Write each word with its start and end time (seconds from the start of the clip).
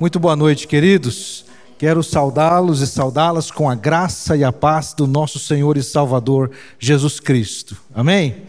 Muito 0.00 0.20
boa 0.20 0.36
noite, 0.36 0.68
queridos. 0.68 1.44
Quero 1.76 2.04
saudá-los 2.04 2.80
e 2.80 2.86
saudá-las 2.86 3.50
com 3.50 3.68
a 3.68 3.74
graça 3.74 4.36
e 4.36 4.44
a 4.44 4.52
paz 4.52 4.94
do 4.94 5.08
nosso 5.08 5.40
Senhor 5.40 5.76
e 5.76 5.82
Salvador 5.82 6.52
Jesus 6.78 7.18
Cristo. 7.18 7.76
Amém? 7.92 8.44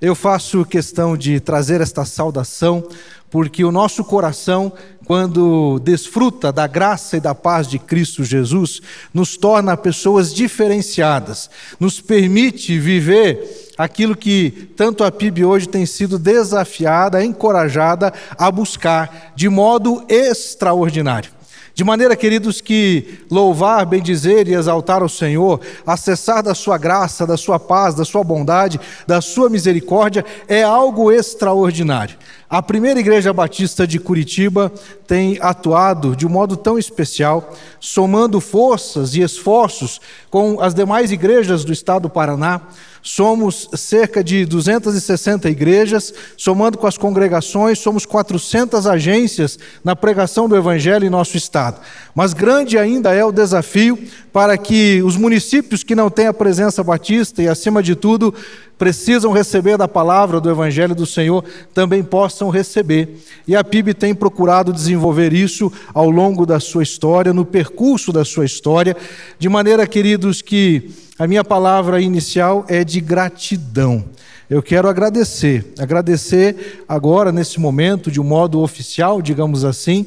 Eu 0.00 0.14
faço 0.14 0.64
questão 0.64 1.14
de 1.14 1.38
trazer 1.38 1.82
esta 1.82 2.06
saudação 2.06 2.88
porque 3.30 3.62
o 3.62 3.70
nosso 3.70 4.02
coração, 4.04 4.72
quando 5.06 5.78
desfruta 5.78 6.52
da 6.52 6.66
graça 6.66 7.16
e 7.16 7.20
da 7.20 7.34
paz 7.34 7.68
de 7.68 7.78
Cristo 7.78 8.24
Jesus, 8.24 8.80
nos 9.14 9.36
torna 9.36 9.76
pessoas 9.76 10.34
diferenciadas, 10.34 11.48
nos 11.78 12.00
permite 12.00 12.76
viver 12.78 13.70
aquilo 13.78 14.16
que 14.16 14.50
tanto 14.76 15.04
a 15.04 15.12
PIB 15.12 15.44
hoje 15.44 15.68
tem 15.68 15.86
sido 15.86 16.18
desafiada, 16.18 17.24
encorajada 17.24 18.12
a 18.36 18.50
buscar 18.50 19.32
de 19.36 19.48
modo 19.48 20.04
extraordinário. 20.08 21.35
De 21.76 21.84
maneira, 21.84 22.16
queridos, 22.16 22.62
que 22.62 23.18
louvar, 23.30 23.84
bendizer 23.84 24.48
e 24.48 24.54
exaltar 24.54 25.02
o 25.02 25.10
Senhor, 25.10 25.60
acessar 25.86 26.42
da 26.42 26.54
sua 26.54 26.78
graça, 26.78 27.26
da 27.26 27.36
sua 27.36 27.60
paz, 27.60 27.94
da 27.94 28.02
sua 28.02 28.24
bondade, 28.24 28.80
da 29.06 29.20
sua 29.20 29.50
misericórdia, 29.50 30.24
é 30.48 30.62
algo 30.62 31.12
extraordinário. 31.12 32.16
A 32.48 32.62
primeira 32.62 32.98
igreja 32.98 33.30
batista 33.30 33.86
de 33.86 33.98
Curitiba 33.98 34.72
tem 35.06 35.36
atuado 35.38 36.16
de 36.16 36.26
um 36.26 36.30
modo 36.30 36.56
tão 36.56 36.78
especial, 36.78 37.52
somando 37.78 38.40
forças 38.40 39.14
e 39.14 39.20
esforços 39.20 40.00
com 40.30 40.58
as 40.62 40.72
demais 40.72 41.12
igrejas 41.12 41.62
do 41.62 41.74
estado 41.74 42.04
do 42.04 42.10
Paraná, 42.10 42.62
Somos 43.08 43.68
cerca 43.76 44.24
de 44.24 44.44
260 44.44 45.48
igrejas, 45.48 46.12
somando 46.36 46.76
com 46.76 46.88
as 46.88 46.98
congregações, 46.98 47.78
somos 47.78 48.04
400 48.04 48.84
agências 48.84 49.60
na 49.84 49.94
pregação 49.94 50.48
do 50.48 50.56
Evangelho 50.56 51.06
em 51.06 51.08
nosso 51.08 51.36
estado. 51.36 51.80
Mas 52.16 52.32
grande 52.32 52.76
ainda 52.76 53.14
é 53.14 53.24
o 53.24 53.30
desafio 53.30 53.96
para 54.32 54.58
que 54.58 55.04
os 55.04 55.16
municípios 55.16 55.84
que 55.84 55.94
não 55.94 56.10
têm 56.10 56.26
a 56.26 56.34
presença 56.34 56.82
batista 56.82 57.40
e, 57.40 57.46
acima 57.46 57.80
de 57.80 57.94
tudo, 57.94 58.34
precisam 58.78 59.32
receber 59.32 59.76
da 59.78 59.88
palavra 59.88 60.40
do 60.40 60.50
Evangelho 60.50 60.94
do 60.94 61.06
Senhor, 61.06 61.44
também 61.72 62.02
possam 62.02 62.50
receber. 62.50 63.18
E 63.46 63.56
a 63.56 63.64
PIB 63.64 63.94
tem 63.94 64.14
procurado 64.14 64.72
desenvolver 64.72 65.32
isso 65.32 65.72
ao 65.94 66.10
longo 66.10 66.44
da 66.44 66.60
sua 66.60 66.82
história, 66.82 67.32
no 67.32 67.44
percurso 67.44 68.12
da 68.12 68.24
sua 68.24 68.44
história, 68.44 68.96
de 69.38 69.48
maneira, 69.48 69.86
queridos, 69.86 70.42
que 70.42 70.90
a 71.18 71.26
minha 71.26 71.42
palavra 71.42 72.00
inicial 72.00 72.64
é 72.68 72.84
de 72.84 73.00
gratidão. 73.00 74.04
Eu 74.48 74.62
quero 74.62 74.88
agradecer, 74.88 75.72
agradecer 75.78 76.84
agora, 76.88 77.32
nesse 77.32 77.58
momento, 77.58 78.10
de 78.10 78.20
um 78.20 78.24
modo 78.24 78.60
oficial, 78.60 79.20
digamos 79.20 79.64
assim, 79.64 80.06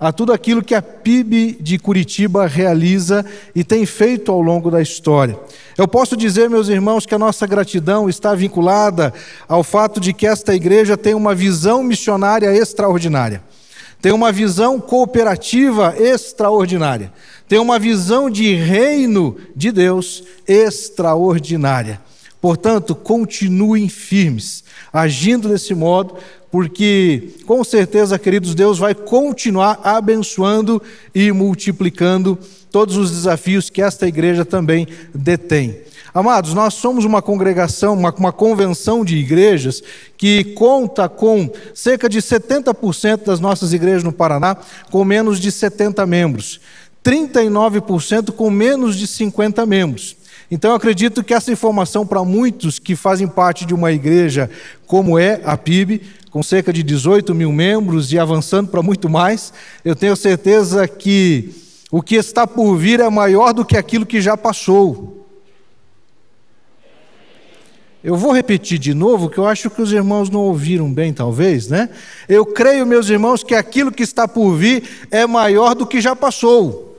a 0.00 0.10
tudo 0.10 0.32
aquilo 0.32 0.64
que 0.64 0.74
a 0.74 0.80
PIB 0.80 1.58
de 1.60 1.78
Curitiba 1.78 2.46
realiza 2.46 3.24
e 3.54 3.62
tem 3.62 3.84
feito 3.84 4.32
ao 4.32 4.40
longo 4.40 4.70
da 4.70 4.80
história. 4.80 5.38
Eu 5.76 5.86
posso 5.86 6.16
dizer, 6.16 6.48
meus 6.48 6.68
irmãos, 6.68 7.04
que 7.04 7.14
a 7.14 7.18
nossa 7.18 7.46
gratidão 7.46 8.08
está 8.08 8.34
vinculada 8.34 9.12
ao 9.46 9.62
fato 9.62 10.00
de 10.00 10.14
que 10.14 10.26
esta 10.26 10.54
igreja 10.54 10.96
tem 10.96 11.14
uma 11.14 11.34
visão 11.34 11.84
missionária 11.84 12.52
extraordinária, 12.52 13.42
tem 14.00 14.12
uma 14.12 14.32
visão 14.32 14.80
cooperativa 14.80 15.94
extraordinária 15.98 17.12
tem 17.50 17.58
uma 17.58 17.80
visão 17.80 18.30
de 18.30 18.54
reino 18.54 19.36
de 19.56 19.72
Deus 19.72 20.22
extraordinária. 20.46 22.00
Portanto, 22.40 22.94
continuem 22.94 23.88
firmes, 23.88 24.62
agindo 24.92 25.48
desse 25.48 25.74
modo, 25.74 26.14
porque 26.50 27.30
com 27.46 27.62
certeza, 27.62 28.18
queridos, 28.18 28.54
Deus 28.54 28.78
vai 28.78 28.94
continuar 28.94 29.80
abençoando 29.84 30.82
e 31.14 31.30
multiplicando 31.30 32.38
todos 32.70 32.96
os 32.96 33.10
desafios 33.10 33.70
que 33.70 33.82
esta 33.82 34.06
igreja 34.06 34.44
também 34.44 34.86
detém. 35.14 35.78
Amados, 36.12 36.54
nós 36.54 36.74
somos 36.74 37.04
uma 37.04 37.22
congregação, 37.22 37.94
uma, 37.94 38.12
uma 38.12 38.32
convenção 38.32 39.04
de 39.04 39.16
igrejas 39.16 39.80
que 40.16 40.42
conta 40.42 41.08
com 41.08 41.48
cerca 41.72 42.08
de 42.08 42.18
70% 42.20 43.24
das 43.26 43.38
nossas 43.38 43.72
igrejas 43.72 44.02
no 44.02 44.12
Paraná 44.12 44.56
com 44.90 45.04
menos 45.04 45.38
de 45.38 45.52
70 45.52 46.04
membros. 46.06 46.60
39% 47.04 48.32
com 48.32 48.50
menos 48.50 48.96
de 48.96 49.06
50 49.06 49.64
membros. 49.64 50.16
Então, 50.50 50.72
eu 50.72 50.76
acredito 50.76 51.22
que 51.22 51.32
essa 51.32 51.52
informação, 51.52 52.04
para 52.04 52.24
muitos 52.24 52.80
que 52.80 52.96
fazem 52.96 53.28
parte 53.28 53.64
de 53.64 53.72
uma 53.72 53.92
igreja 53.92 54.50
como 54.84 55.16
é 55.16 55.40
a 55.44 55.56
PIB, 55.56 56.02
com 56.30 56.42
cerca 56.42 56.72
de 56.72 56.82
18 56.82 57.34
mil 57.34 57.52
membros 57.52 58.12
e 58.12 58.18
avançando 58.18 58.68
para 58.68 58.82
muito 58.82 59.08
mais, 59.08 59.52
eu 59.84 59.96
tenho 59.96 60.14
certeza 60.16 60.86
que 60.86 61.52
o 61.90 62.00
que 62.00 62.14
está 62.14 62.46
por 62.46 62.76
vir 62.76 63.00
é 63.00 63.10
maior 63.10 63.52
do 63.52 63.64
que 63.64 63.76
aquilo 63.76 64.06
que 64.06 64.20
já 64.20 64.36
passou. 64.36 65.26
Eu 68.02 68.16
vou 68.16 68.32
repetir 68.32 68.78
de 68.78 68.94
novo, 68.94 69.28
que 69.28 69.36
eu 69.36 69.46
acho 69.46 69.68
que 69.68 69.82
os 69.82 69.92
irmãos 69.92 70.30
não 70.30 70.40
ouviram 70.40 70.90
bem, 70.90 71.12
talvez, 71.12 71.68
né? 71.68 71.90
Eu 72.26 72.46
creio, 72.46 72.86
meus 72.86 73.10
irmãos, 73.10 73.44
que 73.44 73.54
aquilo 73.54 73.92
que 73.92 74.02
está 74.02 74.26
por 74.26 74.54
vir 74.54 75.06
é 75.10 75.26
maior 75.26 75.74
do 75.74 75.86
que 75.86 76.00
já 76.00 76.16
passou. 76.16 76.89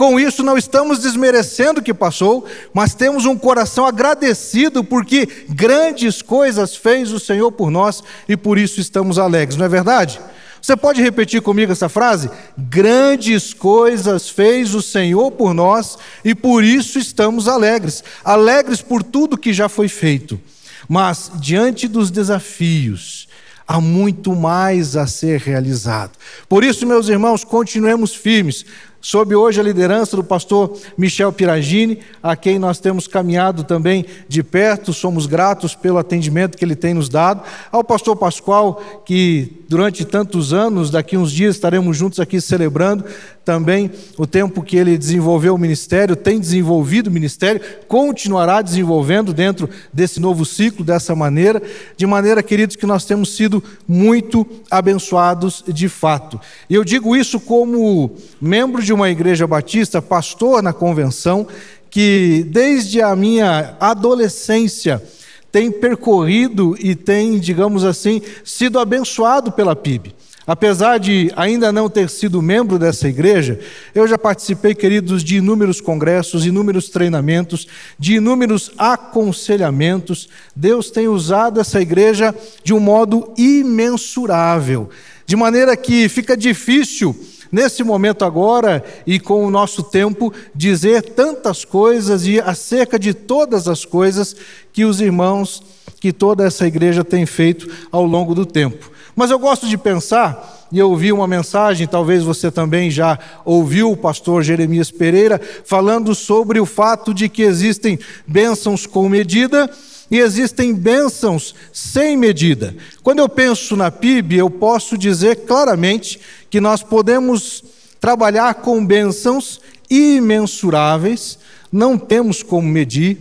Com 0.00 0.18
isso, 0.18 0.42
não 0.42 0.56
estamos 0.56 1.00
desmerecendo 1.00 1.80
o 1.80 1.82
que 1.82 1.92
passou, 1.92 2.46
mas 2.72 2.94
temos 2.94 3.26
um 3.26 3.36
coração 3.36 3.84
agradecido 3.84 4.82
porque 4.82 5.28
grandes 5.50 6.22
coisas 6.22 6.74
fez 6.74 7.12
o 7.12 7.20
Senhor 7.20 7.52
por 7.52 7.70
nós 7.70 8.02
e 8.26 8.34
por 8.34 8.56
isso 8.56 8.80
estamos 8.80 9.18
alegres, 9.18 9.58
não 9.58 9.66
é 9.66 9.68
verdade? 9.68 10.18
Você 10.62 10.74
pode 10.74 11.02
repetir 11.02 11.42
comigo 11.42 11.70
essa 11.70 11.86
frase? 11.86 12.30
Grandes 12.56 13.52
coisas 13.52 14.30
fez 14.30 14.74
o 14.74 14.80
Senhor 14.80 15.32
por 15.32 15.52
nós 15.52 15.98
e 16.24 16.34
por 16.34 16.64
isso 16.64 16.98
estamos 16.98 17.46
alegres. 17.46 18.02
Alegres 18.24 18.80
por 18.80 19.02
tudo 19.02 19.36
que 19.36 19.52
já 19.52 19.68
foi 19.68 19.86
feito. 19.88 20.40
Mas 20.88 21.30
diante 21.34 21.86
dos 21.86 22.10
desafios, 22.10 23.28
há 23.70 23.80
muito 23.80 24.34
mais 24.34 24.96
a 24.96 25.06
ser 25.06 25.38
realizado. 25.38 26.10
Por 26.48 26.64
isso, 26.64 26.84
meus 26.84 27.08
irmãos, 27.08 27.44
continuemos 27.44 28.12
firmes, 28.12 28.66
sob 29.00 29.34
hoje 29.34 29.60
a 29.60 29.62
liderança 29.62 30.16
do 30.16 30.22
pastor 30.22 30.76
Michel 30.96 31.32
Piragini, 31.32 31.98
a 32.22 32.36
quem 32.36 32.58
nós 32.58 32.78
temos 32.78 33.06
caminhado 33.06 33.64
também 33.64 34.04
de 34.28 34.42
perto, 34.42 34.92
somos 34.92 35.26
gratos 35.26 35.74
pelo 35.74 35.98
atendimento 35.98 36.58
que 36.58 36.64
ele 36.64 36.76
tem 36.76 36.94
nos 36.94 37.08
dado, 37.08 37.42
ao 37.72 37.82
pastor 37.82 38.16
Pascoal, 38.16 39.02
que 39.04 39.64
durante 39.68 40.04
tantos 40.04 40.52
anos, 40.52 40.90
daqui 40.90 41.16
uns 41.16 41.32
dias 41.32 41.54
estaremos 41.54 41.96
juntos 41.96 42.20
aqui 42.20 42.40
celebrando 42.40 43.04
também 43.50 43.90
o 44.16 44.28
tempo 44.28 44.62
que 44.62 44.76
ele 44.76 44.96
desenvolveu 44.96 45.56
o 45.56 45.58
ministério, 45.58 46.14
tem 46.14 46.38
desenvolvido 46.38 47.08
o 47.08 47.10
ministério, 47.10 47.60
continuará 47.88 48.62
desenvolvendo 48.62 49.32
dentro 49.32 49.68
desse 49.92 50.20
novo 50.20 50.44
ciclo, 50.44 50.84
dessa 50.84 51.16
maneira, 51.16 51.60
de 51.96 52.06
maneira, 52.06 52.44
queridos, 52.44 52.76
que 52.76 52.86
nós 52.86 53.04
temos 53.04 53.34
sido 53.34 53.60
muito 53.88 54.46
abençoados 54.70 55.64
de 55.66 55.88
fato. 55.88 56.40
E 56.68 56.76
eu 56.76 56.84
digo 56.84 57.16
isso 57.16 57.40
como 57.40 58.12
membro 58.40 58.80
de 58.80 58.92
uma 58.92 59.10
igreja 59.10 59.48
batista, 59.48 60.00
pastor 60.00 60.62
na 60.62 60.72
convenção, 60.72 61.44
que 61.90 62.46
desde 62.50 63.02
a 63.02 63.16
minha 63.16 63.74
adolescência 63.80 65.02
tem 65.50 65.72
percorrido 65.72 66.76
e 66.78 66.94
tem, 66.94 67.36
digamos 67.40 67.82
assim, 67.82 68.22
sido 68.44 68.78
abençoado 68.78 69.50
pela 69.50 69.74
PIB. 69.74 70.14
Apesar 70.50 70.98
de 70.98 71.32
ainda 71.36 71.70
não 71.70 71.88
ter 71.88 72.10
sido 72.10 72.42
membro 72.42 72.76
dessa 72.76 73.08
igreja, 73.08 73.60
eu 73.94 74.04
já 74.08 74.18
participei, 74.18 74.74
queridos, 74.74 75.22
de 75.22 75.36
inúmeros 75.36 75.80
congressos, 75.80 76.44
inúmeros 76.44 76.88
treinamentos, 76.88 77.68
de 77.96 78.16
inúmeros 78.16 78.72
aconselhamentos. 78.76 80.28
Deus 80.56 80.90
tem 80.90 81.06
usado 81.06 81.60
essa 81.60 81.80
igreja 81.80 82.34
de 82.64 82.74
um 82.74 82.80
modo 82.80 83.32
imensurável, 83.38 84.90
de 85.24 85.36
maneira 85.36 85.76
que 85.76 86.08
fica 86.08 86.36
difícil 86.36 87.14
nesse 87.52 87.84
momento 87.84 88.24
agora 88.24 88.84
e 89.06 89.20
com 89.20 89.46
o 89.46 89.52
nosso 89.52 89.84
tempo, 89.84 90.34
dizer 90.52 91.02
tantas 91.02 91.64
coisas 91.64 92.26
e 92.26 92.40
acerca 92.40 92.98
de 92.98 93.14
todas 93.14 93.68
as 93.68 93.84
coisas 93.84 94.34
que 94.72 94.84
os 94.84 95.00
irmãos, 95.00 95.62
que 96.00 96.12
toda 96.12 96.44
essa 96.44 96.66
igreja 96.66 97.04
tem 97.04 97.24
feito 97.24 97.70
ao 97.92 98.04
longo 98.04 98.34
do 98.34 98.44
tempo. 98.44 98.90
Mas 99.20 99.30
eu 99.30 99.38
gosto 99.38 99.68
de 99.68 99.76
pensar, 99.76 100.66
e 100.72 100.78
eu 100.78 100.88
ouvi 100.88 101.12
uma 101.12 101.26
mensagem, 101.26 101.86
talvez 101.86 102.22
você 102.22 102.50
também 102.50 102.90
já 102.90 103.18
ouviu 103.44 103.92
o 103.92 103.96
pastor 103.96 104.42
Jeremias 104.42 104.90
Pereira, 104.90 105.38
falando 105.62 106.14
sobre 106.14 106.58
o 106.58 106.64
fato 106.64 107.12
de 107.12 107.28
que 107.28 107.42
existem 107.42 107.98
bênçãos 108.26 108.86
com 108.86 109.06
medida 109.10 109.70
e 110.10 110.18
existem 110.18 110.72
bênçãos 110.74 111.54
sem 111.70 112.16
medida. 112.16 112.74
Quando 113.02 113.18
eu 113.18 113.28
penso 113.28 113.76
na 113.76 113.90
PIB, 113.90 114.38
eu 114.38 114.48
posso 114.48 114.96
dizer 114.96 115.44
claramente 115.44 116.18
que 116.48 116.58
nós 116.58 116.82
podemos 116.82 117.62
trabalhar 118.00 118.54
com 118.54 118.82
bênçãos 118.82 119.60
imensuráveis, 119.90 121.38
não 121.70 121.98
temos 121.98 122.42
como 122.42 122.66
medir, 122.66 123.18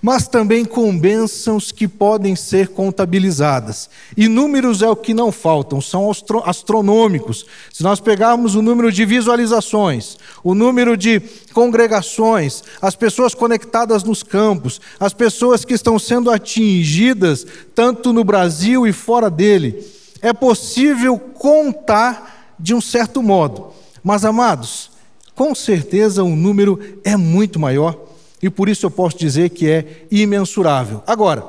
mas 0.00 0.28
também 0.28 0.64
com 0.64 0.96
bênçãos 0.98 1.72
que 1.72 1.88
podem 1.88 2.36
ser 2.36 2.68
contabilizadas. 2.68 3.88
E 4.16 4.28
números 4.28 4.82
é 4.82 4.88
o 4.88 4.96
que 4.96 5.14
não 5.14 5.32
faltam, 5.32 5.80
são 5.80 6.10
astronômicos. 6.44 7.46
Se 7.72 7.82
nós 7.82 8.00
pegarmos 8.00 8.54
o 8.54 8.62
número 8.62 8.90
de 8.92 9.04
visualizações, 9.04 10.16
o 10.42 10.54
número 10.54 10.96
de 10.96 11.20
congregações, 11.52 12.62
as 12.80 12.94
pessoas 12.94 13.34
conectadas 13.34 14.04
nos 14.04 14.22
campos, 14.22 14.80
as 14.98 15.12
pessoas 15.12 15.64
que 15.64 15.74
estão 15.74 15.98
sendo 15.98 16.30
atingidas, 16.30 17.46
tanto 17.74 18.12
no 18.12 18.24
Brasil 18.24 18.86
e 18.86 18.92
fora 18.92 19.30
dele, 19.30 19.84
é 20.20 20.32
possível 20.32 21.18
contar 21.18 22.54
de 22.58 22.74
um 22.74 22.80
certo 22.80 23.22
modo. 23.22 23.68
Mas, 24.02 24.24
amados, 24.24 24.90
com 25.34 25.54
certeza 25.54 26.24
o 26.24 26.34
número 26.34 26.80
é 27.04 27.16
muito 27.16 27.60
maior 27.60 28.07
e 28.42 28.48
por 28.48 28.68
isso 28.68 28.86
eu 28.86 28.90
posso 28.90 29.18
dizer 29.18 29.50
que 29.50 29.68
é 29.68 30.06
imensurável. 30.10 31.02
Agora, 31.06 31.44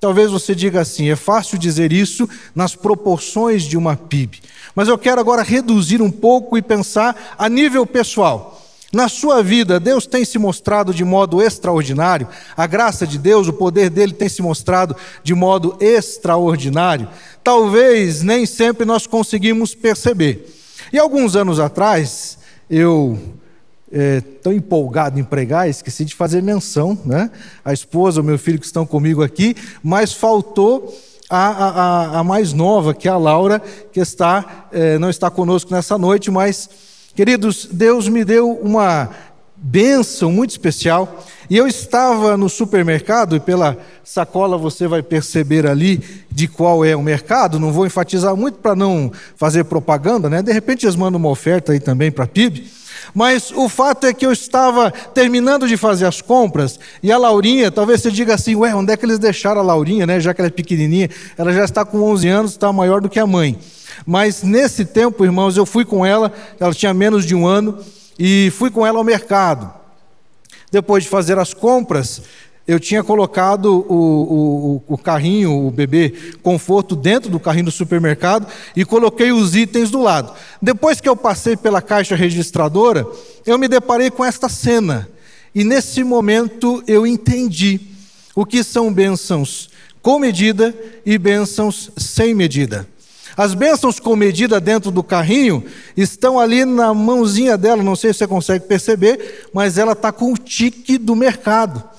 talvez 0.00 0.30
você 0.30 0.54
diga 0.54 0.80
assim: 0.80 1.10
é 1.10 1.16
fácil 1.16 1.58
dizer 1.58 1.92
isso 1.92 2.28
nas 2.54 2.74
proporções 2.74 3.64
de 3.64 3.76
uma 3.76 3.96
PIB. 3.96 4.40
Mas 4.74 4.88
eu 4.88 4.98
quero 4.98 5.20
agora 5.20 5.42
reduzir 5.42 6.02
um 6.02 6.10
pouco 6.10 6.58
e 6.58 6.62
pensar 6.62 7.34
a 7.38 7.48
nível 7.48 7.86
pessoal. 7.86 8.62
Na 8.92 9.08
sua 9.08 9.42
vida, 9.42 9.80
Deus 9.80 10.06
tem 10.06 10.24
se 10.24 10.38
mostrado 10.38 10.94
de 10.94 11.04
modo 11.04 11.42
extraordinário, 11.42 12.28
a 12.56 12.66
graça 12.66 13.06
de 13.06 13.18
Deus, 13.18 13.48
o 13.48 13.52
poder 13.52 13.90
dele 13.90 14.12
tem 14.12 14.28
se 14.28 14.40
mostrado 14.40 14.96
de 15.24 15.34
modo 15.34 15.76
extraordinário. 15.80 17.08
Talvez 17.42 18.22
nem 18.22 18.46
sempre 18.46 18.86
nós 18.86 19.06
conseguimos 19.06 19.74
perceber. 19.74 20.54
E 20.92 20.98
alguns 20.98 21.34
anos 21.34 21.58
atrás, 21.58 22.38
eu 22.70 23.18
é, 23.90 24.20
tão 24.20 24.52
empolgado 24.52 25.18
em 25.18 25.24
pregar, 25.24 25.68
esqueci 25.68 26.04
de 26.04 26.14
fazer 26.14 26.42
menção, 26.42 26.98
né? 27.04 27.30
A 27.64 27.72
esposa, 27.72 28.20
o 28.20 28.24
meu 28.24 28.38
filho 28.38 28.58
que 28.58 28.66
estão 28.66 28.84
comigo 28.84 29.22
aqui, 29.22 29.54
mas 29.82 30.12
faltou 30.12 30.94
a, 31.30 31.48
a, 31.48 32.20
a 32.20 32.24
mais 32.24 32.52
nova, 32.52 32.94
que 32.94 33.08
é 33.08 33.10
a 33.10 33.16
Laura, 33.16 33.60
que 33.92 34.00
está, 34.00 34.68
é, 34.72 34.98
não 34.98 35.10
está 35.10 35.30
conosco 35.30 35.72
nessa 35.72 35.98
noite, 35.98 36.30
mas, 36.30 36.68
queridos, 37.14 37.68
Deus 37.70 38.08
me 38.08 38.24
deu 38.24 38.52
uma 38.52 39.10
bênção 39.56 40.30
muito 40.30 40.50
especial. 40.50 41.24
E 41.48 41.56
eu 41.56 41.66
estava 41.66 42.36
no 42.36 42.48
supermercado, 42.48 43.36
e 43.36 43.40
pela 43.40 43.76
sacola 44.04 44.58
você 44.58 44.86
vai 44.88 45.02
perceber 45.02 45.66
ali 45.66 46.02
de 46.30 46.48
qual 46.48 46.84
é 46.84 46.94
o 46.94 47.02
mercado, 47.02 47.58
não 47.58 47.72
vou 47.72 47.86
enfatizar 47.86 48.36
muito 48.36 48.58
para 48.58 48.74
não 48.74 49.12
fazer 49.36 49.64
propaganda, 49.64 50.28
né? 50.28 50.42
De 50.42 50.52
repente 50.52 50.84
eles 50.84 50.96
mandam 50.96 51.18
uma 51.18 51.28
oferta 51.28 51.72
aí 51.72 51.80
também 51.80 52.10
para 52.10 52.24
a 52.24 52.28
PIB. 52.28 52.68
Mas 53.14 53.50
o 53.50 53.68
fato 53.68 54.06
é 54.06 54.12
que 54.12 54.26
eu 54.26 54.32
estava 54.32 54.90
terminando 54.90 55.66
de 55.66 55.76
fazer 55.76 56.06
as 56.06 56.20
compras 56.20 56.78
e 57.02 57.10
a 57.10 57.18
Laurinha, 57.18 57.70
talvez 57.70 58.02
você 58.02 58.10
diga 58.10 58.34
assim, 58.34 58.54
ué, 58.54 58.74
onde 58.74 58.92
é 58.92 58.96
que 58.96 59.04
eles 59.04 59.18
deixaram 59.18 59.60
a 59.60 59.64
Laurinha, 59.64 60.06
né? 60.06 60.20
Já 60.20 60.34
que 60.34 60.40
ela 60.40 60.48
é 60.48 60.50
pequenininha, 60.50 61.08
ela 61.36 61.52
já 61.52 61.64
está 61.64 61.84
com 61.84 62.02
11 62.02 62.28
anos, 62.28 62.50
está 62.52 62.72
maior 62.72 63.00
do 63.00 63.08
que 63.08 63.18
a 63.18 63.26
mãe. 63.26 63.58
Mas 64.04 64.42
nesse 64.42 64.84
tempo, 64.84 65.24
irmãos, 65.24 65.56
eu 65.56 65.64
fui 65.64 65.84
com 65.84 66.04
ela, 66.04 66.32
ela 66.60 66.74
tinha 66.74 66.92
menos 66.92 67.24
de 67.24 67.34
um 67.34 67.46
ano, 67.46 67.78
e 68.18 68.50
fui 68.56 68.70
com 68.70 68.86
ela 68.86 68.98
ao 68.98 69.04
mercado. 69.04 69.72
Depois 70.70 71.04
de 71.04 71.10
fazer 71.10 71.38
as 71.38 71.54
compras, 71.54 72.22
eu 72.66 72.80
tinha 72.80 73.04
colocado 73.04 73.66
o, 73.88 74.82
o, 74.88 74.94
o, 74.94 74.98
carrinho, 74.98 75.66
o 75.66 75.70
bebê 75.70 76.12
conforto, 76.42 76.96
dentro 76.96 77.30
do 77.30 77.38
carrinho 77.38 77.66
do 77.66 77.70
supermercado 77.70 78.46
e 78.74 78.84
coloquei 78.84 79.30
os 79.30 79.54
itens 79.54 79.88
do 79.88 80.02
lado. 80.02 80.34
Depois 80.60 81.00
que 81.00 81.08
eu 81.08 81.14
passei 81.14 81.56
pela 81.56 81.80
caixa 81.80 82.16
registradora, 82.16 83.06
eu 83.46 83.56
me 83.56 83.68
deparei 83.68 84.10
com 84.10 84.24
esta 84.24 84.48
cena. 84.48 85.08
E 85.54 85.62
nesse 85.62 86.02
momento 86.02 86.82
eu 86.88 87.06
entendi 87.06 87.80
o 88.34 88.44
que 88.44 88.64
são 88.64 88.92
bênçãos 88.92 89.70
com 90.02 90.18
medida 90.18 90.74
e 91.04 91.16
bênçãos 91.18 91.90
sem 91.96 92.34
medida. 92.34 92.86
As 93.36 93.54
bênçãos 93.54 94.00
com 94.00 94.16
medida 94.16 94.60
dentro 94.60 94.90
do 94.90 95.02
carrinho 95.02 95.64
estão 95.96 96.38
ali 96.38 96.64
na 96.64 96.92
mãozinha 96.92 97.56
dela, 97.56 97.82
não 97.82 97.94
sei 97.94 98.12
se 98.12 98.20
você 98.20 98.26
consegue 98.26 98.66
perceber, 98.66 99.48
mas 99.52 99.78
ela 99.78 99.92
está 99.92 100.10
com 100.10 100.32
o 100.32 100.38
tique 100.38 100.98
do 100.98 101.14
mercado 101.14 101.95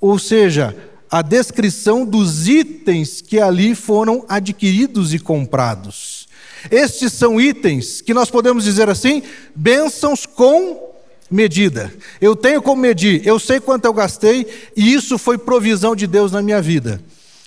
ou 0.00 0.18
seja, 0.18 0.76
a 1.10 1.22
descrição 1.22 2.04
dos 2.04 2.48
itens 2.48 3.20
que 3.20 3.38
ali 3.38 3.74
foram 3.74 4.24
adquiridos 4.28 5.12
e 5.12 5.18
comprados. 5.18 6.28
Estes 6.70 7.12
são 7.12 7.40
itens 7.40 8.00
que 8.00 8.14
nós 8.14 8.30
podemos 8.30 8.64
dizer 8.64 8.88
assim, 8.88 9.22
bênçãos 9.54 10.26
com 10.26 10.90
medida. 11.30 11.92
Eu 12.20 12.36
tenho 12.36 12.62
como 12.62 12.82
medir, 12.82 13.26
eu 13.26 13.38
sei 13.38 13.60
quanto 13.60 13.84
eu 13.84 13.92
gastei 13.92 14.46
e 14.76 14.92
isso 14.92 15.18
foi 15.18 15.38
provisão 15.38 15.96
de 15.96 16.06
Deus 16.06 16.32
na 16.32 16.42
minha 16.42 16.60
vida. 16.60 17.02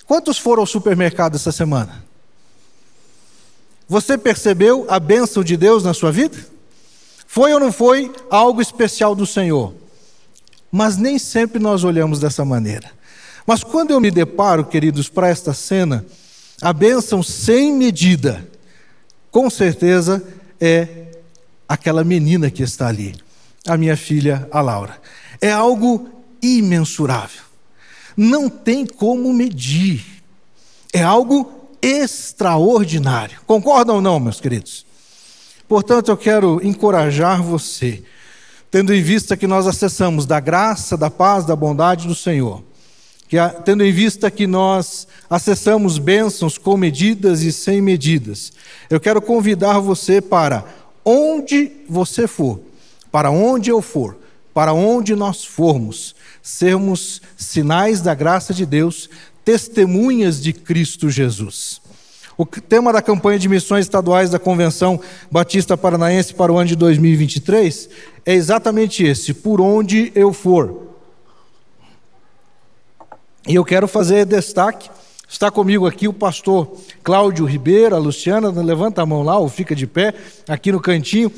Quantos 0.06 0.38
foram 0.38 0.61
ao 0.61 0.67
supermercado 0.67 1.35
essa 1.35 1.51
semana? 1.51 2.03
Você 3.88 4.17
percebeu 4.17 4.85
a 4.89 4.99
bênção 4.99 5.44
de 5.44 5.56
Deus 5.56 5.83
na 5.83 5.94
sua 5.94 6.11
vida? 6.11 6.38
Foi 7.27 7.53
ou 7.53 7.59
não 7.59 7.71
foi 7.71 8.11
algo 8.29 8.61
especial 8.61 9.15
do 9.15 9.25
Senhor? 9.25 9.73
Mas 10.75 10.97
nem 10.97 11.19
sempre 11.19 11.61
nós 11.61 11.83
olhamos 11.83 12.17
dessa 12.17 12.43
maneira. 12.43 12.89
Mas 13.45 13.63
quando 13.63 13.91
eu 13.91 14.01
me 14.01 14.09
deparo, 14.09 14.65
queridos, 14.65 15.07
para 15.07 15.29
esta 15.29 15.53
cena, 15.53 16.03
a 16.59 16.73
bênção 16.73 17.21
sem 17.21 17.71
medida, 17.71 18.43
com 19.29 19.51
certeza 19.51 20.23
é 20.59 21.11
aquela 21.69 22.03
menina 22.03 22.49
que 22.49 22.63
está 22.63 22.87
ali, 22.87 23.13
a 23.67 23.77
minha 23.77 23.95
filha, 23.95 24.49
a 24.51 24.61
Laura. 24.61 24.99
É 25.39 25.51
algo 25.51 26.09
imensurável. 26.41 27.43
Não 28.17 28.49
tem 28.49 28.83
como 28.83 29.31
medir. 29.31 30.03
É 30.91 31.03
algo 31.03 31.69
extraordinário. 31.83 33.39
Concordam 33.45 33.97
ou 33.97 34.01
não, 34.01 34.19
meus 34.19 34.41
queridos? 34.41 34.87
Portanto, 35.67 36.09
eu 36.09 36.17
quero 36.17 36.59
encorajar 36.65 37.43
você 37.43 38.03
tendo 38.73 38.91
em 38.91 39.03
vista 39.03 39.37
que 39.37 39.45
nós 39.45 39.67
acessamos 39.67 40.25
da 40.25 40.39
graça, 40.39 40.97
da 40.97 41.07
paz, 41.07 41.45
da 41.45 41.55
bondade 41.55 42.07
do 42.07 42.15
Senhor, 42.15 42.63
que, 43.29 43.37
tendo 43.63 43.83
em 43.85 43.91
vista 43.91 44.31
que 44.31 44.47
nós 44.47 45.07
acessamos 45.29 45.99
bênçãos 45.99 46.57
com 46.57 46.75
medidas 46.75 47.43
e 47.43 47.51
sem 47.51 47.83
medidas, 47.83 48.51
eu 48.89 48.99
quero 48.99 49.21
convidar 49.21 49.77
você 49.77 50.19
para 50.19 50.65
onde 51.05 51.71
você 51.87 52.25
for, 52.25 52.61
para 53.11 53.29
onde 53.29 53.69
eu 53.69 53.79
for, 53.79 54.17
para 54.55 54.73
onde 54.73 55.13
nós 55.13 55.45
formos, 55.45 56.15
sermos 56.41 57.21
sinais 57.37 58.01
da 58.01 58.15
graça 58.15 58.55
de 58.55 58.65
Deus, 58.65 59.07
testemunhas 59.45 60.41
de 60.41 60.51
Cristo 60.51 61.11
Jesus. 61.11 61.79
O 62.35 62.45
tema 62.45 62.91
da 62.91 63.01
campanha 63.01 63.38
de 63.38 63.47
missões 63.47 63.85
estaduais 63.85 64.30
da 64.30 64.39
Convenção 64.39 65.00
Batista 65.30 65.77
Paranaense 65.77 66.33
para 66.33 66.51
o 66.51 66.57
ano 66.57 66.68
de 66.68 66.75
2023 66.75 67.90
é 68.25 68.33
exatamente 68.33 69.04
esse: 69.04 69.33
por 69.33 69.61
onde 69.61 70.11
eu 70.16 70.33
for. 70.33 70.94
E 73.47 73.56
eu 73.56 73.63
quero 73.63 73.87
fazer 73.87 74.25
destaque. 74.25 74.90
Está 75.30 75.49
comigo 75.52 75.87
aqui 75.87 76.07
o 76.07 76.13
pastor 76.13 76.78
Cláudio 77.04 77.45
Ribeiro, 77.45 77.95
a 77.95 77.99
Luciana, 77.99 78.49
levanta 78.49 79.02
a 79.02 79.06
mão 79.06 79.23
lá 79.23 79.37
ou 79.37 79.49
fica 79.49 79.75
de 79.75 79.87
pé, 79.87 80.13
aqui 80.47 80.71
no 80.71 80.80
cantinho. 80.80 81.31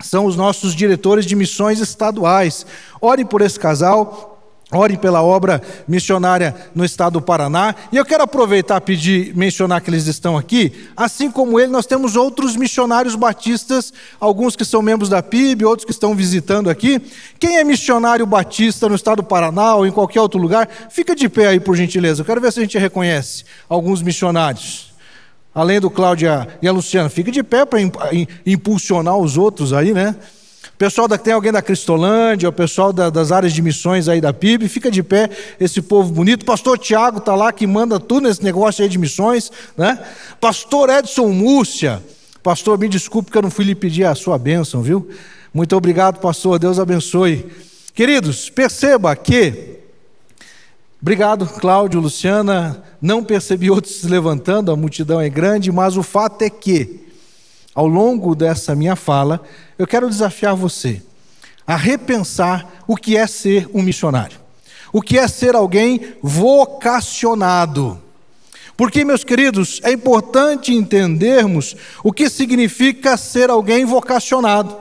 São 0.00 0.26
os 0.26 0.36
nossos 0.36 0.74
diretores 0.74 1.26
de 1.26 1.34
missões 1.34 1.80
estaduais. 1.80 2.66
Ore 3.00 3.24
por 3.24 3.42
esse 3.42 3.58
casal, 3.58 4.35
Ore 4.72 4.96
pela 4.96 5.22
obra 5.22 5.62
missionária 5.86 6.52
no 6.74 6.84
estado 6.84 7.12
do 7.14 7.22
Paraná. 7.22 7.72
E 7.92 7.96
eu 7.96 8.04
quero 8.04 8.24
aproveitar 8.24 8.78
e 8.78 8.80
pedir, 8.80 9.36
mencionar 9.36 9.80
que 9.80 9.88
eles 9.88 10.08
estão 10.08 10.36
aqui. 10.36 10.90
Assim 10.96 11.30
como 11.30 11.60
ele, 11.60 11.70
nós 11.70 11.86
temos 11.86 12.16
outros 12.16 12.56
missionários 12.56 13.14
batistas, 13.14 13.92
alguns 14.18 14.56
que 14.56 14.64
são 14.64 14.82
membros 14.82 15.08
da 15.08 15.22
PIB, 15.22 15.64
outros 15.64 15.84
que 15.84 15.92
estão 15.92 16.16
visitando 16.16 16.68
aqui. 16.68 17.00
Quem 17.38 17.58
é 17.58 17.64
missionário 17.64 18.26
batista 18.26 18.88
no 18.88 18.96
estado 18.96 19.22
do 19.22 19.28
Paraná 19.28 19.76
ou 19.76 19.86
em 19.86 19.92
qualquer 19.92 20.20
outro 20.20 20.40
lugar, 20.40 20.68
fica 20.90 21.14
de 21.14 21.28
pé 21.28 21.46
aí, 21.46 21.60
por 21.60 21.76
gentileza. 21.76 22.22
Eu 22.22 22.26
quero 22.26 22.40
ver 22.40 22.52
se 22.52 22.58
a 22.58 22.62
gente 22.62 22.76
reconhece 22.76 23.44
alguns 23.68 24.02
missionários. 24.02 24.92
Além 25.54 25.80
do 25.80 25.88
Cláudio 25.88 26.28
e 26.60 26.66
a 26.66 26.72
Luciana, 26.72 27.08
fica 27.08 27.30
de 27.30 27.44
pé 27.44 27.64
para 27.64 27.78
impulsionar 28.44 29.16
os 29.16 29.38
outros 29.38 29.72
aí, 29.72 29.94
né? 29.94 30.16
Pessoal, 30.78 31.08
da, 31.08 31.16
tem 31.16 31.32
alguém 31.32 31.50
da 31.50 31.62
Cristolândia, 31.62 32.50
o 32.50 32.52
pessoal 32.52 32.92
da, 32.92 33.08
das 33.08 33.32
áreas 33.32 33.54
de 33.54 33.62
missões 33.62 34.08
aí 34.08 34.20
da 34.20 34.32
PIB, 34.32 34.68
fica 34.68 34.90
de 34.90 35.02
pé 35.02 35.30
esse 35.58 35.80
povo 35.80 36.12
bonito. 36.12 36.44
Pastor 36.44 36.78
Tiago 36.78 37.16
está 37.16 37.34
lá 37.34 37.50
que 37.50 37.66
manda 37.66 37.98
tudo 37.98 38.28
nesse 38.28 38.44
negócio 38.44 38.82
aí 38.82 38.88
de 38.88 38.98
missões, 38.98 39.50
né? 39.76 39.98
Pastor 40.38 40.90
Edson 40.90 41.28
Múrcia, 41.28 42.02
pastor, 42.42 42.78
me 42.78 42.88
desculpe 42.88 43.30
que 43.30 43.38
eu 43.38 43.42
não 43.42 43.50
fui 43.50 43.64
lhe 43.64 43.74
pedir 43.74 44.04
a 44.04 44.14
sua 44.14 44.36
bênção, 44.36 44.82
viu? 44.82 45.08
Muito 45.52 45.74
obrigado, 45.74 46.20
pastor, 46.20 46.58
Deus 46.58 46.78
abençoe. 46.78 47.50
Queridos, 47.94 48.50
perceba 48.50 49.16
que, 49.16 49.78
obrigado, 51.00 51.46
Cláudio, 51.46 52.00
Luciana, 52.00 52.82
não 53.00 53.24
percebi 53.24 53.70
outros 53.70 53.94
se 53.94 54.06
levantando, 54.06 54.70
a 54.70 54.76
multidão 54.76 55.18
é 55.22 55.30
grande, 55.30 55.72
mas 55.72 55.96
o 55.96 56.02
fato 56.02 56.42
é 56.42 56.50
que, 56.50 57.06
ao 57.74 57.86
longo 57.86 58.34
dessa 58.34 58.74
minha 58.74 58.94
fala, 58.94 59.40
eu 59.78 59.86
quero 59.86 60.08
desafiar 60.08 60.54
você 60.54 61.02
a 61.66 61.76
repensar 61.76 62.82
o 62.86 62.96
que 62.96 63.16
é 63.16 63.26
ser 63.26 63.68
um 63.74 63.82
missionário. 63.82 64.46
o 64.92 65.02
que 65.02 65.18
é 65.18 65.28
ser 65.28 65.54
alguém 65.54 66.14
vocacionado. 66.22 68.00
Porque, 68.76 69.04
meus 69.04 69.24
queridos, 69.24 69.80
é 69.82 69.92
importante 69.92 70.72
entendermos 70.72 71.76
o 72.02 72.12
que 72.12 72.30
significa 72.30 73.16
ser 73.16 73.50
alguém 73.50 73.84
vocacionado. 73.84 74.74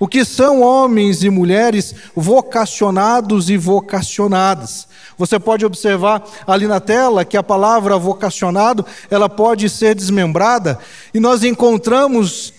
O 0.00 0.08
que 0.08 0.24
são 0.24 0.60
homens 0.60 1.22
e 1.22 1.30
mulheres 1.30 1.94
vocacionados 2.16 3.48
e 3.48 3.56
vocacionadas. 3.56 4.88
Você 5.16 5.38
pode 5.38 5.64
observar 5.64 6.24
ali 6.46 6.66
na 6.66 6.80
tela 6.80 7.24
que 7.24 7.36
a 7.36 7.42
palavra 7.42 7.96
vocacionado, 7.96 8.84
ela 9.08 9.28
pode 9.28 9.68
ser 9.68 9.94
desmembrada 9.94 10.78
e 11.12 11.20
nós 11.20 11.44
encontramos 11.44 12.52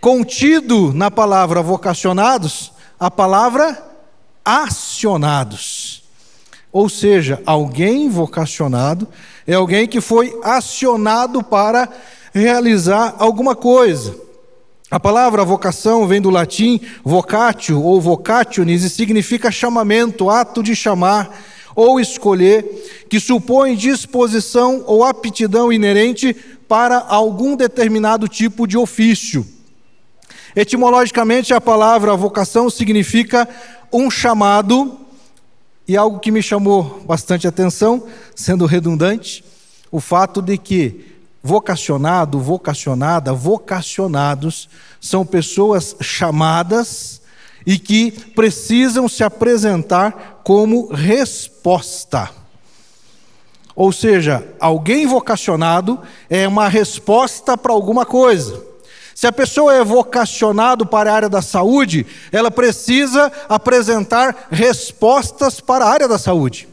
contido 0.00 0.92
na 0.94 1.10
palavra 1.10 1.62
vocacionados 1.62 2.72
a 2.98 3.10
palavra 3.10 3.82
acionados. 4.44 6.02
Ou 6.72 6.88
seja, 6.88 7.42
alguém 7.44 8.08
vocacionado 8.08 9.08
é 9.46 9.54
alguém 9.54 9.86
que 9.86 10.00
foi 10.00 10.38
acionado 10.42 11.42
para 11.42 11.88
realizar 12.32 13.16
alguma 13.18 13.56
coisa. 13.56 14.14
A 14.90 14.98
palavra 14.98 15.44
vocação 15.44 16.06
vem 16.06 16.20
do 16.20 16.30
latim 16.30 16.80
vocatio 17.04 17.82
ou 17.82 18.00
vocationis 18.00 18.82
e 18.82 18.90
significa 18.90 19.50
chamamento, 19.50 20.30
ato 20.30 20.62
de 20.62 20.74
chamar 20.74 21.30
ou 21.74 22.00
escolher, 22.00 23.06
que 23.08 23.20
supõe 23.20 23.76
disposição 23.76 24.82
ou 24.86 25.04
aptidão 25.04 25.72
inerente 25.72 26.34
para 26.68 26.98
algum 26.98 27.56
determinado 27.56 28.28
tipo 28.28 28.66
de 28.66 28.76
ofício. 28.76 29.46
Etimologicamente, 30.54 31.54
a 31.54 31.60
palavra 31.60 32.16
vocação 32.16 32.68
significa 32.68 33.48
um 33.92 34.10
chamado, 34.10 34.98
e 35.86 35.96
algo 35.96 36.18
que 36.18 36.30
me 36.30 36.42
chamou 36.42 37.02
bastante 37.06 37.46
atenção, 37.46 38.04
sendo 38.34 38.66
redundante, 38.66 39.44
o 39.90 40.00
fato 40.00 40.40
de 40.40 40.56
que 40.58 41.16
vocacionado, 41.42 42.38
vocacionada, 42.38 43.32
vocacionados 43.32 44.68
são 45.00 45.24
pessoas 45.24 45.96
chamadas 46.00 47.20
e 47.66 47.78
que 47.78 48.10
precisam 48.34 49.08
se 49.08 49.22
apresentar 49.22 50.40
como 50.44 50.92
resposta. 50.92 52.30
Ou 53.74 53.92
seja, 53.92 54.46
alguém 54.58 55.06
vocacionado 55.06 56.00
é 56.28 56.46
uma 56.46 56.68
resposta 56.68 57.56
para 57.56 57.72
alguma 57.72 58.04
coisa. 58.04 58.69
Se 59.20 59.26
a 59.26 59.32
pessoa 59.32 59.74
é 59.74 59.84
vocacionado 59.84 60.86
para 60.86 61.12
a 61.12 61.14
área 61.14 61.28
da 61.28 61.42
saúde, 61.42 62.06
ela 62.32 62.50
precisa 62.50 63.30
apresentar 63.50 64.48
respostas 64.50 65.60
para 65.60 65.84
a 65.84 65.90
área 65.90 66.08
da 66.08 66.18
saúde. 66.18 66.66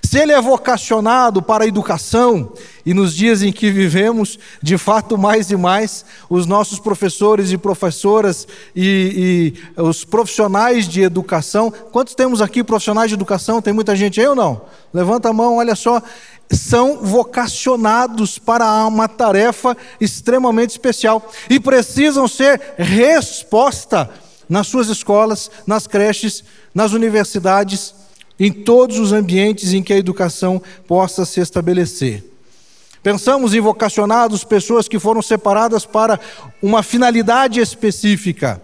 Se 0.00 0.16
ele 0.16 0.30
é 0.30 0.40
vocacionado 0.40 1.42
para 1.42 1.64
a 1.64 1.66
educação, 1.66 2.52
e 2.86 2.94
nos 2.94 3.12
dias 3.12 3.42
em 3.42 3.50
que 3.50 3.68
vivemos, 3.72 4.38
de 4.62 4.78
fato, 4.78 5.18
mais 5.18 5.50
e 5.50 5.56
mais, 5.56 6.04
os 6.30 6.46
nossos 6.46 6.78
professores 6.78 7.50
e 7.50 7.58
professoras 7.58 8.46
e, 8.76 9.54
e, 9.76 9.82
os 9.82 10.04
profissionais 10.04 10.86
de 10.86 11.02
educação, 11.02 11.68
quantos 11.90 12.14
temos 12.14 12.40
aqui 12.40 12.62
profissionais 12.62 13.08
de 13.08 13.14
educação? 13.14 13.60
Tem 13.60 13.72
muita 13.72 13.96
gente 13.96 14.20
aí 14.20 14.26
ou 14.28 14.36
não? 14.36 14.62
Levanta 14.94 15.30
a 15.30 15.32
mão, 15.32 15.56
olha 15.56 15.74
só 15.74 16.00
são 16.50 16.98
vocacionados 16.98 18.38
para 18.38 18.86
uma 18.86 19.06
tarefa 19.06 19.76
extremamente 20.00 20.70
especial 20.70 21.30
e 21.48 21.60
precisam 21.60 22.26
ser 22.26 22.60
resposta 22.78 24.08
nas 24.48 24.66
suas 24.66 24.88
escolas, 24.88 25.50
nas 25.66 25.86
creches, 25.86 26.42
nas 26.74 26.92
universidades, 26.92 27.94
em 28.40 28.50
todos 28.50 28.98
os 28.98 29.12
ambientes 29.12 29.72
em 29.72 29.82
que 29.82 29.92
a 29.92 29.98
educação 29.98 30.62
possa 30.86 31.24
se 31.26 31.40
estabelecer. 31.40 32.24
Pensamos 33.02 33.54
em 33.54 33.60
vocacionados, 33.60 34.42
pessoas 34.42 34.88
que 34.88 34.98
foram 34.98 35.20
separadas 35.20 35.84
para 35.84 36.18
uma 36.62 36.82
finalidade 36.82 37.60
específica. 37.60 38.60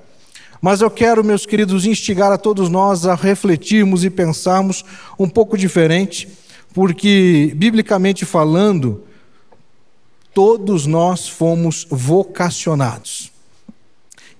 Mas 0.60 0.80
eu 0.80 0.90
quero, 0.90 1.22
meus 1.22 1.44
queridos, 1.44 1.84
instigar 1.84 2.32
a 2.32 2.38
todos 2.38 2.70
nós 2.70 3.06
a 3.06 3.14
refletirmos 3.14 4.04
e 4.04 4.10
pensarmos 4.10 4.84
um 5.18 5.28
pouco 5.28 5.58
diferente 5.58 6.28
porque, 6.74 7.52
biblicamente 7.54 8.26
falando, 8.26 9.04
todos 10.34 10.86
nós 10.86 11.28
fomos 11.28 11.86
vocacionados. 11.88 13.30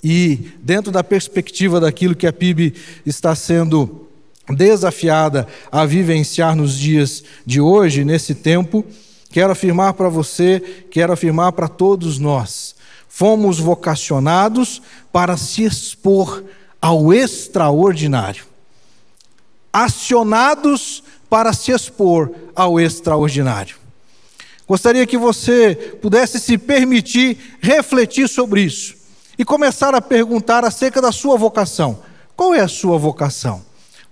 E, 0.03 0.51
dentro 0.61 0.91
da 0.91 1.05
perspectiva 1.05 1.79
daquilo 1.79 2.17
que 2.17 2.27
a 2.27 2.33
PIB 2.33 2.75
está 3.07 3.37
sendo 3.37 4.09
desafiada 4.49 5.47
a 5.71 5.87
vivenciar 5.87 6.57
nos 6.57 6.77
dias 6.77 7.23
de 7.47 7.61
hoje, 7.61 8.05
nesse 8.05 8.35
tempo, 8.35 8.85
quero 9.31 9.53
afirmar 9.53 9.95
para 9.95 10.09
você, 10.09 10.85
quero 10.91 11.13
afirmar 11.13 11.53
para 11.53 11.69
todos 11.69 12.19
nós: 12.19 12.75
fomos 13.09 13.61
vocacionados 13.61 14.83
para 15.13 15.37
se 15.37 15.63
expor 15.63 16.45
ao 16.83 17.15
extraordinário, 17.15 18.45
acionados 19.73 21.05
para 21.35 21.53
se 21.53 21.73
expor 21.73 22.31
ao 22.55 22.79
extraordinário. 22.79 23.75
Gostaria 24.69 25.05
que 25.05 25.19
você 25.19 25.75
pudesse 26.01 26.39
se 26.39 26.57
permitir 26.57 27.57
refletir 27.61 28.29
sobre 28.29 28.63
isso 28.63 28.95
e 29.37 29.45
começar 29.45 29.97
a 29.97 30.01
perguntar 30.01 30.65
acerca 30.65 31.03
da 31.03 31.11
sua 31.11 31.37
vocação. 31.37 31.99
Qual 32.37 32.55
é 32.55 32.61
a 32.61 32.69
sua 32.69 32.97
vocação? 32.99 33.63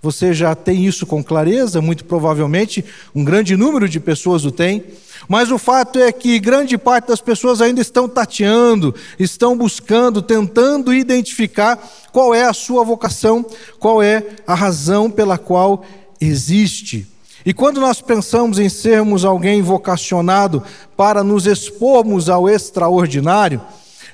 Você 0.01 0.33
já 0.33 0.53
tem 0.53 0.85
isso 0.85 1.05
com 1.05 1.23
clareza, 1.23 1.81
muito 1.81 2.03
provavelmente, 2.03 2.83
um 3.15 3.23
grande 3.23 3.55
número 3.55 3.87
de 3.87 4.01
pessoas 4.01 4.43
o 4.43 4.51
tem. 4.51 4.83
Mas 5.25 5.49
o 5.49 5.57
fato 5.57 5.99
é 5.99 6.11
que 6.11 6.37
grande 6.39 6.77
parte 6.77 7.07
das 7.07 7.21
pessoas 7.21 7.61
ainda 7.61 7.79
estão 7.79 8.09
tateando, 8.09 8.93
estão 9.17 9.57
buscando, 9.57 10.21
tentando 10.21 10.93
identificar 10.93 11.77
qual 12.11 12.35
é 12.35 12.43
a 12.43 12.51
sua 12.51 12.83
vocação, 12.83 13.45
qual 13.79 14.03
é 14.03 14.25
a 14.45 14.53
razão 14.53 15.09
pela 15.09 15.37
qual 15.37 15.85
existe. 16.19 17.12
E 17.45 17.53
quando 17.53 17.81
nós 17.81 18.01
pensamos 18.01 18.59
em 18.59 18.69
sermos 18.69 19.25
alguém 19.25 19.61
vocacionado 19.61 20.63
para 20.95 21.23
nos 21.23 21.45
expormos 21.45 22.29
ao 22.29 22.49
extraordinário, 22.49 23.61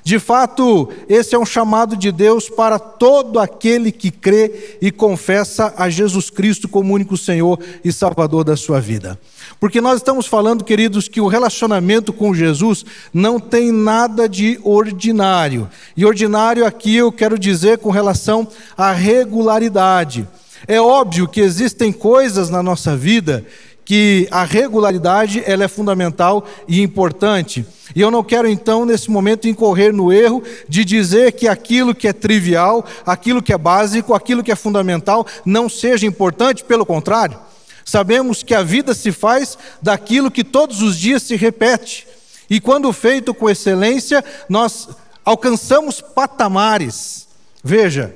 de 0.02 0.18
fato, 0.18 0.88
esse 1.08 1.34
é 1.34 1.38
um 1.38 1.44
chamado 1.44 1.94
de 1.94 2.10
Deus 2.10 2.48
para 2.48 2.78
todo 2.78 3.38
aquele 3.38 3.92
que 3.92 4.10
crê 4.10 4.78
e 4.80 4.90
confessa 4.90 5.74
a 5.76 5.90
Jesus 5.90 6.30
Cristo 6.30 6.68
como 6.68 6.94
único 6.94 7.16
Senhor 7.16 7.58
e 7.84 7.92
Salvador 7.92 8.42
da 8.42 8.56
sua 8.56 8.80
vida. 8.80 9.18
Porque 9.58 9.80
nós 9.80 9.98
estamos 9.98 10.26
falando, 10.26 10.64
queridos, 10.64 11.06
que 11.06 11.20
o 11.20 11.26
relacionamento 11.26 12.12
com 12.12 12.34
Jesus 12.34 12.84
não 13.12 13.38
tem 13.38 13.70
nada 13.70 14.26
de 14.26 14.58
ordinário. 14.64 15.68
E 15.94 16.06
ordinário 16.06 16.64
aqui 16.64 16.96
eu 16.96 17.12
quero 17.12 17.38
dizer 17.38 17.78
com 17.78 17.90
relação 17.90 18.48
à 18.76 18.92
regularidade. 18.92 20.26
É 20.66 20.80
óbvio 20.80 21.28
que 21.28 21.40
existem 21.40 21.92
coisas 21.92 22.50
na 22.50 22.62
nossa 22.62 22.96
vida 22.96 23.44
que 23.84 24.28
a 24.30 24.44
regularidade 24.44 25.42
ela 25.44 25.64
é 25.64 25.68
fundamental 25.68 26.46
e 26.68 26.80
importante. 26.80 27.66
E 27.94 28.00
eu 28.00 28.08
não 28.08 28.22
quero 28.22 28.46
então 28.46 28.84
nesse 28.84 29.10
momento 29.10 29.48
incorrer 29.48 29.92
no 29.92 30.12
erro 30.12 30.44
de 30.68 30.84
dizer 30.84 31.32
que 31.32 31.48
aquilo 31.48 31.92
que 31.94 32.06
é 32.06 32.12
trivial, 32.12 32.84
aquilo 33.04 33.42
que 33.42 33.52
é 33.52 33.58
básico, 33.58 34.14
aquilo 34.14 34.44
que 34.44 34.52
é 34.52 34.54
fundamental 34.54 35.26
não 35.44 35.68
seja 35.68 36.06
importante, 36.06 36.62
pelo 36.62 36.86
contrário. 36.86 37.36
Sabemos 37.84 38.44
que 38.44 38.54
a 38.54 38.62
vida 38.62 38.94
se 38.94 39.10
faz 39.10 39.58
daquilo 39.82 40.30
que 40.30 40.44
todos 40.44 40.82
os 40.82 40.96
dias 40.96 41.24
se 41.24 41.34
repete. 41.34 42.06
E 42.48 42.60
quando 42.60 42.92
feito 42.92 43.34
com 43.34 43.50
excelência, 43.50 44.24
nós 44.48 44.88
alcançamos 45.24 46.00
patamares. 46.00 47.26
Veja, 47.64 48.14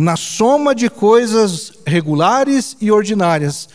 na 0.00 0.14
soma 0.14 0.76
de 0.76 0.88
coisas 0.88 1.72
regulares 1.84 2.76
e 2.80 2.88
ordinárias, 2.88 3.68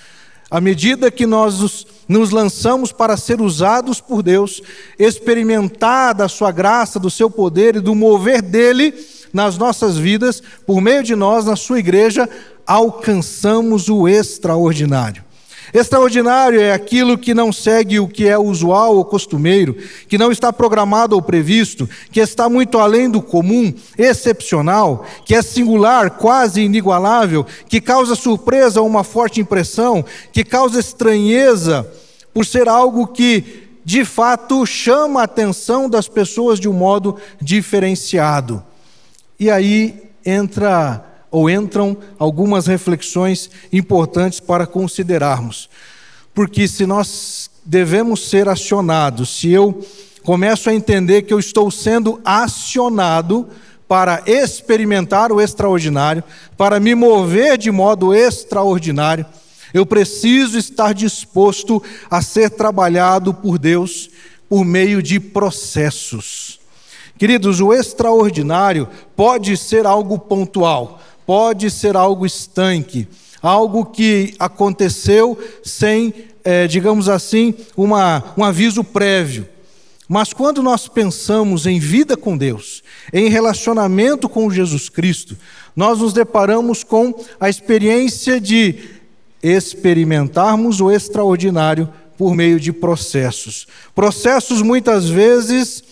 à 0.50 0.62
medida 0.62 1.12
que 1.12 1.26
nós 1.26 1.86
nos 2.08 2.30
lançamos 2.30 2.94
para 2.94 3.18
ser 3.18 3.42
usados 3.42 4.00
por 4.00 4.24
Deus, 4.24 4.62
experimentar 4.98 6.16
da 6.16 6.30
Sua 6.30 6.50
graça, 6.50 6.98
do 6.98 7.12
Seu 7.12 7.30
poder 7.30 7.76
e 7.76 7.82
do 7.82 7.94
mover 7.94 8.42
dele 8.42 8.94
nas 9.34 9.58
nossas 9.58 9.98
vidas, 9.98 10.42
por 10.66 10.80
meio 10.80 11.04
de 11.04 11.14
nós, 11.14 11.44
na 11.44 11.58
Sua 11.58 11.80
igreja, 11.80 12.30
alcançamos 12.66 13.90
o 13.90 14.08
extraordinário. 14.08 15.26
Extraordinário 15.74 16.62
é 16.62 16.72
aquilo 16.72 17.18
que 17.18 17.34
não 17.34 17.52
segue 17.52 18.00
o 18.00 18.08
que 18.08 18.28
é 18.28 18.38
usual 18.38 18.96
ou 18.96 19.04
costumeiro, 19.04 19.76
que 20.08 20.20
não 20.20 20.32
está 20.32 20.54
programado 20.54 21.16
ou 21.16 21.22
previsto, 21.22 21.90
que 22.12 22.20
está 22.20 22.48
muito 22.48 22.78
além 22.78 23.10
do 23.10 23.22
comum, 23.22 23.74
excepcional, 23.98 25.04
que 25.26 25.34
é 25.34 25.42
singular, 25.42 26.12
quase 26.12 26.62
inigualável, 26.62 27.44
que 27.68 27.82
causa 27.82 28.14
surpresa 28.14 28.82
ou 28.82 28.88
uma 28.88 29.04
forte 29.04 29.42
impressão, 29.42 30.06
que 30.32 30.44
causa 30.44 30.80
estranheza, 30.80 31.90
por 32.32 32.46
ser 32.46 32.70
algo 32.70 33.08
que 33.08 33.64
de 33.84 34.06
fato 34.06 34.66
chama 34.68 35.22
a 35.22 35.26
atenção 35.26 35.90
das 35.90 36.08
pessoas 36.08 36.60
de 36.60 36.70
um 36.70 36.74
modo 36.74 37.18
diferenciado. 37.42 38.64
E 39.40 39.50
aí 39.50 40.04
entra 40.26 41.04
ou 41.34 41.50
entram 41.50 41.98
algumas 42.20 42.68
reflexões 42.68 43.50
importantes 43.72 44.40
para 44.40 44.68
considerarmos. 44.68 45.68
Porque 46.32 46.68
se 46.68 46.86
nós 46.86 47.50
devemos 47.66 48.30
ser 48.30 48.48
acionados, 48.48 49.40
se 49.40 49.50
eu 49.50 49.84
começo 50.24 50.70
a 50.70 50.76
entender 50.76 51.24
que 51.24 51.34
eu 51.34 51.40
estou 51.40 51.72
sendo 51.72 52.22
acionado 52.24 53.48
para 53.88 54.22
experimentar 54.28 55.32
o 55.32 55.42
extraordinário, 55.42 56.24
para 56.56 56.80
me 56.80 56.94
mover 56.94 57.58
de 57.58 57.72
modo 57.72 58.14
extraordinário, 58.14 59.26
eu 59.74 59.88
preciso 59.88 60.56
estar 60.56 60.94
disposto 60.94 61.82
a 62.12 62.22
ser 62.22 62.52
trabalhado 62.52 63.34
por 63.34 63.58
Deus 63.58 64.12
por 64.48 64.64
meio 64.64 65.02
de 65.02 65.20
processos. 65.20 66.60
Queridos, 67.18 67.60
o 67.60 67.74
extraordinário 67.74 68.88
pode 69.16 69.56
ser 69.56 69.86
algo 69.86 70.20
pontual, 70.20 71.00
pode 71.26 71.70
ser 71.70 71.96
algo 71.96 72.26
estanque, 72.26 73.08
algo 73.42 73.86
que 73.86 74.36
aconteceu 74.40 75.38
sem, 75.64 76.14
é, 76.44 76.68
digamos 76.68 77.10
assim, 77.10 77.54
uma, 77.76 78.24
um 78.38 78.44
aviso 78.44 78.84
prévio. 78.84 79.48
Mas 80.08 80.34
quando 80.34 80.62
nós 80.62 80.88
pensamos 80.88 81.66
em 81.66 81.80
vida 81.80 82.18
com 82.18 82.38
Deus, 82.38 82.84
em 83.12 83.30
relacionamento 83.30 84.28
com 84.28 84.52
Jesus 84.52 84.90
Cristo, 84.90 85.38
nós 85.76 86.00
nos 86.00 86.14
deparamos 86.14 86.84
com 86.84 87.14
a 87.40 87.50
experiência 87.50 88.40
de 88.40 88.76
experimentarmos 89.42 90.80
o 90.80 90.92
extraordinário 90.92 91.90
por 92.18 92.36
meio 92.36 92.60
de 92.60 92.72
processos. 92.72 93.68
Processos 93.96 94.62
muitas 94.62 95.10
vezes 95.10 95.84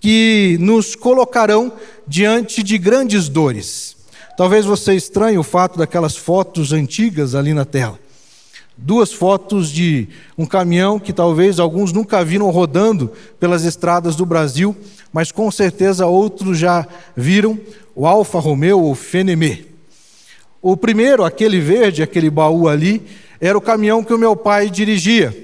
que 0.00 0.56
nos 0.60 0.94
colocarão 0.94 1.72
diante 2.06 2.62
de 2.62 2.76
grandes 2.76 3.28
dores. 3.28 3.91
Talvez 4.36 4.64
você 4.64 4.94
estranhe 4.94 5.36
o 5.38 5.42
fato 5.42 5.78
daquelas 5.78 6.16
fotos 6.16 6.72
antigas 6.72 7.34
ali 7.34 7.52
na 7.52 7.64
tela. 7.64 7.98
Duas 8.76 9.12
fotos 9.12 9.70
de 9.70 10.08
um 10.36 10.46
caminhão 10.46 10.98
que 10.98 11.12
talvez 11.12 11.60
alguns 11.60 11.92
nunca 11.92 12.24
viram 12.24 12.50
rodando 12.50 13.12
pelas 13.38 13.64
estradas 13.64 14.16
do 14.16 14.24
Brasil, 14.24 14.74
mas 15.12 15.30
com 15.30 15.50
certeza 15.50 16.06
outros 16.06 16.58
já 16.58 16.86
viram 17.14 17.58
o 17.94 18.06
Alfa 18.06 18.38
Romeo 18.38 18.80
ou 18.80 18.94
Fenemê. 18.94 19.66
O 20.62 20.76
primeiro, 20.76 21.24
aquele 21.24 21.60
verde, 21.60 22.02
aquele 22.02 22.30
baú 22.30 22.68
ali, 22.68 23.02
era 23.40 23.58
o 23.58 23.60
caminhão 23.60 24.02
que 24.02 24.14
o 24.14 24.18
meu 24.18 24.34
pai 24.34 24.70
dirigia. 24.70 25.36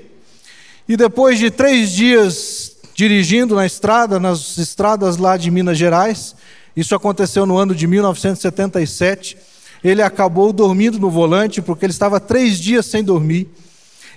E 0.88 0.96
depois 0.96 1.38
de 1.38 1.50
três 1.50 1.92
dias 1.92 2.76
dirigindo 2.94 3.54
na 3.54 3.66
estrada, 3.66 4.18
nas 4.18 4.56
estradas 4.56 5.18
lá 5.18 5.36
de 5.36 5.50
Minas 5.50 5.76
Gerais, 5.76 6.34
isso 6.78 6.94
aconteceu 6.94 7.44
no 7.44 7.58
ano 7.58 7.74
de 7.74 7.88
1977, 7.88 9.36
ele 9.82 10.00
acabou 10.00 10.52
dormindo 10.52 10.96
no 10.96 11.10
volante 11.10 11.60
porque 11.60 11.84
ele 11.84 11.92
estava 11.92 12.20
três 12.20 12.56
dias 12.56 12.86
sem 12.86 13.02
dormir. 13.02 13.48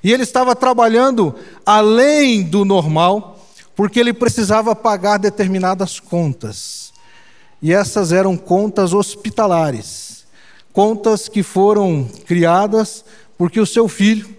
E 0.03 0.13
ele 0.13 0.21
estava 0.21 0.55
trabalhando 0.55 1.33
além 1.65 2.43
do 2.43 2.63
normal, 2.63 3.43
porque 3.75 3.99
ele 3.99 4.13
precisava 4.13 4.75
pagar 4.75 5.17
determinadas 5.17 5.99
contas. 5.99 6.93
E 7.63 7.73
essas 7.73 8.11
eram 8.11 8.37
contas 8.37 8.93
hospitalares, 8.93 10.23
contas 10.71 11.27
que 11.27 11.41
foram 11.41 12.07
criadas 12.27 13.03
porque 13.39 13.59
o 13.59 13.65
seu 13.65 13.87
filho 13.87 14.29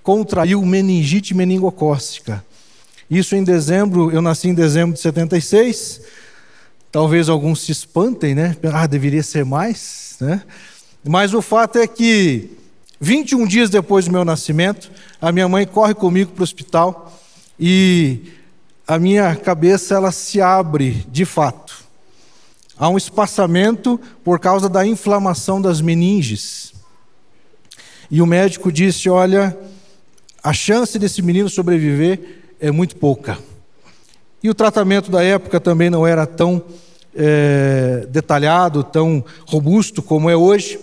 contraiu 0.00 0.64
meningite 0.64 1.34
meningocócica. 1.34 2.44
Isso 3.10 3.34
em 3.34 3.42
dezembro, 3.42 4.12
eu 4.12 4.22
nasci 4.22 4.46
em 4.46 4.54
dezembro 4.54 4.94
de 4.94 5.00
76. 5.00 6.27
Talvez 6.98 7.28
alguns 7.28 7.60
se 7.60 7.70
espantem, 7.70 8.34
né? 8.34 8.56
Ah, 8.72 8.84
deveria 8.84 9.22
ser 9.22 9.44
mais, 9.44 10.16
né? 10.20 10.42
Mas 11.08 11.32
o 11.32 11.40
fato 11.40 11.78
é 11.78 11.86
que 11.86 12.50
21 13.00 13.46
dias 13.46 13.70
depois 13.70 14.06
do 14.06 14.10
meu 14.10 14.24
nascimento, 14.24 14.90
a 15.20 15.30
minha 15.30 15.48
mãe 15.48 15.64
corre 15.64 15.94
comigo 15.94 16.32
para 16.32 16.40
o 16.40 16.42
hospital 16.42 17.16
e 17.56 18.32
a 18.84 18.98
minha 18.98 19.36
cabeça 19.36 19.94
ela 19.94 20.10
se 20.10 20.40
abre 20.40 21.06
de 21.08 21.24
fato. 21.24 21.84
Há 22.76 22.88
um 22.88 22.96
espaçamento 22.96 24.00
por 24.24 24.40
causa 24.40 24.68
da 24.68 24.84
inflamação 24.84 25.62
das 25.62 25.80
meninges. 25.80 26.72
E 28.10 28.20
o 28.20 28.26
médico 28.26 28.72
disse: 28.72 29.08
Olha, 29.08 29.56
a 30.42 30.52
chance 30.52 30.98
desse 30.98 31.22
menino 31.22 31.48
sobreviver 31.48 32.40
é 32.58 32.72
muito 32.72 32.96
pouca. 32.96 33.38
E 34.42 34.50
o 34.50 34.54
tratamento 34.54 35.12
da 35.12 35.22
época 35.22 35.60
também 35.60 35.90
não 35.90 36.04
era 36.04 36.26
tão 36.26 36.60
é, 37.18 38.06
detalhado, 38.08 38.84
tão 38.84 39.24
robusto 39.46 40.00
como 40.00 40.30
é 40.30 40.36
hoje. 40.36 40.78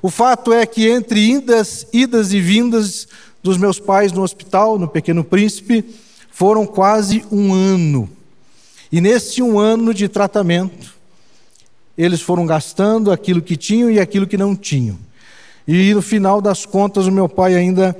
O 0.00 0.08
fato 0.08 0.52
é 0.52 0.64
que 0.64 0.88
entre 0.88 1.20
idas, 1.20 1.86
idas 1.92 2.32
e 2.32 2.40
vindas 2.40 3.08
dos 3.42 3.58
meus 3.58 3.80
pais 3.80 4.12
no 4.12 4.22
hospital, 4.22 4.78
no 4.78 4.88
Pequeno 4.88 5.24
Príncipe, 5.24 5.84
foram 6.30 6.64
quase 6.64 7.24
um 7.30 7.52
ano. 7.52 8.08
E 8.92 9.00
nesse 9.00 9.42
um 9.42 9.58
ano 9.58 9.92
de 9.92 10.08
tratamento, 10.08 10.94
eles 11.98 12.20
foram 12.20 12.46
gastando 12.46 13.12
aquilo 13.12 13.42
que 13.42 13.56
tinham 13.56 13.90
e 13.90 14.00
aquilo 14.00 14.26
que 14.26 14.36
não 14.36 14.56
tinham. 14.56 14.98
E 15.66 15.92
no 15.92 16.00
final 16.00 16.40
das 16.40 16.64
contas, 16.64 17.06
o 17.06 17.12
meu 17.12 17.28
pai 17.28 17.54
ainda 17.54 17.96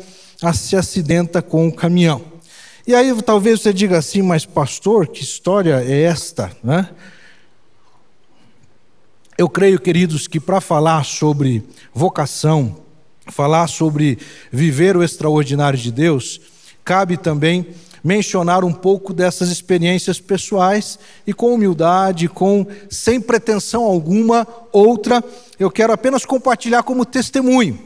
se 0.55 0.75
acidenta 0.77 1.43
com 1.43 1.69
o 1.69 1.73
caminhão. 1.73 2.23
E 2.87 2.95
aí 2.95 3.15
talvez 3.23 3.61
você 3.61 3.73
diga 3.73 3.99
assim, 3.99 4.23
mas 4.23 4.47
pastor, 4.47 5.07
que 5.07 5.23
história 5.23 5.85
é 5.85 6.03
esta? 6.03 6.51
Né? 6.65 6.89
Eu 9.41 9.49
creio, 9.49 9.81
queridos, 9.81 10.29
que 10.29 10.39
para 10.39 10.61
falar 10.61 11.03
sobre 11.03 11.65
vocação, 11.95 12.77
falar 13.29 13.69
sobre 13.69 14.19
viver 14.53 14.99
o 14.99 15.03
extraordinário 15.03 15.79
de 15.79 15.91
Deus, 15.91 16.39
cabe 16.85 17.17
também 17.17 17.69
mencionar 18.05 18.65
um 18.65 18.73
pouco 18.75 19.15
dessas 19.15 19.49
experiências 19.49 20.21
pessoais 20.21 20.99
e 21.27 21.33
com 21.33 21.55
humildade, 21.55 22.29
com 22.29 22.67
sem 22.91 23.19
pretensão 23.19 23.85
alguma 23.85 24.47
outra, 24.71 25.25
eu 25.59 25.71
quero 25.71 25.95
apenas 25.95 26.27
compartilhar 26.27 26.83
como 26.83 27.07
testemunho. 27.07 27.79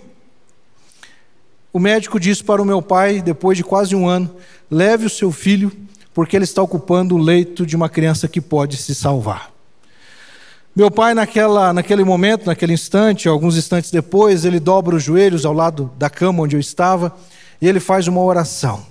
O 1.73 1.79
médico 1.79 2.19
disse 2.19 2.43
para 2.43 2.61
o 2.61 2.64
meu 2.64 2.83
pai, 2.83 3.23
depois 3.23 3.57
de 3.57 3.62
quase 3.62 3.95
um 3.95 4.09
ano, 4.09 4.29
leve 4.69 5.07
o 5.07 5.11
seu 5.11 5.31
filho, 5.31 5.71
porque 6.12 6.35
ele 6.35 6.47
está 6.47 6.61
ocupando 6.61 7.14
o 7.14 7.19
leito 7.19 7.64
de 7.64 7.77
uma 7.77 7.88
criança 7.88 8.27
que 8.27 8.40
pode 8.40 8.77
se 8.77 8.93
salvar. 8.93 9.54
Meu 10.77 10.91
pai, 10.91 11.15
naquela, 11.15 11.73
naquele 11.73 12.03
momento, 12.03 12.47
naquele 12.47 12.73
instante, 12.73 13.29
alguns 13.29 13.57
instantes 13.57 13.93
depois, 13.93 14.45
ele 14.45 14.59
dobra 14.59 14.97
os 14.97 15.05
joelhos 15.05 15.47
ao 15.47 15.53
lado 15.53 15.93
da 15.97 16.11
cama 16.11 16.43
onde 16.43 16.57
eu 16.57 16.61
estava 16.61 17.15
e 17.63 17.69
ele 17.69 17.79
faz 17.79 18.09
uma 18.09 18.21
oração. 18.21 18.85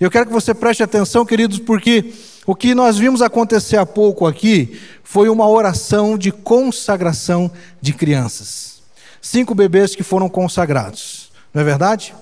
Eu 0.00 0.10
quero 0.10 0.26
que 0.26 0.32
você 0.32 0.52
preste 0.52 0.82
atenção, 0.82 1.24
queridos, 1.24 1.60
porque 1.60 2.12
o 2.44 2.56
que 2.56 2.74
nós 2.74 2.98
vimos 2.98 3.22
acontecer 3.22 3.76
há 3.76 3.86
pouco 3.86 4.26
aqui 4.26 4.80
foi 5.04 5.28
uma 5.28 5.48
oração 5.48 6.18
de 6.18 6.32
consagração 6.32 7.48
de 7.80 7.92
crianças. 7.92 8.82
Cinco 9.22 9.54
bebês 9.54 9.94
que 9.94 10.02
foram 10.02 10.28
consagrados, 10.28 11.30
não 11.54 11.62
é 11.62 11.64
verdade? 11.64 12.16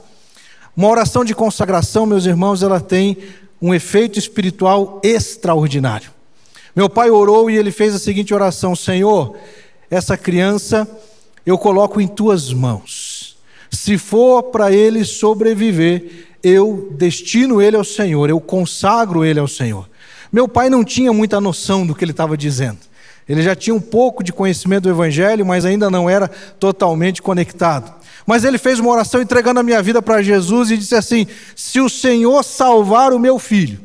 Uma 0.77 0.89
oração 0.89 1.25
de 1.25 1.35
consagração, 1.35 2.05
meus 2.05 2.27
irmãos, 2.27 2.63
ela 2.63 2.83
tem 2.83 3.17
um 3.63 3.73
efeito 3.73 4.19
espiritual 4.19 5.01
extraordinário. 5.03 6.16
Meu 6.77 6.91
pai 6.91 7.09
orou 7.09 7.51
e 7.51 7.57
ele 7.57 7.71
fez 7.71 7.95
a 7.95 7.99
seguinte 7.99 8.35
oração: 8.35 8.77
Senhor, 8.77 9.35
essa 9.91 10.15
criança 10.15 10.87
eu 11.47 11.57
coloco 11.57 12.03
em 12.03 12.07
tuas 12.07 12.53
mãos. 12.53 13.39
Se 13.71 13.97
for 13.97 14.43
para 14.43 14.71
ele 14.71 15.03
sobreviver, 15.03 16.27
eu 16.43 16.89
destino 16.93 17.63
ele 17.63 17.77
ao 17.77 17.85
Senhor, 17.85 18.29
eu 18.29 18.39
consagro 18.39 19.25
ele 19.25 19.41
ao 19.41 19.49
Senhor. 19.49 19.89
Meu 20.31 20.47
pai 20.47 20.69
não 20.69 20.85
tinha 20.85 21.15
muita 21.15 21.41
noção 21.41 21.87
do 21.87 21.95
que 21.95 22.05
ele 22.05 22.11
estava 22.11 22.37
dizendo. 22.37 22.79
Ele 23.27 23.43
já 23.43 23.57
tinha 23.57 23.75
um 23.75 23.81
pouco 23.81 24.23
de 24.23 24.33
conhecimento 24.33 24.83
do 24.83 24.91
Evangelho, 24.91 25.47
mas 25.47 25.65
ainda 25.65 25.89
não 25.89 26.11
era 26.11 26.29
totalmente 26.29 27.23
conectado. 27.23 27.93
Mas 28.27 28.45
ele 28.45 28.59
fez 28.59 28.79
uma 28.79 28.91
oração 28.91 29.23
entregando 29.23 29.61
a 29.61 29.63
minha 29.63 29.83
vida 29.83 30.03
para 30.03 30.21
Jesus 30.21 30.71
e 30.71 30.77
disse 30.77 30.95
assim: 30.95 31.27
Se 31.55 31.81
o 31.81 31.89
Senhor 31.89 32.43
salvar 32.45 33.15
o 33.15 33.19
meu 33.19 33.39
filho, 33.39 33.81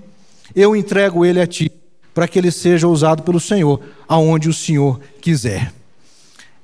eu 0.54 0.76
entrego 0.76 1.26
ele 1.26 1.40
a 1.40 1.48
ti, 1.48 1.72
para 2.14 2.28
que 2.28 2.38
ele 2.38 2.52
seja 2.52 2.88
usado 2.88 3.24
pelo 3.24 3.40
Senhor, 3.40 3.80
aonde 4.08 4.50
o 4.50 4.54
Senhor 4.54 5.00
quiser. 5.22 5.72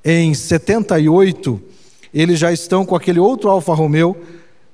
Em 0.04 0.32
78, 0.34 1.60
eles 2.12 2.38
já 2.38 2.52
estão 2.52 2.84
com 2.84 2.94
aquele 2.94 3.18
outro 3.18 3.50
Alfa 3.50 3.74
Romeo, 3.74 4.16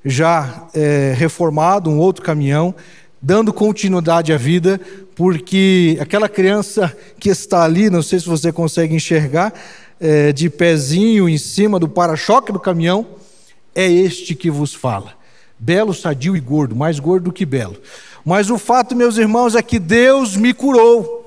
já 0.05 0.69
é, 0.75 1.15
reformado, 1.17 1.91
um 1.91 1.99
outro 1.99 2.23
caminhão, 2.23 2.75
dando 3.21 3.53
continuidade 3.53 4.33
à 4.33 4.37
vida, 4.37 4.81
porque 5.15 5.97
aquela 6.01 6.29
criança 6.29 6.95
que 7.19 7.31
está 7.31 7.63
ali, 7.63 7.89
não 7.89 8.03
sei 8.03 8.21
se 8.21 8.27
você 8.27 8.53
consegue 8.53 8.95
enxergar, 8.95 9.53
é, 9.99 10.33
de 10.33 10.51
pezinho 10.51 11.29
em 11.29 11.39
cima 11.39 11.79
do 11.79 11.89
para-choque 11.89 12.53
do 12.53 12.61
caminhão, 12.61 13.07
é 13.75 13.91
este 13.91 14.35
que 14.35 14.51
vos 14.51 14.75
fala. 14.75 15.15
Belo, 15.59 15.95
sadio 15.95 16.37
e 16.37 16.41
gordo, 16.41 16.77
mais 16.77 16.99
gordo 16.99 17.25
do 17.25 17.33
que 17.33 17.47
belo. 17.47 17.77
Mas 18.25 18.49
o 18.49 18.59
fato, 18.59 18.97
meus 18.97 19.17
irmãos, 19.17 19.55
é 19.55 19.63
que 19.63 19.79
Deus 19.79 20.37
me 20.37 20.55
curou. 20.55 21.23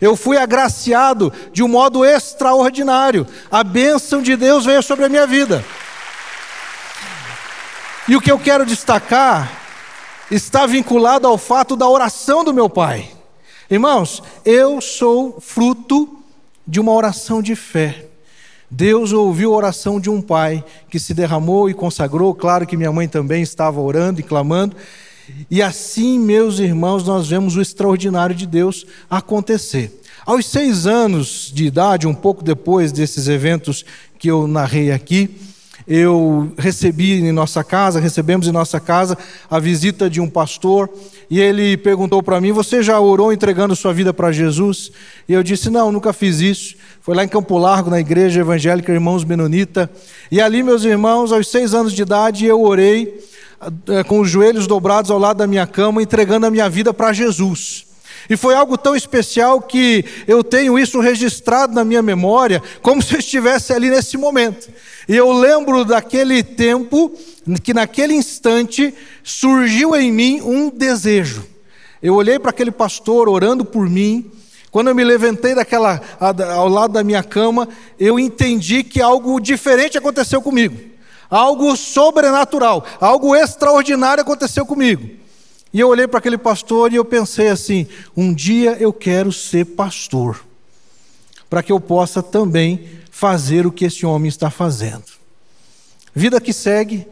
Eu 0.00 0.16
fui 0.16 0.36
agraciado 0.36 1.32
de 1.52 1.62
um 1.62 1.68
modo 1.68 2.04
extraordinário. 2.04 3.26
A 3.50 3.64
bênção 3.64 4.20
de 4.20 4.36
Deus 4.36 4.64
veio 4.64 4.82
sobre 4.82 5.06
a 5.06 5.08
minha 5.08 5.26
vida. 5.26 5.64
E 8.06 8.14
o 8.14 8.20
que 8.20 8.30
eu 8.30 8.38
quero 8.38 8.66
destacar 8.66 9.50
está 10.30 10.66
vinculado 10.66 11.26
ao 11.26 11.38
fato 11.38 11.74
da 11.74 11.88
oração 11.88 12.44
do 12.44 12.52
meu 12.52 12.68
pai. 12.68 13.10
Irmãos, 13.70 14.22
eu 14.44 14.80
sou 14.80 15.40
fruto 15.40 16.18
de 16.66 16.80
uma 16.80 16.92
oração 16.92 17.40
de 17.40 17.56
fé. 17.56 18.06
Deus 18.70 19.12
ouviu 19.12 19.54
a 19.54 19.56
oração 19.56 20.00
de 20.00 20.10
um 20.10 20.20
pai 20.20 20.62
que 20.90 20.98
se 20.98 21.14
derramou 21.14 21.70
e 21.70 21.74
consagrou. 21.74 22.34
Claro 22.34 22.66
que 22.66 22.76
minha 22.76 22.92
mãe 22.92 23.08
também 23.08 23.42
estava 23.42 23.80
orando 23.80 24.20
e 24.20 24.22
clamando. 24.22 24.76
E 25.50 25.62
assim, 25.62 26.18
meus 26.18 26.58
irmãos, 26.58 27.04
nós 27.04 27.28
vemos 27.28 27.56
o 27.56 27.60
extraordinário 27.60 28.34
de 28.34 28.46
Deus 28.46 28.86
acontecer. 29.08 30.00
Aos 30.26 30.46
seis 30.46 30.86
anos 30.86 31.50
de 31.52 31.64
idade, 31.64 32.06
um 32.06 32.14
pouco 32.14 32.42
depois 32.42 32.92
desses 32.92 33.28
eventos 33.28 33.84
que 34.18 34.30
eu 34.30 34.46
narrei 34.46 34.90
aqui, 34.90 35.38
eu 35.86 36.50
recebi 36.56 37.20
em 37.20 37.30
nossa 37.30 37.62
casa, 37.62 38.00
recebemos 38.00 38.48
em 38.48 38.52
nossa 38.52 38.80
casa 38.80 39.18
a 39.50 39.58
visita 39.58 40.08
de 40.08 40.18
um 40.18 40.30
pastor 40.30 40.88
e 41.28 41.38
ele 41.38 41.76
perguntou 41.76 42.22
para 42.22 42.40
mim: 42.40 42.52
Você 42.52 42.82
já 42.82 42.98
orou 42.98 43.32
entregando 43.32 43.76
sua 43.76 43.92
vida 43.92 44.12
para 44.12 44.32
Jesus? 44.32 44.90
E 45.28 45.34
eu 45.34 45.42
disse: 45.42 45.68
Não, 45.68 45.92
nunca 45.92 46.14
fiz 46.14 46.40
isso. 46.40 46.74
Foi 47.02 47.14
lá 47.14 47.22
em 47.22 47.28
Campo 47.28 47.58
Largo, 47.58 47.90
na 47.90 48.00
igreja 48.00 48.40
evangélica 48.40 48.92
Irmãos 48.92 49.24
Menonita. 49.24 49.90
E 50.30 50.40
ali, 50.40 50.62
meus 50.62 50.84
irmãos, 50.84 51.32
aos 51.32 51.48
seis 51.48 51.74
anos 51.74 51.92
de 51.92 52.00
idade, 52.00 52.46
eu 52.46 52.62
orei 52.62 53.22
com 54.06 54.20
os 54.20 54.28
joelhos 54.28 54.66
dobrados 54.66 55.10
ao 55.10 55.18
lado 55.18 55.38
da 55.38 55.46
minha 55.46 55.66
cama, 55.66 56.02
entregando 56.02 56.46
a 56.46 56.50
minha 56.50 56.68
vida 56.68 56.92
para 56.92 57.12
Jesus. 57.12 57.86
E 58.28 58.36
foi 58.36 58.54
algo 58.54 58.78
tão 58.78 58.96
especial 58.96 59.60
que 59.60 60.04
eu 60.26 60.42
tenho 60.42 60.78
isso 60.78 61.00
registrado 61.00 61.74
na 61.74 61.84
minha 61.84 62.02
memória, 62.02 62.62
como 62.80 63.02
se 63.02 63.14
eu 63.14 63.18
estivesse 63.18 63.72
ali 63.72 63.90
nesse 63.90 64.16
momento. 64.16 64.70
E 65.08 65.14
eu 65.14 65.30
lembro 65.32 65.84
daquele 65.84 66.42
tempo, 66.42 67.12
que 67.62 67.74
naquele 67.74 68.14
instante 68.14 68.94
surgiu 69.22 69.94
em 69.94 70.10
mim 70.10 70.40
um 70.40 70.70
desejo. 70.70 71.44
Eu 72.02 72.14
olhei 72.14 72.38
para 72.38 72.50
aquele 72.50 72.70
pastor 72.70 73.28
orando 73.28 73.64
por 73.64 73.88
mim. 73.88 74.30
Quando 74.70 74.88
eu 74.88 74.94
me 74.94 75.04
levantei 75.04 75.54
daquela, 75.54 76.00
ao 76.18 76.68
lado 76.68 76.94
da 76.94 77.04
minha 77.04 77.22
cama, 77.22 77.68
eu 77.98 78.18
entendi 78.18 78.82
que 78.82 79.00
algo 79.00 79.38
diferente 79.38 79.98
aconteceu 79.98 80.40
comigo. 80.42 80.93
Algo 81.34 81.76
sobrenatural, 81.76 82.86
algo 83.00 83.34
extraordinário 83.34 84.22
aconteceu 84.22 84.64
comigo. 84.64 85.10
E 85.72 85.80
eu 85.80 85.88
olhei 85.88 86.06
para 86.06 86.20
aquele 86.20 86.38
pastor 86.38 86.92
e 86.92 86.94
eu 86.94 87.04
pensei 87.04 87.48
assim: 87.48 87.88
um 88.16 88.32
dia 88.32 88.76
eu 88.78 88.92
quero 88.92 89.32
ser 89.32 89.64
pastor, 89.64 90.44
para 91.50 91.60
que 91.60 91.72
eu 91.72 91.80
possa 91.80 92.22
também 92.22 92.88
fazer 93.10 93.66
o 93.66 93.72
que 93.72 93.86
esse 93.86 94.06
homem 94.06 94.28
está 94.28 94.48
fazendo. 94.48 95.02
Vida 96.14 96.40
que 96.40 96.52
segue, 96.52 97.04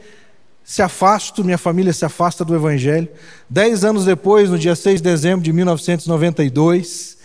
se 0.62 0.82
afasto, 0.82 1.42
minha 1.42 1.58
família 1.58 1.92
se 1.92 2.04
afasta 2.04 2.44
do 2.44 2.54
Evangelho. 2.54 3.08
Dez 3.50 3.82
anos 3.82 4.04
depois, 4.04 4.48
no 4.50 4.56
dia 4.56 4.76
6 4.76 5.02
de 5.02 5.10
dezembro 5.10 5.42
de 5.42 5.52
1992, 5.52 7.18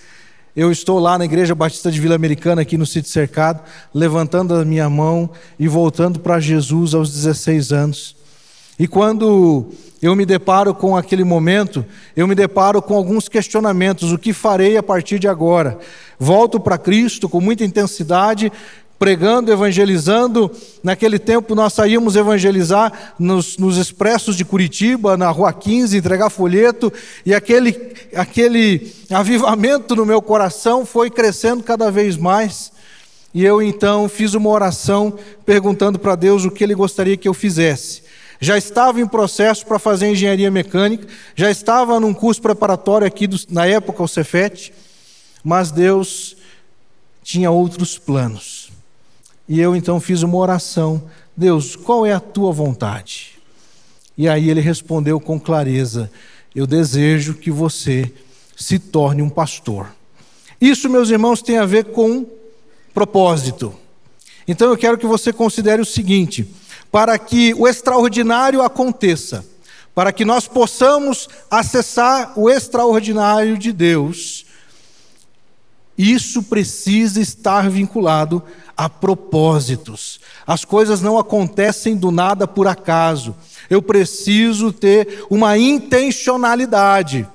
eu 0.57 0.71
estou 0.71 0.97
lá 0.97 1.19
na 1.19 1.25
Igreja 1.25 1.53
Batista 1.53 1.91
de 1.91 2.01
Vila 2.01 2.15
Americana, 2.15 2.63
aqui 2.63 2.79
no 2.79 2.85
sítio 2.87 3.11
cercado, 3.11 3.61
levantando 3.93 4.55
a 4.55 4.65
minha 4.65 4.89
mão 4.89 5.29
e 5.59 5.67
voltando 5.67 6.19
para 6.19 6.39
Jesus 6.39 6.95
aos 6.95 7.13
16 7.13 7.71
anos. 7.71 8.15
E 8.79 8.87
quando 8.87 9.67
eu 10.01 10.15
me 10.15 10.25
deparo 10.25 10.73
com 10.73 10.97
aquele 10.97 11.23
momento, 11.23 11.85
eu 12.15 12.27
me 12.27 12.33
deparo 12.33 12.81
com 12.81 12.95
alguns 12.95 13.29
questionamentos: 13.29 14.11
o 14.11 14.17
que 14.17 14.33
farei 14.33 14.77
a 14.77 14.81
partir 14.81 15.19
de 15.19 15.27
agora? 15.27 15.77
Volto 16.17 16.59
para 16.59 16.79
Cristo 16.79 17.29
com 17.29 17.39
muita 17.39 17.63
intensidade, 17.63 18.51
pregando, 18.97 19.51
evangelizando. 19.51 20.51
Naquele 20.83 21.19
tempo 21.19 21.55
nós 21.55 21.73
saímos 21.73 22.15
evangelizar 22.15 23.13
nos, 23.19 23.57
nos, 23.57 23.77
expressos 23.77 24.35
de 24.35 24.45
Curitiba, 24.45 25.17
na 25.17 25.29
Rua 25.29 25.53
15, 25.53 25.97
entregar 25.97 26.29
folheto, 26.29 26.91
e 27.25 27.33
aquele, 27.33 27.93
aquele 28.15 28.93
avivamento 29.11 29.95
no 29.95 30.05
meu 30.05 30.21
coração 30.21 30.85
foi 30.85 31.09
crescendo 31.09 31.63
cada 31.63 31.91
vez 31.91 32.17
mais. 32.17 32.71
E 33.33 33.43
eu 33.43 33.61
então 33.61 34.09
fiz 34.09 34.33
uma 34.33 34.49
oração 34.49 35.13
perguntando 35.45 35.99
para 35.99 36.15
Deus 36.15 36.45
o 36.45 36.51
que 36.51 36.63
Ele 36.63 36.73
gostaria 36.73 37.17
que 37.17 37.27
eu 37.27 37.33
fizesse 37.33 38.07
já 38.39 38.57
estava 38.57 39.01
em 39.01 39.07
processo 39.07 39.65
para 39.65 39.79
fazer 39.79 40.11
engenharia 40.11 40.51
mecânica, 40.51 41.07
já 41.35 41.49
estava 41.49 41.99
num 41.99 42.13
curso 42.13 42.41
preparatório 42.41 43.07
aqui, 43.07 43.27
do, 43.27 43.37
na 43.49 43.65
época, 43.65 44.03
o 44.03 44.07
Cefet, 44.07 44.73
mas 45.43 45.71
Deus 45.71 46.35
tinha 47.23 47.51
outros 47.51 47.97
planos. 47.97 48.56
E 49.47 49.59
eu 49.59 49.75
então 49.75 49.99
fiz 49.99 50.23
uma 50.23 50.37
oração: 50.37 51.01
Deus, 51.35 51.75
qual 51.75 52.05
é 52.05 52.13
a 52.13 52.19
tua 52.19 52.51
vontade? 52.51 53.39
E 54.17 54.27
aí 54.27 54.49
ele 54.49 54.61
respondeu 54.61 55.19
com 55.19 55.39
clareza: 55.39 56.11
Eu 56.55 56.67
desejo 56.67 57.35
que 57.35 57.51
você 57.51 58.11
se 58.55 58.79
torne 58.79 59.21
um 59.21 59.29
pastor. 59.29 59.87
Isso, 60.59 60.89
meus 60.89 61.09
irmãos, 61.09 61.41
tem 61.41 61.57
a 61.57 61.65
ver 61.65 61.85
com 61.85 62.25
propósito. 62.93 63.75
Então 64.47 64.69
eu 64.69 64.77
quero 64.77 64.97
que 64.97 65.05
você 65.05 65.31
considere 65.31 65.81
o 65.81 65.85
seguinte: 65.85 66.47
para 66.91 67.17
que 67.19 67.53
o 67.53 67.67
extraordinário 67.67 68.61
aconteça, 68.63 69.45
para 69.93 70.11
que 70.11 70.25
nós 70.25 70.47
possamos 70.47 71.29
acessar 71.49 72.33
o 72.37 72.49
extraordinário 72.49 73.57
de 73.57 73.71
Deus, 73.71 74.46
isso 75.97 76.43
precisa 76.43 77.19
estar 77.19 77.69
vinculado 77.69 78.43
a 78.75 78.87
propósitos. 78.87 80.19
As 80.45 80.63
coisas 80.63 81.01
não 81.01 81.17
acontecem 81.17 81.95
do 81.95 82.11
nada 82.11 82.47
por 82.47 82.67
acaso. 82.67 83.35
Eu 83.69 83.81
preciso 83.81 84.71
ter 84.71 85.25
uma 85.29 85.57
intencionalidade. 85.57 87.27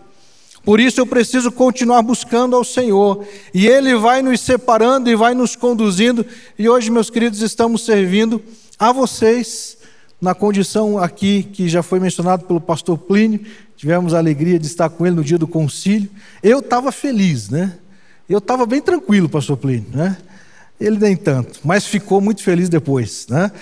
Por 0.64 0.79
isso 0.79 1.01
eu 1.01 1.07
preciso 1.07 1.51
continuar 1.51 2.03
buscando 2.03 2.55
ao 2.55 2.62
Senhor. 2.62 3.27
E 3.53 3.66
Ele 3.66 3.96
vai 3.96 4.22
nos 4.22 4.40
separando 4.40 5.11
e 5.11 5.16
vai 5.16 5.35
nos 5.35 5.57
conduzindo. 5.57 6.25
E 6.57 6.68
hoje, 6.68 6.90
meus 6.90 7.11
queridos, 7.11 7.42
estamos 7.42 7.85
servindo 7.85 8.40
a 8.79 8.92
vocês, 8.92 9.77
na 10.20 10.37
condição 10.37 10.98
aqui 10.98 11.42
que 11.42 11.68
já 11.68 11.83
foi 11.83 11.98
mencionado 11.98 12.44
pelo 12.44 12.61
pastor 12.61 12.96
Plínio, 12.96 13.40
tivemos 13.77 14.14
a 14.14 14.18
alegria 14.18 14.57
de 14.57 14.68
estar 14.68 14.88
com 14.88 15.05
ele 15.05 15.16
no 15.16 15.25
dia 15.25 15.37
do 15.37 15.48
concílio. 15.48 16.09
Eu 16.40 16.61
estava 16.61 16.92
feliz, 16.92 17.48
né? 17.48 17.77
Eu 18.33 18.38
estava 18.38 18.64
bem 18.64 18.81
tranquilo, 18.81 19.29
pastor 19.29 19.59
Plínio, 19.59 19.90
né? 19.92 20.16
Ele 20.81 20.99
nem 20.99 21.14
tanto, 21.14 21.61
mas 21.62 21.85
ficou 21.85 22.18
muito 22.18 22.42
feliz 22.42 22.71
depois, 22.71 23.27
né? 23.29 23.53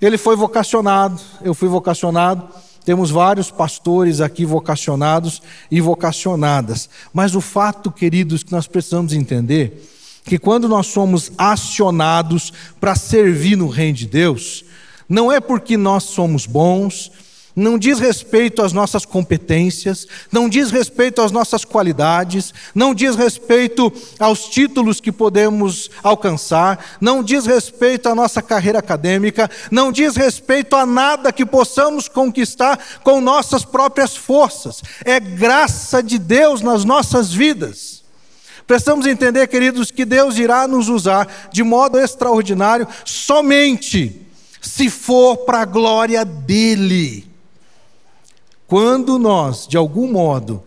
Ele 0.00 0.16
foi 0.16 0.34
vocacionado, 0.34 1.20
eu 1.42 1.52
fui 1.52 1.68
vocacionado. 1.68 2.48
Temos 2.86 3.10
vários 3.10 3.50
pastores 3.50 4.22
aqui 4.22 4.46
vocacionados 4.46 5.42
e 5.70 5.78
vocacionadas. 5.78 6.88
Mas 7.12 7.34
o 7.34 7.42
fato, 7.42 7.92
queridos, 7.92 8.42
que 8.42 8.50
nós 8.50 8.66
precisamos 8.66 9.12
entender 9.12 9.86
que 10.24 10.38
quando 10.38 10.70
nós 10.70 10.86
somos 10.86 11.30
acionados 11.36 12.50
para 12.80 12.94
servir 12.94 13.56
no 13.56 13.68
reino 13.68 13.98
de 13.98 14.06
Deus, 14.06 14.64
não 15.06 15.30
é 15.30 15.38
porque 15.38 15.76
nós 15.76 16.04
somos 16.04 16.46
bons, 16.46 17.12
não 17.54 17.78
diz 17.78 17.98
respeito 17.98 18.62
às 18.62 18.72
nossas 18.72 19.04
competências, 19.04 20.06
não 20.30 20.48
diz 20.48 20.70
respeito 20.70 21.20
às 21.20 21.30
nossas 21.30 21.64
qualidades, 21.64 22.52
não 22.74 22.94
diz 22.94 23.14
respeito 23.14 23.92
aos 24.18 24.46
títulos 24.46 25.00
que 25.00 25.12
podemos 25.12 25.90
alcançar, 26.02 26.96
não 27.00 27.22
diz 27.22 27.44
respeito 27.44 28.08
à 28.08 28.14
nossa 28.14 28.40
carreira 28.40 28.78
acadêmica, 28.78 29.50
não 29.70 29.92
diz 29.92 30.16
respeito 30.16 30.74
a 30.76 30.86
nada 30.86 31.32
que 31.32 31.44
possamos 31.44 32.08
conquistar 32.08 32.78
com 33.02 33.20
nossas 33.20 33.64
próprias 33.64 34.16
forças. 34.16 34.82
É 35.04 35.20
graça 35.20 36.02
de 36.02 36.18
Deus 36.18 36.62
nas 36.62 36.84
nossas 36.84 37.32
vidas. 37.32 38.02
Precisamos 38.66 39.06
entender, 39.06 39.46
queridos, 39.48 39.90
que 39.90 40.04
Deus 40.04 40.38
irá 40.38 40.66
nos 40.66 40.88
usar 40.88 41.28
de 41.52 41.62
modo 41.62 41.98
extraordinário 41.98 42.88
somente 43.04 44.26
se 44.62 44.88
for 44.88 45.38
para 45.38 45.62
a 45.62 45.64
glória 45.64 46.24
dEle. 46.24 47.31
Quando 48.72 49.18
nós, 49.18 49.66
de 49.68 49.76
algum 49.76 50.10
modo, 50.10 50.62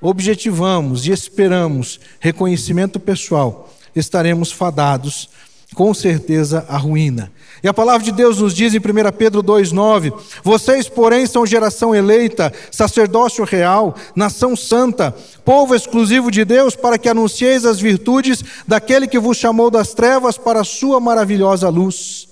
objetivamos 0.00 1.06
e 1.06 1.12
esperamos 1.12 2.00
reconhecimento 2.18 2.98
pessoal, 2.98 3.70
estaremos 3.94 4.50
fadados 4.50 5.28
com 5.74 5.92
certeza 5.92 6.64
a 6.66 6.78
ruína. 6.78 7.30
E 7.62 7.68
a 7.68 7.74
palavra 7.74 8.02
de 8.02 8.10
Deus 8.10 8.38
nos 8.38 8.54
diz 8.54 8.72
em 8.72 8.78
1 8.78 8.80
Pedro 9.18 9.42
2,9: 9.42 10.14
Vocês, 10.42 10.88
porém, 10.88 11.26
são 11.26 11.44
geração 11.44 11.94
eleita, 11.94 12.50
sacerdócio 12.70 13.44
real, 13.44 13.94
nação 14.16 14.56
santa, 14.56 15.14
povo 15.44 15.74
exclusivo 15.74 16.30
de 16.30 16.46
Deus, 16.46 16.74
para 16.74 16.96
que 16.96 17.10
anuncieis 17.10 17.66
as 17.66 17.78
virtudes 17.78 18.42
daquele 18.66 19.06
que 19.06 19.18
vos 19.18 19.36
chamou 19.36 19.70
das 19.70 19.92
trevas 19.92 20.38
para 20.38 20.62
a 20.62 20.64
sua 20.64 20.98
maravilhosa 21.00 21.68
luz. 21.68 22.26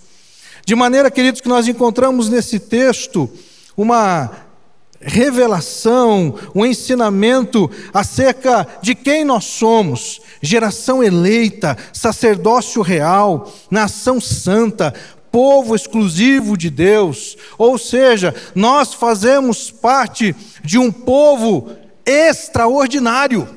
De 0.64 0.74
maneira, 0.74 1.10
queridos, 1.10 1.42
que 1.42 1.48
nós 1.50 1.68
encontramos 1.68 2.30
nesse 2.30 2.58
texto 2.58 3.28
uma 3.76 4.48
revelação, 5.00 6.34
um 6.54 6.64
ensinamento 6.64 7.70
acerca 7.92 8.66
de 8.82 8.94
quem 8.94 9.24
nós 9.24 9.44
somos, 9.44 10.20
geração 10.42 11.02
eleita, 11.02 11.76
sacerdócio 11.92 12.82
real, 12.82 13.50
nação 13.70 14.20
santa, 14.20 14.94
povo 15.30 15.74
exclusivo 15.74 16.56
de 16.56 16.68
Deus. 16.68 17.36
Ou 17.56 17.78
seja, 17.78 18.34
nós 18.54 18.92
fazemos 18.92 19.70
parte 19.70 20.34
de 20.62 20.78
um 20.78 20.92
povo 20.92 21.70
extraordinário. 22.04 23.48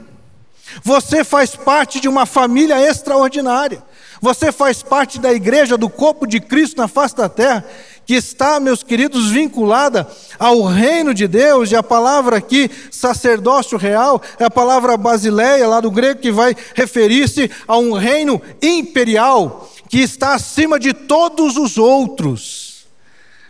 Você 0.84 1.24
faz 1.24 1.56
parte 1.56 2.00
de 2.00 2.08
uma 2.08 2.26
família 2.26 2.80
extraordinária. 2.82 3.84
Você 4.22 4.54
faz 4.54 4.82
parte 4.82 5.20
da 5.20 5.34
igreja, 5.34 5.78
do 5.78 5.90
corpo 5.90 6.26
de 6.26 6.40
Cristo 6.40 6.78
na 6.78 6.88
face 6.88 7.16
da 7.16 7.28
terra 7.28 7.66
que 8.06 8.14
está, 8.14 8.60
meus 8.60 8.84
queridos, 8.84 9.30
vinculada 9.30 10.08
ao 10.38 10.64
reino 10.64 11.14
de 11.14 11.28
Deus, 11.28 11.72
e 11.72 11.76
a 11.76 11.84
palavra 11.84 12.38
aqui, 12.38 12.70
sacerdócio 12.92 13.78
real, 13.78 14.22
é 14.40 14.46
a 14.46 14.52
palavra 14.52 14.98
basileia, 14.98 15.68
lá 15.68 15.80
do 15.80 15.92
grego, 15.92 16.20
que 16.20 16.32
vai 16.32 16.56
referir-se 16.76 17.50
a 17.68 17.78
um 17.78 17.94
reino 17.94 18.42
imperial, 18.62 19.72
que 19.90 20.00
está 20.00 20.34
acima 20.34 20.80
de 20.80 20.94
todos 20.94 21.58
os 21.58 21.78
outros. 21.78 22.86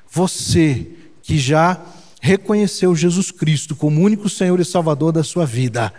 Você 0.09 0.87
que 1.21 1.39
já 1.39 1.81
reconheceu 2.21 2.95
Jesus 2.95 3.31
Cristo 3.31 3.75
como 3.75 4.01
único 4.01 4.29
Senhor 4.29 4.59
e 4.59 4.65
Salvador 4.65 5.11
da 5.11 5.23
sua 5.23 5.45
vida, 5.45 5.93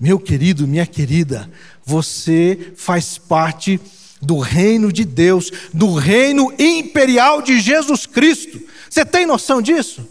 meu 0.00 0.18
querido, 0.18 0.66
minha 0.66 0.86
querida, 0.86 1.48
você 1.84 2.72
faz 2.74 3.18
parte 3.18 3.80
do 4.22 4.38
reino 4.38 4.92
de 4.92 5.04
Deus, 5.04 5.50
do 5.74 5.94
reino 5.94 6.54
imperial 6.58 7.42
de 7.42 7.58
Jesus 7.60 8.06
Cristo. 8.06 8.60
Você 8.88 9.04
tem 9.04 9.26
noção 9.26 9.60
disso? 9.60 10.06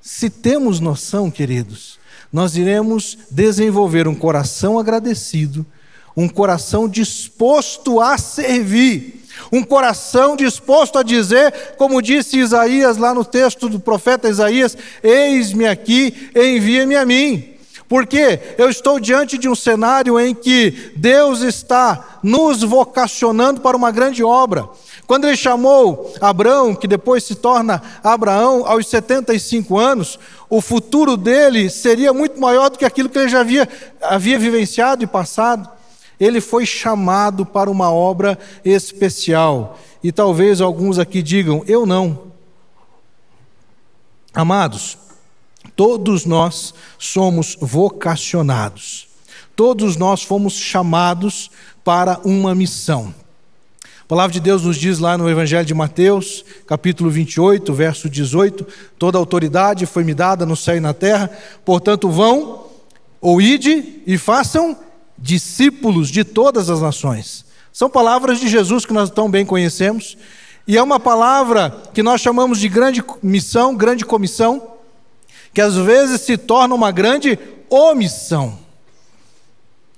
Se 0.00 0.30
temos 0.30 0.78
noção, 0.78 1.30
queridos, 1.30 1.98
nós 2.32 2.56
iremos 2.56 3.18
desenvolver 3.30 4.06
um 4.06 4.14
coração 4.14 4.78
agradecido, 4.78 5.66
um 6.16 6.28
coração 6.28 6.88
disposto 6.88 8.00
a 8.00 8.16
servir, 8.16 9.24
um 9.50 9.62
coração 9.62 10.36
disposto 10.36 10.98
a 10.98 11.02
dizer, 11.02 11.74
como 11.76 12.02
disse 12.02 12.38
Isaías 12.38 12.96
lá 12.96 13.12
no 13.12 13.24
texto 13.24 13.68
do 13.68 13.80
profeta 13.80 14.28
Isaías: 14.28 14.76
Eis-me 15.02 15.66
aqui, 15.66 16.30
envia-me 16.34 16.94
a 16.94 17.04
mim. 17.04 17.54
Porque 17.90 18.38
eu 18.56 18.70
estou 18.70 19.00
diante 19.00 19.36
de 19.36 19.48
um 19.48 19.54
cenário 19.56 20.18
em 20.20 20.32
que 20.32 20.92
Deus 20.94 21.40
está 21.40 22.20
nos 22.22 22.62
vocacionando 22.62 23.60
para 23.60 23.76
uma 23.76 23.90
grande 23.90 24.22
obra. 24.22 24.68
Quando 25.08 25.26
ele 25.26 25.36
chamou 25.36 26.14
Abraão, 26.20 26.72
que 26.72 26.86
depois 26.86 27.24
se 27.24 27.34
torna 27.34 27.82
Abraão, 28.04 28.64
aos 28.64 28.86
75 28.86 29.76
anos, 29.76 30.20
o 30.48 30.60
futuro 30.60 31.16
dele 31.16 31.68
seria 31.68 32.12
muito 32.12 32.40
maior 32.40 32.70
do 32.70 32.78
que 32.78 32.84
aquilo 32.84 33.08
que 33.08 33.18
ele 33.18 33.28
já 33.28 33.40
havia, 33.40 33.68
havia 34.00 34.38
vivenciado 34.38 35.02
e 35.02 35.06
passado. 35.08 35.68
Ele 36.20 36.40
foi 36.40 36.64
chamado 36.64 37.44
para 37.44 37.68
uma 37.68 37.90
obra 37.90 38.38
especial. 38.64 39.76
E 40.00 40.12
talvez 40.12 40.60
alguns 40.60 40.96
aqui 40.96 41.24
digam: 41.24 41.64
eu 41.66 41.84
não. 41.84 42.30
Amados, 44.32 44.96
Todos 45.76 46.24
nós 46.24 46.74
somos 46.98 47.56
vocacionados. 47.60 49.08
Todos 49.54 49.96
nós 49.96 50.22
fomos 50.22 50.54
chamados 50.54 51.50
para 51.84 52.20
uma 52.24 52.54
missão. 52.54 53.14
A 53.84 54.06
palavra 54.06 54.32
de 54.32 54.40
Deus 54.40 54.62
nos 54.62 54.76
diz 54.76 54.98
lá 54.98 55.16
no 55.16 55.30
Evangelho 55.30 55.64
de 55.64 55.74
Mateus, 55.74 56.44
capítulo 56.66 57.10
28, 57.10 57.72
verso 57.72 58.08
18: 58.08 58.66
Toda 58.98 59.18
autoridade 59.18 59.86
foi 59.86 60.02
me 60.02 60.14
dada 60.14 60.44
no 60.44 60.56
céu 60.56 60.76
e 60.76 60.80
na 60.80 60.92
terra, 60.92 61.30
portanto, 61.64 62.10
vão, 62.10 62.66
ou 63.20 63.40
ide 63.40 64.02
e 64.06 64.18
façam 64.18 64.76
discípulos 65.16 66.08
de 66.08 66.24
todas 66.24 66.70
as 66.70 66.80
nações. 66.80 67.44
São 67.72 67.88
palavras 67.88 68.40
de 68.40 68.48
Jesus 68.48 68.84
que 68.84 68.92
nós 68.92 69.10
tão 69.10 69.30
bem 69.30 69.46
conhecemos, 69.46 70.16
e 70.66 70.76
é 70.76 70.82
uma 70.82 70.98
palavra 70.98 71.82
que 71.94 72.02
nós 72.02 72.20
chamamos 72.20 72.58
de 72.58 72.68
grande 72.68 73.04
missão, 73.22 73.76
grande 73.76 74.04
comissão, 74.04 74.79
que 75.52 75.60
às 75.60 75.76
vezes 75.76 76.20
se 76.22 76.36
torna 76.36 76.74
uma 76.74 76.90
grande 76.90 77.38
omissão. 77.68 78.58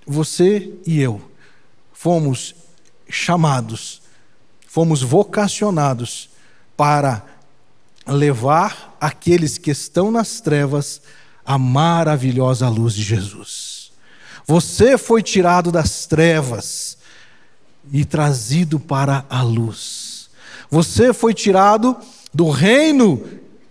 Você 0.06 0.72
e 0.86 1.00
eu 1.00 1.20
fomos 1.92 2.54
chamados, 3.08 4.02
fomos 4.66 5.02
vocacionados 5.02 6.30
para 6.76 7.24
levar 8.04 8.96
aqueles 9.00 9.56
que 9.56 9.70
estão 9.70 10.10
nas 10.10 10.40
trevas 10.40 11.00
a 11.46 11.56
maravilhosa 11.56 12.68
luz 12.68 12.94
de 12.94 13.02
Jesus. 13.02 13.92
Você 14.46 14.98
foi 14.98 15.22
tirado 15.22 15.70
das 15.70 16.06
trevas 16.06 16.98
e 17.92 18.04
trazido 18.04 18.80
para 18.80 19.24
a 19.30 19.42
luz. 19.42 20.28
Você 20.70 21.12
foi 21.12 21.32
tirado 21.32 21.96
do 22.34 22.50
reino 22.50 23.22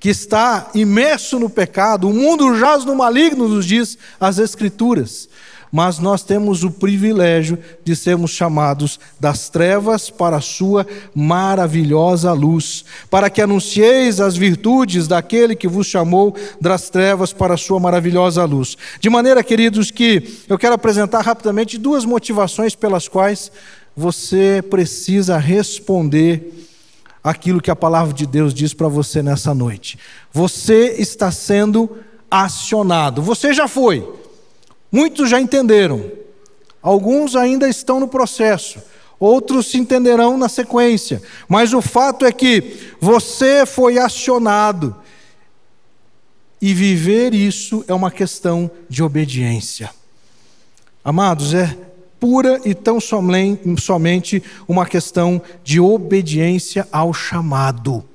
que 0.01 0.09
está 0.09 0.71
imerso 0.73 1.37
no 1.37 1.47
pecado, 1.47 2.09
o 2.09 2.13
mundo 2.13 2.57
jaz 2.57 2.83
no 2.83 2.95
maligno, 2.95 3.47
nos 3.47 3.67
diz 3.67 3.99
as 4.19 4.39
Escrituras. 4.39 5.29
Mas 5.71 5.99
nós 5.99 6.23
temos 6.23 6.63
o 6.63 6.71
privilégio 6.71 7.57
de 7.85 7.95
sermos 7.95 8.31
chamados 8.31 8.99
das 9.19 9.47
trevas 9.47 10.09
para 10.09 10.37
a 10.37 10.41
sua 10.41 10.87
maravilhosa 11.13 12.33
luz, 12.33 12.83
para 13.11 13.29
que 13.29 13.43
anuncieis 13.43 14.19
as 14.19 14.35
virtudes 14.35 15.07
daquele 15.07 15.55
que 15.55 15.67
vos 15.67 15.85
chamou 15.85 16.35
das 16.59 16.89
trevas 16.89 17.31
para 17.31 17.53
a 17.53 17.57
sua 17.57 17.79
maravilhosa 17.79 18.43
luz. 18.43 18.75
De 18.99 19.09
maneira, 19.09 19.43
queridos, 19.43 19.91
que 19.91 20.39
eu 20.49 20.57
quero 20.57 20.73
apresentar 20.73 21.21
rapidamente 21.21 21.77
duas 21.77 22.05
motivações 22.05 22.73
pelas 22.73 23.07
quais 23.07 23.51
você 23.95 24.63
precisa 24.67 25.37
responder 25.37 26.70
aquilo 27.23 27.61
que 27.61 27.71
a 27.71 27.75
palavra 27.75 28.13
de 28.13 28.25
Deus 28.25 28.53
diz 28.53 28.73
para 28.73 28.87
você 28.87 29.21
nessa 29.21 29.53
noite. 29.53 29.97
Você 30.31 30.95
está 30.97 31.31
sendo 31.31 31.97
acionado. 32.29 33.21
Você 33.21 33.53
já 33.53 33.67
foi. 33.67 34.07
Muitos 34.91 35.29
já 35.29 35.39
entenderam. 35.39 36.11
Alguns 36.81 37.35
ainda 37.35 37.69
estão 37.69 37.99
no 37.99 38.07
processo. 38.07 38.79
Outros 39.19 39.67
se 39.67 39.77
entenderão 39.77 40.37
na 40.37 40.49
sequência. 40.49 41.21
Mas 41.47 41.73
o 41.73 41.81
fato 41.81 42.25
é 42.25 42.31
que 42.31 42.93
você 42.99 43.65
foi 43.65 43.99
acionado. 43.99 44.95
E 46.59 46.73
viver 46.73 47.33
isso 47.33 47.83
é 47.87 47.93
uma 47.93 48.09
questão 48.09 48.69
de 48.89 49.03
obediência. 49.03 49.91
Amados, 51.03 51.53
é 51.53 51.77
pura 52.21 52.61
e 52.63 52.75
tão 52.75 52.99
somente 52.99 54.43
uma 54.67 54.85
questão 54.85 55.41
de 55.63 55.79
obediência 55.79 56.87
ao 56.91 57.11
chamado. 57.11 58.05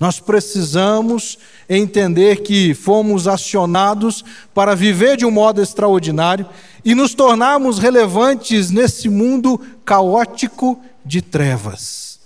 Nós 0.00 0.18
precisamos 0.18 1.38
entender 1.68 2.42
que 2.42 2.72
fomos 2.72 3.28
acionados 3.28 4.24
para 4.54 4.74
viver 4.74 5.18
de 5.18 5.26
um 5.26 5.30
modo 5.30 5.62
extraordinário 5.62 6.46
e 6.82 6.94
nos 6.94 7.14
tornarmos 7.14 7.78
relevantes 7.78 8.70
nesse 8.70 9.06
mundo 9.08 9.60
caótico 9.84 10.80
de 11.04 11.20
trevas. 11.20 12.18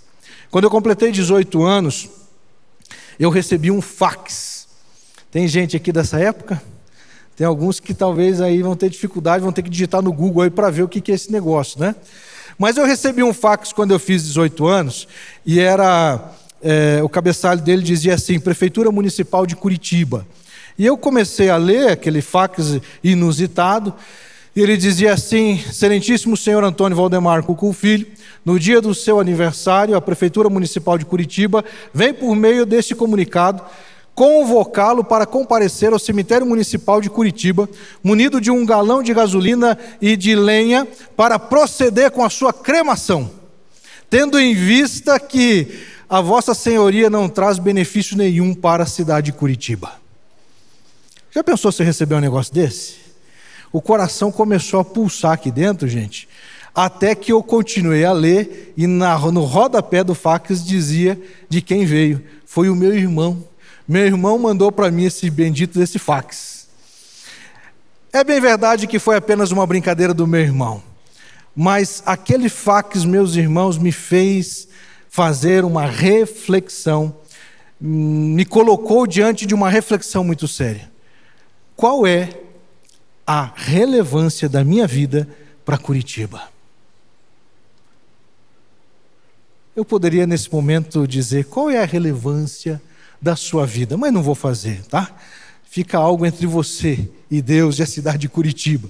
Quando 0.49 0.63
eu 0.63 0.71
completei 0.71 1.11
18 1.11 1.61
anos, 1.61 2.09
eu 3.19 3.29
recebi 3.29 3.69
um 3.69 3.81
fax. 3.81 4.65
Tem 5.29 5.45
gente 5.45 5.75
aqui 5.75 5.91
dessa 5.91 6.19
época? 6.19 6.61
Tem 7.35 7.47
alguns 7.47 7.79
que 7.79 7.93
talvez 7.93 8.41
aí 8.41 8.61
vão 8.61 8.75
ter 8.75 8.89
dificuldade, 8.89 9.43
vão 9.43 9.51
ter 9.51 9.61
que 9.61 9.69
digitar 9.69 10.01
no 10.01 10.11
Google 10.11 10.43
aí 10.43 10.49
para 10.49 10.69
ver 10.69 10.83
o 10.83 10.87
que 10.87 11.11
é 11.11 11.15
esse 11.15 11.31
negócio, 11.31 11.79
né? 11.79 11.95
Mas 12.57 12.77
eu 12.77 12.85
recebi 12.85 13.23
um 13.23 13.33
fax 13.33 13.73
quando 13.73 13.91
eu 13.91 13.99
fiz 13.99 14.23
18 14.23 14.67
anos 14.67 15.07
e 15.45 15.59
era 15.59 16.31
é, 16.61 17.01
o 17.03 17.09
cabeçalho 17.09 17.61
dele 17.61 17.81
dizia 17.81 18.13
assim: 18.13 18.39
Prefeitura 18.39 18.91
Municipal 18.91 19.45
de 19.45 19.55
Curitiba. 19.55 20.27
E 20.77 20.85
eu 20.85 20.97
comecei 20.97 21.49
a 21.49 21.57
ler 21.57 21.89
aquele 21.89 22.21
fax 22.21 22.79
inusitado. 23.03 23.93
E 24.55 24.61
ele 24.61 24.77
dizia 24.77 25.13
assim: 25.13 25.63
Excelentíssimo 25.67 26.37
senhor 26.37 26.63
Antônio 26.63 26.95
Valdemar 26.95 27.43
Cucu 27.43 27.73
Filho, 27.73 28.05
no 28.45 28.59
dia 28.59 28.81
do 28.81 28.93
seu 28.93 29.19
aniversário, 29.19 29.95
a 29.95 30.01
Prefeitura 30.01 30.49
Municipal 30.49 30.97
de 30.97 31.05
Curitiba 31.05 31.63
vem 31.93 32.13
por 32.13 32.35
meio 32.35 32.65
deste 32.65 32.93
comunicado 32.93 33.63
convocá-lo 34.13 35.03
para 35.03 35.25
comparecer 35.25 35.93
ao 35.93 35.99
cemitério 35.99 36.45
municipal 36.45 37.01
de 37.01 37.09
Curitiba, 37.09 37.69
munido 38.03 38.41
de 38.41 38.51
um 38.51 38.65
galão 38.65 39.01
de 39.01 39.13
gasolina 39.13 39.77
e 40.01 40.15
de 40.15 40.35
lenha, 40.35 40.87
para 41.15 41.39
proceder 41.39 42.11
com 42.11 42.23
a 42.23 42.29
sua 42.29 42.53
cremação, 42.53 43.31
tendo 44.09 44.39
em 44.39 44.53
vista 44.53 45.19
que 45.19 45.79
a 46.09 46.19
Vossa 46.19 46.53
Senhoria 46.53 47.09
não 47.09 47.29
traz 47.29 47.57
benefício 47.57 48.17
nenhum 48.17 48.53
para 48.53 48.83
a 48.83 48.87
cidade 48.87 49.31
de 49.31 49.37
Curitiba. 49.37 49.93
Já 51.33 51.41
pensou 51.41 51.71
se 51.71 51.83
receber 51.83 52.15
um 52.15 52.19
negócio 52.19 52.53
desse? 52.53 52.95
O 53.71 53.81
coração 53.81 54.31
começou 54.31 54.81
a 54.81 54.85
pulsar 54.85 55.31
aqui 55.31 55.49
dentro, 55.49 55.87
gente, 55.87 56.27
até 56.75 57.15
que 57.15 57.31
eu 57.31 57.41
continuei 57.41 58.03
a 58.03 58.11
ler 58.11 58.73
e 58.75 58.85
na, 58.85 59.17
no 59.31 59.45
rodapé 59.45 60.03
do 60.03 60.13
fax 60.13 60.63
dizia 60.65 61.19
de 61.47 61.61
quem 61.61 61.85
veio. 61.85 62.21
Foi 62.45 62.69
o 62.69 62.75
meu 62.75 62.93
irmão 62.93 63.45
Meu 63.91 64.05
irmão 64.05 64.39
mandou 64.39 64.71
para 64.71 64.89
mim 64.89 65.03
esse 65.03 65.29
bendito 65.29 65.77
desse 65.77 65.99
fax. 65.99 66.69
É 68.13 68.23
bem 68.23 68.39
verdade 68.39 68.87
que 68.87 68.97
foi 68.97 69.17
apenas 69.17 69.51
uma 69.51 69.67
brincadeira 69.67 70.13
do 70.13 70.25
meu 70.25 70.39
irmão, 70.39 70.81
mas 71.53 72.01
aquele 72.05 72.47
fax, 72.47 73.03
meus 73.03 73.35
irmãos, 73.35 73.77
me 73.77 73.91
fez 73.91 74.69
fazer 75.09 75.65
uma 75.65 75.85
reflexão, 75.85 77.13
me 77.81 78.45
colocou 78.45 79.05
diante 79.05 79.45
de 79.45 79.53
uma 79.53 79.69
reflexão 79.69 80.23
muito 80.23 80.47
séria. 80.47 80.89
Qual 81.75 82.07
é 82.07 82.29
a 83.27 83.51
relevância 83.53 84.47
da 84.47 84.63
minha 84.63 84.87
vida 84.87 85.27
para 85.65 85.77
Curitiba? 85.77 86.43
Eu 89.75 89.83
poderia 89.83 90.25
nesse 90.25 90.49
momento 90.49 91.05
dizer 91.05 91.43
qual 91.43 91.69
é 91.69 91.83
a 91.83 91.85
relevância 91.85 92.81
da 93.21 93.35
sua 93.35 93.65
vida, 93.65 93.95
mas 93.97 94.11
não 94.11 94.23
vou 94.23 94.35
fazer, 94.35 94.83
tá? 94.85 95.11
Fica 95.69 95.97
algo 95.97 96.25
entre 96.25 96.47
você 96.47 97.07
e 97.29 97.41
Deus 97.41 97.79
e 97.79 97.83
a 97.83 97.85
cidade 97.85 98.19
de 98.19 98.29
Curitiba. 98.29 98.89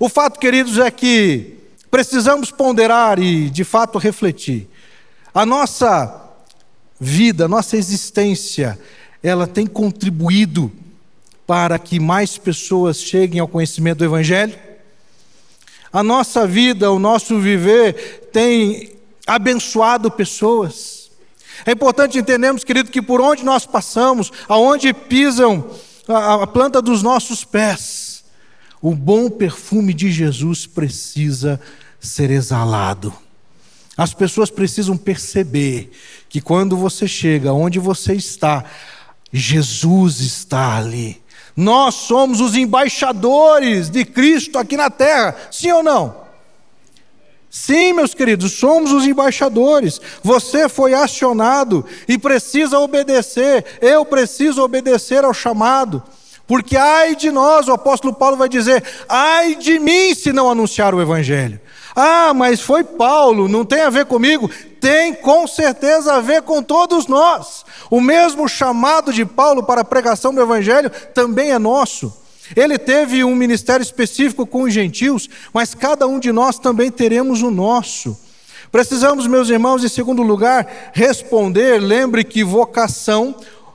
O 0.00 0.08
fato, 0.08 0.40
queridos, 0.40 0.78
é 0.78 0.90
que 0.90 1.58
precisamos 1.90 2.50
ponderar 2.50 3.18
e, 3.18 3.50
de 3.50 3.64
fato, 3.64 3.98
refletir. 3.98 4.68
A 5.34 5.44
nossa 5.44 6.30
vida, 6.98 7.44
a 7.44 7.48
nossa 7.48 7.76
existência, 7.76 8.78
ela 9.22 9.46
tem 9.46 9.66
contribuído 9.66 10.72
para 11.46 11.78
que 11.78 12.00
mais 12.00 12.38
pessoas 12.38 12.98
cheguem 12.98 13.40
ao 13.40 13.48
conhecimento 13.48 13.98
do 13.98 14.04
Evangelho? 14.04 14.58
A 15.92 16.02
nossa 16.02 16.46
vida, 16.46 16.90
o 16.90 16.98
nosso 16.98 17.38
viver 17.38 18.30
tem 18.32 18.94
abençoado 19.26 20.10
pessoas. 20.10 21.01
É 21.64 21.72
importante 21.72 22.18
entendermos, 22.18 22.64
querido, 22.64 22.90
que 22.90 23.02
por 23.02 23.20
onde 23.20 23.44
nós 23.44 23.64
passamos, 23.66 24.32
aonde 24.48 24.92
pisam 24.92 25.64
a, 26.08 26.42
a 26.42 26.46
planta 26.46 26.82
dos 26.82 27.02
nossos 27.02 27.44
pés, 27.44 28.24
o 28.80 28.94
bom 28.94 29.30
perfume 29.30 29.94
de 29.94 30.10
Jesus 30.10 30.66
precisa 30.66 31.60
ser 32.00 32.30
exalado. 32.30 33.14
As 33.96 34.12
pessoas 34.12 34.50
precisam 34.50 34.96
perceber 34.96 35.92
que 36.28 36.40
quando 36.40 36.76
você 36.76 37.06
chega 37.06 37.52
onde 37.52 37.78
você 37.78 38.14
está, 38.14 38.64
Jesus 39.32 40.20
está 40.20 40.76
ali. 40.76 41.22
Nós 41.54 41.94
somos 41.94 42.40
os 42.40 42.56
embaixadores 42.56 43.90
de 43.90 44.04
Cristo 44.04 44.58
aqui 44.58 44.76
na 44.76 44.90
terra, 44.90 45.36
sim 45.50 45.70
ou 45.70 45.82
não? 45.82 46.21
Sim, 47.54 47.92
meus 47.92 48.14
queridos, 48.14 48.52
somos 48.52 48.92
os 48.92 49.04
embaixadores. 49.04 50.00
Você 50.22 50.70
foi 50.70 50.94
acionado 50.94 51.84
e 52.08 52.16
precisa 52.16 52.78
obedecer. 52.78 53.78
Eu 53.82 54.06
preciso 54.06 54.62
obedecer 54.62 55.22
ao 55.22 55.34
chamado. 55.34 56.02
Porque 56.46 56.78
ai 56.78 57.14
de 57.14 57.30
nós, 57.30 57.68
o 57.68 57.72
apóstolo 57.72 58.14
Paulo 58.14 58.38
vai 58.38 58.48
dizer: 58.48 58.82
ai 59.06 59.54
de 59.54 59.78
mim 59.78 60.14
se 60.14 60.32
não 60.32 60.50
anunciar 60.50 60.94
o 60.94 61.02
evangelho. 61.02 61.60
Ah, 61.94 62.32
mas 62.34 62.62
foi 62.62 62.82
Paulo, 62.82 63.46
não 63.46 63.66
tem 63.66 63.82
a 63.82 63.90
ver 63.90 64.06
comigo? 64.06 64.50
Tem 64.80 65.12
com 65.12 65.46
certeza 65.46 66.14
a 66.14 66.20
ver 66.20 66.40
com 66.40 66.62
todos 66.62 67.06
nós. 67.06 67.66
O 67.90 68.00
mesmo 68.00 68.48
chamado 68.48 69.12
de 69.12 69.26
Paulo 69.26 69.62
para 69.62 69.82
a 69.82 69.84
pregação 69.84 70.32
do 70.32 70.40
evangelho 70.40 70.88
também 71.12 71.50
é 71.50 71.58
nosso. 71.58 72.21
Ele 72.56 72.78
teve 72.78 73.24
um 73.24 73.34
ministério 73.34 73.82
específico 73.82 74.46
com 74.46 74.62
os 74.62 74.72
gentios, 74.72 75.28
mas 75.52 75.74
cada 75.74 76.06
um 76.06 76.18
de 76.18 76.32
nós 76.32 76.58
também 76.58 76.90
teremos 76.90 77.42
o 77.42 77.50
nosso. 77.50 78.16
Precisamos, 78.70 79.26
meus 79.26 79.48
irmãos, 79.50 79.84
em 79.84 79.88
segundo 79.88 80.22
lugar, 80.22 80.90
responder. 80.92 81.78
Lembre 81.78 82.24
que 82.24 82.42
vocação, 82.42 83.34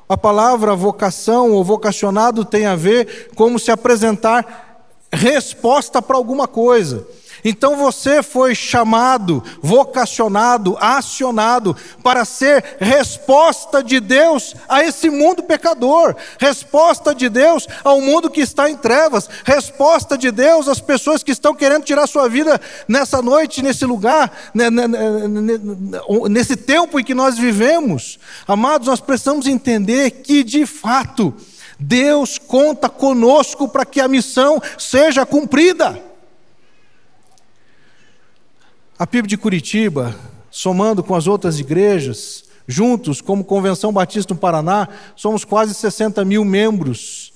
a 0.09 0.17
palavra 0.17 0.75
vocação 0.75 1.51
ou 1.51 1.63
vocacionado 1.63 2.43
tem 2.43 2.65
a 2.65 2.75
ver 2.75 3.29
como 3.35 3.59
se 3.59 3.71
apresentar 3.71 4.85
resposta 5.11 6.01
para 6.01 6.17
alguma 6.17 6.47
coisa. 6.47 7.07
Então 7.49 7.77
você 7.77 8.21
foi 8.21 8.53
chamado, 8.53 9.41
vocacionado, 9.61 10.75
acionado 10.81 11.77
para 12.03 12.25
ser 12.25 12.75
resposta 12.77 13.81
de 13.81 14.01
Deus 14.01 14.53
a 14.67 14.83
esse 14.83 15.09
mundo 15.09 15.41
pecador, 15.41 16.13
resposta 16.37 17.15
de 17.15 17.29
Deus 17.29 17.65
ao 17.85 18.01
mundo 18.01 18.29
que 18.29 18.41
está 18.41 18.69
em 18.69 18.75
trevas, 18.75 19.29
resposta 19.45 20.17
de 20.17 20.29
Deus 20.29 20.67
às 20.67 20.81
pessoas 20.81 21.23
que 21.23 21.31
estão 21.31 21.55
querendo 21.55 21.85
tirar 21.85 22.05
sua 22.05 22.27
vida 22.27 22.59
nessa 22.85 23.21
noite, 23.21 23.63
nesse 23.63 23.85
lugar, 23.85 24.29
né, 24.53 24.69
né, 24.69 24.85
né, 24.85 24.99
nesse 26.29 26.57
tempo 26.57 26.99
em 26.99 27.03
que 27.03 27.13
nós 27.13 27.37
vivemos. 27.37 28.19
Amados, 28.45 28.89
nós 28.89 28.99
precisamos 28.99 29.47
entender 29.47 30.11
que 30.11 30.43
de 30.43 30.65
fato 30.65 31.33
Deus 31.79 32.37
conta 32.37 32.89
conosco 32.89 33.69
para 33.69 33.85
que 33.85 34.01
a 34.01 34.07
missão 34.09 34.61
seja 34.77 35.25
cumprida. 35.25 36.07
A 38.99 39.05
PIB 39.05 39.27
de 39.27 39.37
Curitiba, 39.37 40.15
somando 40.49 41.03
com 41.03 41.13
as 41.13 41.27
outras 41.27 41.59
igrejas, 41.59 42.45
juntos, 42.67 43.21
como 43.21 43.43
Convenção 43.43 43.93
Batista 43.93 44.33
no 44.33 44.39
Paraná, 44.39 44.87
somos 45.15 45.45
quase 45.45 45.75
60 45.75 46.25
mil 46.25 46.43
membros. 46.43 47.31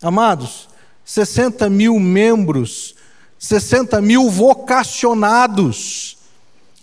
Amados, 0.00 0.68
60 1.04 1.68
mil 1.68 1.98
membros, 1.98 2.94
60 3.36 4.00
mil 4.00 4.30
vocacionados. 4.30 6.15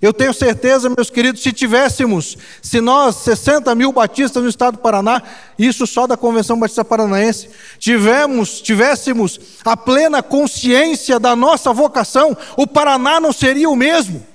Eu 0.03 0.11
tenho 0.11 0.33
certeza, 0.33 0.89
meus 0.89 1.09
queridos, 1.09 1.41
se 1.41 1.53
tivéssemos, 1.53 2.37
se 2.61 2.81
nós, 2.81 3.15
60 3.15 3.73
mil 3.73 3.93
batistas 3.93 4.43
no 4.43 4.49
estado 4.49 4.73
do 4.73 4.79
Paraná, 4.79 5.23
isso 5.57 5.87
só 5.87 6.05
da 6.05 6.17
Convenção 6.17 6.59
Batista 6.59 6.83
Paranaense, 6.83 7.49
tivemos, 7.79 8.59
tivéssemos 8.59 9.39
a 9.63 9.77
plena 9.77 10.21
consciência 10.21 11.21
da 11.21 11.37
nossa 11.37 11.71
vocação, 11.71 12.35
o 12.57 12.67
Paraná 12.67 13.21
não 13.21 13.31
seria 13.31 13.69
o 13.69 13.77
mesmo. 13.77 14.27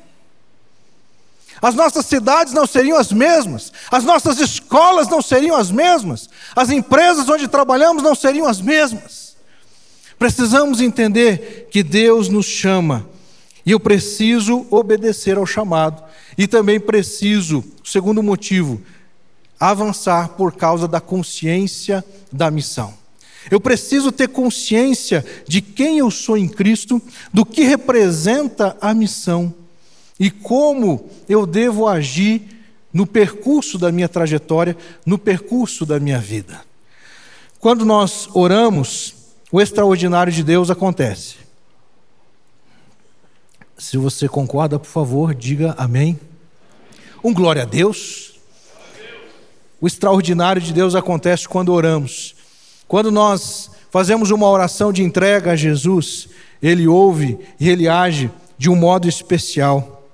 As 1.60 1.74
nossas 1.74 2.06
cidades 2.06 2.54
não 2.54 2.66
seriam 2.66 2.96
as 2.96 3.12
mesmas, 3.12 3.70
as 3.90 4.04
nossas 4.04 4.40
escolas 4.40 5.06
não 5.06 5.20
seriam 5.20 5.54
as 5.54 5.70
mesmas, 5.70 6.30
as 6.56 6.70
empresas 6.70 7.28
onde 7.28 7.46
trabalhamos 7.46 8.02
não 8.02 8.14
seriam 8.14 8.48
as 8.48 8.58
mesmas. 8.58 9.36
Precisamos 10.18 10.80
entender 10.80 11.68
que 11.70 11.82
Deus 11.82 12.30
nos 12.30 12.46
chama 12.46 13.17
e 13.68 13.70
eu 13.70 13.78
preciso 13.78 14.66
obedecer 14.70 15.36
ao 15.36 15.44
chamado. 15.44 16.02
E 16.38 16.46
também 16.46 16.80
preciso, 16.80 17.62
segundo 17.84 18.22
motivo, 18.22 18.80
avançar 19.60 20.30
por 20.30 20.54
causa 20.54 20.88
da 20.88 21.02
consciência 21.02 22.02
da 22.32 22.50
missão. 22.50 22.94
Eu 23.50 23.60
preciso 23.60 24.10
ter 24.10 24.28
consciência 24.28 25.22
de 25.46 25.60
quem 25.60 25.98
eu 25.98 26.10
sou 26.10 26.38
em 26.38 26.48
Cristo, 26.48 26.98
do 27.30 27.44
que 27.44 27.62
representa 27.62 28.74
a 28.80 28.94
missão 28.94 29.54
e 30.18 30.30
como 30.30 31.10
eu 31.28 31.44
devo 31.44 31.86
agir 31.86 32.40
no 32.90 33.06
percurso 33.06 33.76
da 33.76 33.92
minha 33.92 34.08
trajetória, 34.08 34.74
no 35.04 35.18
percurso 35.18 35.84
da 35.84 36.00
minha 36.00 36.18
vida. 36.18 36.58
Quando 37.60 37.84
nós 37.84 38.30
oramos, 38.32 39.14
o 39.52 39.60
extraordinário 39.60 40.32
de 40.32 40.42
Deus 40.42 40.70
acontece. 40.70 41.47
Se 43.78 43.96
você 43.96 44.28
concorda, 44.28 44.76
por 44.76 44.88
favor, 44.88 45.32
diga 45.32 45.72
amém. 45.78 46.18
Um 47.22 47.32
glória 47.32 47.62
a 47.62 47.64
Deus. 47.64 48.32
O 49.80 49.86
extraordinário 49.86 50.60
de 50.60 50.72
Deus 50.72 50.96
acontece 50.96 51.48
quando 51.48 51.72
oramos. 51.72 52.34
Quando 52.88 53.12
nós 53.12 53.70
fazemos 53.88 54.32
uma 54.32 54.48
oração 54.48 54.92
de 54.92 55.04
entrega 55.04 55.52
a 55.52 55.56
Jesus, 55.56 56.28
Ele 56.60 56.88
ouve 56.88 57.38
e 57.60 57.68
Ele 57.68 57.86
age 57.86 58.28
de 58.58 58.68
um 58.68 58.74
modo 58.74 59.08
especial. 59.08 60.10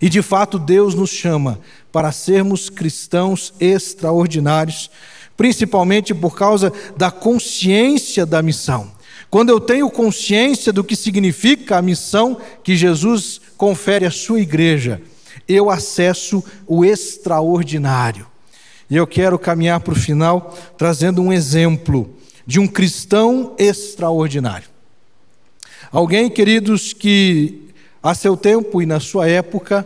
E 0.00 0.08
de 0.08 0.22
fato, 0.22 0.58
Deus 0.58 0.94
nos 0.94 1.10
chama 1.10 1.60
para 1.92 2.10
sermos 2.10 2.70
cristãos 2.70 3.52
extraordinários, 3.60 4.90
principalmente 5.36 6.14
por 6.14 6.34
causa 6.34 6.72
da 6.96 7.10
consciência 7.10 8.24
da 8.24 8.40
missão. 8.40 8.93
Quando 9.34 9.50
eu 9.50 9.58
tenho 9.58 9.90
consciência 9.90 10.72
do 10.72 10.84
que 10.84 10.94
significa 10.94 11.76
a 11.76 11.82
missão 11.82 12.40
que 12.62 12.76
Jesus 12.76 13.40
confere 13.56 14.06
à 14.06 14.10
sua 14.12 14.38
igreja, 14.40 15.02
eu 15.48 15.70
acesso 15.70 16.40
o 16.68 16.84
extraordinário. 16.84 18.28
E 18.88 18.94
eu 18.94 19.08
quero 19.08 19.36
caminhar 19.36 19.80
para 19.80 19.92
o 19.92 19.96
final 19.96 20.56
trazendo 20.78 21.20
um 21.20 21.32
exemplo 21.32 22.14
de 22.46 22.60
um 22.60 22.68
cristão 22.68 23.56
extraordinário. 23.58 24.68
Alguém, 25.90 26.30
queridos, 26.30 26.92
que 26.92 27.70
a 28.00 28.14
seu 28.14 28.36
tempo 28.36 28.80
e 28.80 28.86
na 28.86 29.00
sua 29.00 29.28
época 29.28 29.84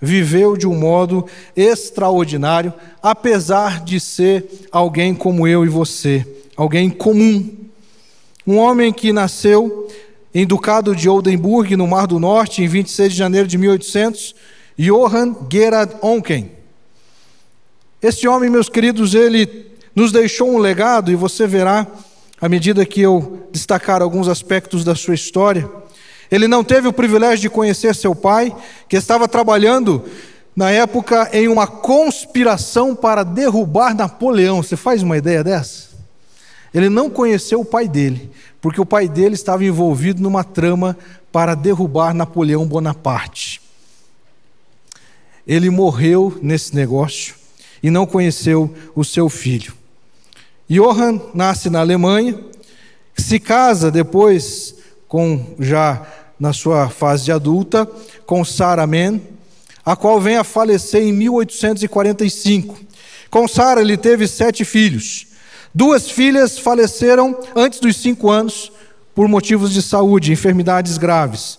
viveu 0.00 0.56
de 0.56 0.66
um 0.66 0.74
modo 0.74 1.26
extraordinário, 1.54 2.72
apesar 3.02 3.84
de 3.84 4.00
ser 4.00 4.46
alguém 4.72 5.14
como 5.14 5.46
eu 5.46 5.62
e 5.62 5.68
você, 5.68 6.26
alguém 6.56 6.88
comum, 6.88 7.67
um 8.48 8.56
homem 8.56 8.90
que 8.90 9.12
nasceu 9.12 9.86
em 10.34 10.46
Ducado 10.46 10.96
de 10.96 11.06
Oldenburg, 11.06 11.76
no 11.76 11.86
Mar 11.86 12.06
do 12.06 12.18
Norte, 12.18 12.62
em 12.62 12.66
26 12.66 13.12
de 13.12 13.18
janeiro 13.18 13.46
de 13.46 13.58
1800, 13.58 14.34
Johann 14.78 15.36
Gerhard 15.52 15.94
Onken. 16.00 16.50
Este 18.00 18.26
homem, 18.26 18.48
meus 18.48 18.70
queridos, 18.70 19.12
ele 19.12 19.66
nos 19.94 20.10
deixou 20.12 20.48
um 20.50 20.56
legado, 20.56 21.12
e 21.12 21.14
você 21.14 21.46
verá, 21.46 21.86
à 22.40 22.48
medida 22.48 22.86
que 22.86 23.02
eu 23.02 23.46
destacar 23.52 24.00
alguns 24.00 24.28
aspectos 24.28 24.82
da 24.82 24.94
sua 24.94 25.14
história. 25.14 25.68
Ele 26.30 26.48
não 26.48 26.64
teve 26.64 26.88
o 26.88 26.92
privilégio 26.92 27.40
de 27.40 27.50
conhecer 27.50 27.94
seu 27.94 28.14
pai, 28.14 28.56
que 28.88 28.96
estava 28.96 29.28
trabalhando 29.28 30.02
na 30.56 30.70
época 30.70 31.28
em 31.34 31.48
uma 31.48 31.66
conspiração 31.66 32.96
para 32.96 33.24
derrubar 33.24 33.94
Napoleão. 33.94 34.62
Você 34.62 34.74
faz 34.74 35.02
uma 35.02 35.18
ideia 35.18 35.44
dessa? 35.44 35.87
Ele 36.78 36.88
não 36.88 37.10
conheceu 37.10 37.60
o 37.60 37.64
pai 37.64 37.88
dele, 37.88 38.30
porque 38.60 38.80
o 38.80 38.86
pai 38.86 39.08
dele 39.08 39.34
estava 39.34 39.64
envolvido 39.64 40.22
numa 40.22 40.44
trama 40.44 40.96
para 41.32 41.56
derrubar 41.56 42.14
Napoleão 42.14 42.64
Bonaparte. 42.64 43.60
Ele 45.44 45.70
morreu 45.70 46.38
nesse 46.40 46.76
negócio 46.76 47.34
e 47.82 47.90
não 47.90 48.06
conheceu 48.06 48.72
o 48.94 49.04
seu 49.04 49.28
filho. 49.28 49.74
Johann 50.70 51.20
nasce 51.34 51.68
na 51.68 51.80
Alemanha, 51.80 52.38
se 53.16 53.40
casa 53.40 53.90
depois 53.90 54.76
com 55.08 55.56
já 55.58 56.06
na 56.38 56.52
sua 56.52 56.88
fase 56.88 57.32
adulta 57.32 57.86
com 58.24 58.44
Sarah 58.44 58.86
Mann, 58.86 59.20
a 59.84 59.96
qual 59.96 60.20
vem 60.20 60.36
a 60.36 60.44
falecer 60.44 61.02
em 61.02 61.12
1845. 61.12 62.78
Com 63.30 63.48
Sarah 63.48 63.80
ele 63.80 63.96
teve 63.96 64.28
sete 64.28 64.64
filhos. 64.64 65.27
Duas 65.74 66.10
filhas 66.10 66.58
faleceram 66.58 67.38
antes 67.54 67.80
dos 67.80 67.96
cinco 67.96 68.30
anos 68.30 68.72
por 69.14 69.28
motivos 69.28 69.72
de 69.72 69.82
saúde, 69.82 70.32
enfermidades 70.32 70.96
graves. 70.96 71.58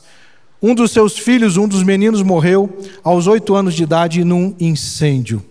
Um 0.62 0.76
dos 0.76 0.92
seus 0.92 1.18
filhos, 1.18 1.58
um 1.58 1.68
dos 1.68 1.84
meninos, 1.84 2.22
morreu 2.22 2.70
aos 3.04 3.28
oito 3.28 3.56
anos 3.56 3.74
de 3.74 3.84
idade 3.84 4.24
num 4.24 4.56
incêndio. 4.60 5.44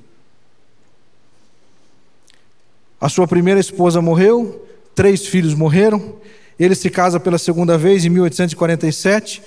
A 3.01 3.09
sua 3.09 3.29
primeira 3.29 3.61
esposa 3.61 4.03
morreu, 4.03 4.67
três 4.95 5.27
filhos 5.27 5.55
morreram. 5.55 6.17
Ele 6.59 6.75
se 6.75 6.91
casa 6.91 7.21
pela 7.21 7.39
segunda 7.39 7.79
vez 7.79 8.05
em 8.05 8.11
1847. 8.11 9.41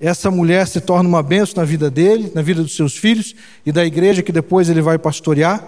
Essa 0.00 0.30
mulher 0.30 0.66
se 0.66 0.80
torna 0.80 1.08
uma 1.08 1.22
benção 1.22 1.56
na 1.56 1.64
vida 1.64 1.90
dele, 1.90 2.32
na 2.34 2.42
vida 2.42 2.62
dos 2.62 2.74
seus 2.74 2.96
filhos 2.96 3.34
e 3.64 3.70
da 3.70 3.84
igreja 3.84 4.22
que 4.22 4.32
depois 4.32 4.68
ele 4.68 4.80
vai 4.80 4.98
pastorear. 4.98 5.62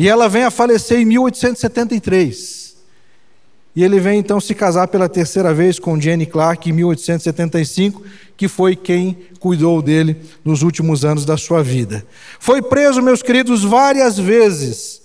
E 0.00 0.08
ela 0.08 0.28
vem 0.28 0.44
a 0.44 0.50
falecer 0.50 0.98
em 0.98 1.04
1873. 1.04 2.76
E 3.76 3.84
ele 3.84 4.00
vem 4.00 4.18
então 4.18 4.40
se 4.40 4.54
casar 4.54 4.88
pela 4.88 5.08
terceira 5.08 5.54
vez 5.54 5.78
com 5.78 6.00
Jenny 6.00 6.26
Clark 6.26 6.68
em 6.68 6.72
1875, 6.72 8.02
que 8.36 8.48
foi 8.48 8.74
quem 8.74 9.16
cuidou 9.38 9.80
dele 9.80 10.16
nos 10.44 10.62
últimos 10.62 11.04
anos 11.04 11.24
da 11.24 11.36
sua 11.36 11.62
vida. 11.62 12.04
Foi 12.40 12.60
preso, 12.60 13.00
meus 13.00 13.22
queridos, 13.22 13.62
várias 13.62 14.18
vezes 14.18 15.00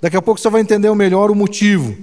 Daqui 0.00 0.16
a 0.16 0.22
pouco 0.22 0.40
você 0.40 0.48
vai 0.48 0.62
entender 0.62 0.92
melhor 0.94 1.30
o 1.30 1.34
motivo. 1.34 1.96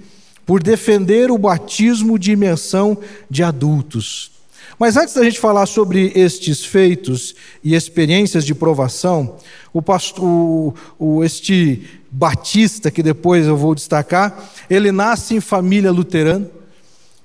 Por 0.46 0.62
defender 0.62 1.32
o 1.32 1.38
batismo 1.38 2.18
de 2.20 2.32
imersão 2.32 2.98
de 3.30 3.44
adultos. 3.44 4.32
Mas 4.80 4.96
antes 4.96 5.16
da 5.16 5.24
gente 5.24 5.40
falar 5.40 5.66
sobre 5.66 6.12
estes 6.16 6.64
feitos 6.64 7.34
e 7.64 7.74
experiências 7.74 8.46
de 8.46 8.54
provação, 8.54 9.38
o 9.74 9.82
pastor, 9.82 10.24
o, 10.24 10.74
o, 11.00 11.24
este 11.24 11.97
batista, 12.12 12.90
que 12.90 13.04
depois 13.04 13.46
eu 13.46 13.58
vou 13.58 13.76
destacar, 13.76 14.38
ele 14.70 14.92
nasce 14.92 15.36
em 15.36 15.40
família 15.40 15.92
luterana. 15.92 16.50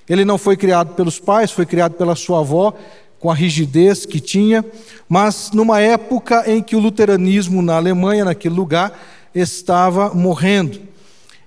Ele 0.08 0.24
não 0.24 0.36
foi 0.36 0.56
criado 0.56 0.94
pelos 0.94 1.18
pais, 1.18 1.50
foi 1.50 1.64
criado 1.64 1.92
pela 1.92 2.14
sua 2.14 2.40
avó, 2.40 2.74
com 3.18 3.30
a 3.30 3.34
rigidez 3.34 4.04
que 4.04 4.18
tinha, 4.18 4.64
mas 5.08 5.52
numa 5.52 5.80
época 5.80 6.42
em 6.50 6.60
que 6.60 6.74
o 6.74 6.80
luteranismo 6.80 7.62
na 7.62 7.76
Alemanha, 7.76 8.24
naquele 8.24 8.54
lugar, 8.54 9.00
estava 9.32 10.12
morrendo. 10.12 10.80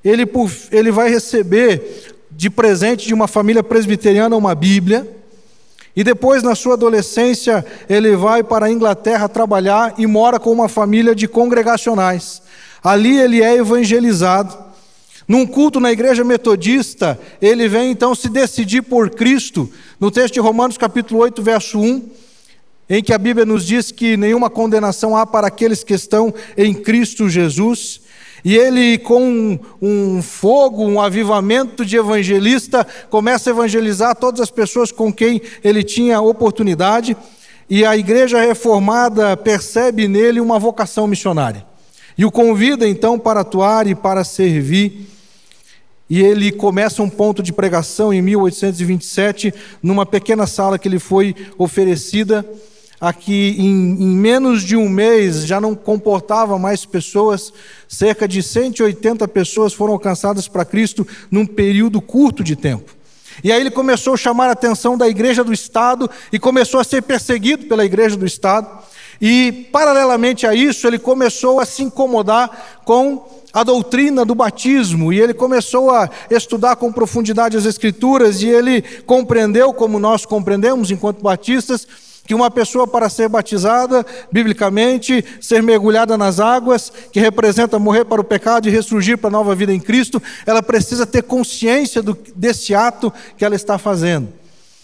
Ele, 0.04 0.26
ele 0.72 0.90
vai 0.90 1.10
receber 1.10 2.16
de 2.32 2.50
presente 2.50 3.06
de 3.06 3.14
uma 3.14 3.28
família 3.28 3.62
presbiteriana 3.62 4.38
uma 4.38 4.56
Bíblia, 4.56 5.06
e 5.96 6.04
depois, 6.04 6.44
na 6.44 6.56
sua 6.56 6.74
adolescência, 6.74 7.66
ele 7.90 8.16
vai 8.18 8.44
para 8.44 8.66
a 8.66 8.72
Inglaterra 8.72 9.30
trabalhar 9.30 9.94
e 9.98 10.06
mora 10.06 10.40
com 10.40 10.52
uma 10.52 10.68
família 10.68 11.16
de 11.16 11.26
congregacionais. 11.26 12.42
Ali 12.86 13.18
ele 13.18 13.42
é 13.42 13.56
evangelizado. 13.56 14.56
Num 15.28 15.44
culto 15.48 15.80
na 15.80 15.92
igreja 15.92 16.24
metodista, 16.24 17.20
ele 17.42 17.68
vem 17.68 17.90
então 17.90 18.14
se 18.14 18.30
decidir 18.30 18.84
por 18.84 19.10
Cristo. 19.10 19.68
No 20.00 20.12
texto 20.12 20.36
de 20.36 20.40
Romanos, 20.40 20.78
capítulo 20.78 21.22
8, 21.22 21.42
verso 21.42 21.80
1, 21.80 22.08
em 22.88 23.02
que 23.02 23.12
a 23.12 23.18
Bíblia 23.18 23.44
nos 23.44 23.66
diz 23.66 23.90
que 23.90 24.16
nenhuma 24.16 24.52
condenação 24.52 25.18
há 25.18 25.26
para 25.26 25.48
aqueles 25.48 25.84
que 25.84 25.96
estão 25.96 26.32
em 26.56 26.76
Cristo 26.76 27.28
Jesus. 27.28 28.02
E 28.44 28.56
ele, 28.56 29.00
com 29.00 29.58
um 29.82 30.22
fogo, 30.22 30.86
um 30.86 31.02
avivamento 31.02 31.84
de 31.84 31.98
evangelista, 31.98 32.86
começa 33.10 33.50
a 33.50 33.54
evangelizar 33.54 34.16
todas 34.16 34.42
as 34.42 34.52
pessoas 34.52 34.92
com 34.92 35.12
quem 35.12 35.42
ele 35.64 35.82
tinha 35.82 36.22
oportunidade. 36.22 37.18
E 37.68 37.84
a 37.84 37.98
igreja 37.98 38.40
reformada 38.40 39.36
percebe 39.36 40.08
nele 40.08 40.40
uma 40.40 40.60
vocação 40.60 41.08
missionária. 41.08 41.66
E 42.18 42.26
o 42.26 42.32
convida 42.32 42.88
então 42.88 43.20
para 43.20 43.41
atuar 43.41 43.88
e 43.88 43.95
para 43.95 44.24
servir. 44.24 45.09
E 46.09 46.22
ele 46.22 46.51
começa 46.51 47.01
um 47.01 47.09
ponto 47.09 47.41
de 47.41 47.51
pregação 47.51 48.13
em 48.13 48.22
1827, 48.22 49.53
numa 49.82 50.05
pequena 50.05 50.45
sala 50.45 50.78
que 50.78 50.88
lhe 50.88 50.99
foi 50.99 51.36
oferecida 51.57 52.45
aqui 52.99 53.55
em, 53.59 54.03
em, 54.03 54.16
menos 54.16 54.63
de 54.63 54.76
um 54.76 54.88
mês 54.88 55.45
já 55.45 55.59
não 55.59 55.76
comportava 55.76 56.57
mais 56.57 56.86
pessoas, 56.86 57.51
cerca 57.88 58.28
de 58.28 58.41
180 58.41 59.28
pessoas 59.28 59.74
foram 59.74 59.93
alcançadas 59.93 60.47
para 60.47 60.66
Cristo 60.66 61.07
num 61.30 61.45
período 61.45 62.01
curto 62.01 62.43
de 62.43 62.55
tempo. 62.55 62.93
E 63.43 63.51
aí 63.51 63.59
ele 63.59 63.72
começou 63.72 64.13
a 64.13 64.18
chamar 64.18 64.47
a 64.47 64.53
atenção 64.53 64.97
da 64.97 65.09
igreja 65.09 65.43
do 65.43 65.51
Estado 65.51 66.09
e 66.32 66.39
começou 66.39 66.80
a 66.80 66.84
ser 66.84 67.01
perseguido 67.01 67.66
pela 67.66 67.84
igreja 67.84 68.16
do 68.16 68.26
Estado. 68.26 68.68
E, 69.22 69.68
paralelamente 69.72 70.45
a 70.45 70.53
isso, 70.53 70.86
ele 70.88 70.99
começou 70.99 71.59
a 71.59 71.66
se 71.66 71.84
incomodar 71.84 72.82
com 72.84 73.26
a 73.53 73.63
doutrina 73.63 74.26
do 74.26 74.36
batismo 74.36 75.13
e 75.13 75.22
ele 75.22 75.34
começou 75.34 75.89
a 75.89 76.09
estudar 76.30 76.76
com 76.76 76.91
profundidade 76.91 77.55
as 77.55 77.66
Escrituras 77.66 78.41
e 78.41 78.49
ele 78.49 78.82
compreendeu, 79.05 79.74
como 79.74 79.97
nós 79.97 80.26
compreendemos 80.26 80.91
enquanto 80.91 81.22
batistas, 81.22 81.88
que 82.28 82.34
uma 82.34 82.49
pessoa, 82.51 82.88
para 82.88 83.07
ser 83.07 83.30
batizada, 83.30 84.05
biblicamente, 84.32 85.24
ser 85.39 85.61
mergulhada 85.61 86.18
nas 86.18 86.39
águas, 86.39 86.91
que 87.11 87.20
representa 87.20 87.80
morrer 87.80 88.03
para 88.03 88.20
o 88.20 88.26
pecado 88.26 88.68
e 88.68 88.72
ressurgir 88.72 89.18
para 89.18 89.30
a 89.30 89.32
nova 89.32 89.55
vida 89.55 89.72
em 89.72 89.80
Cristo, 89.80 90.22
ela 90.45 90.61
precisa 90.63 91.05
ter 91.05 91.24
consciência 91.24 92.01
do, 92.01 92.18
desse 92.36 92.74
ato 92.74 93.13
que 93.38 93.45
ela 93.45 93.55
está 93.55 93.78
fazendo. 93.78 94.28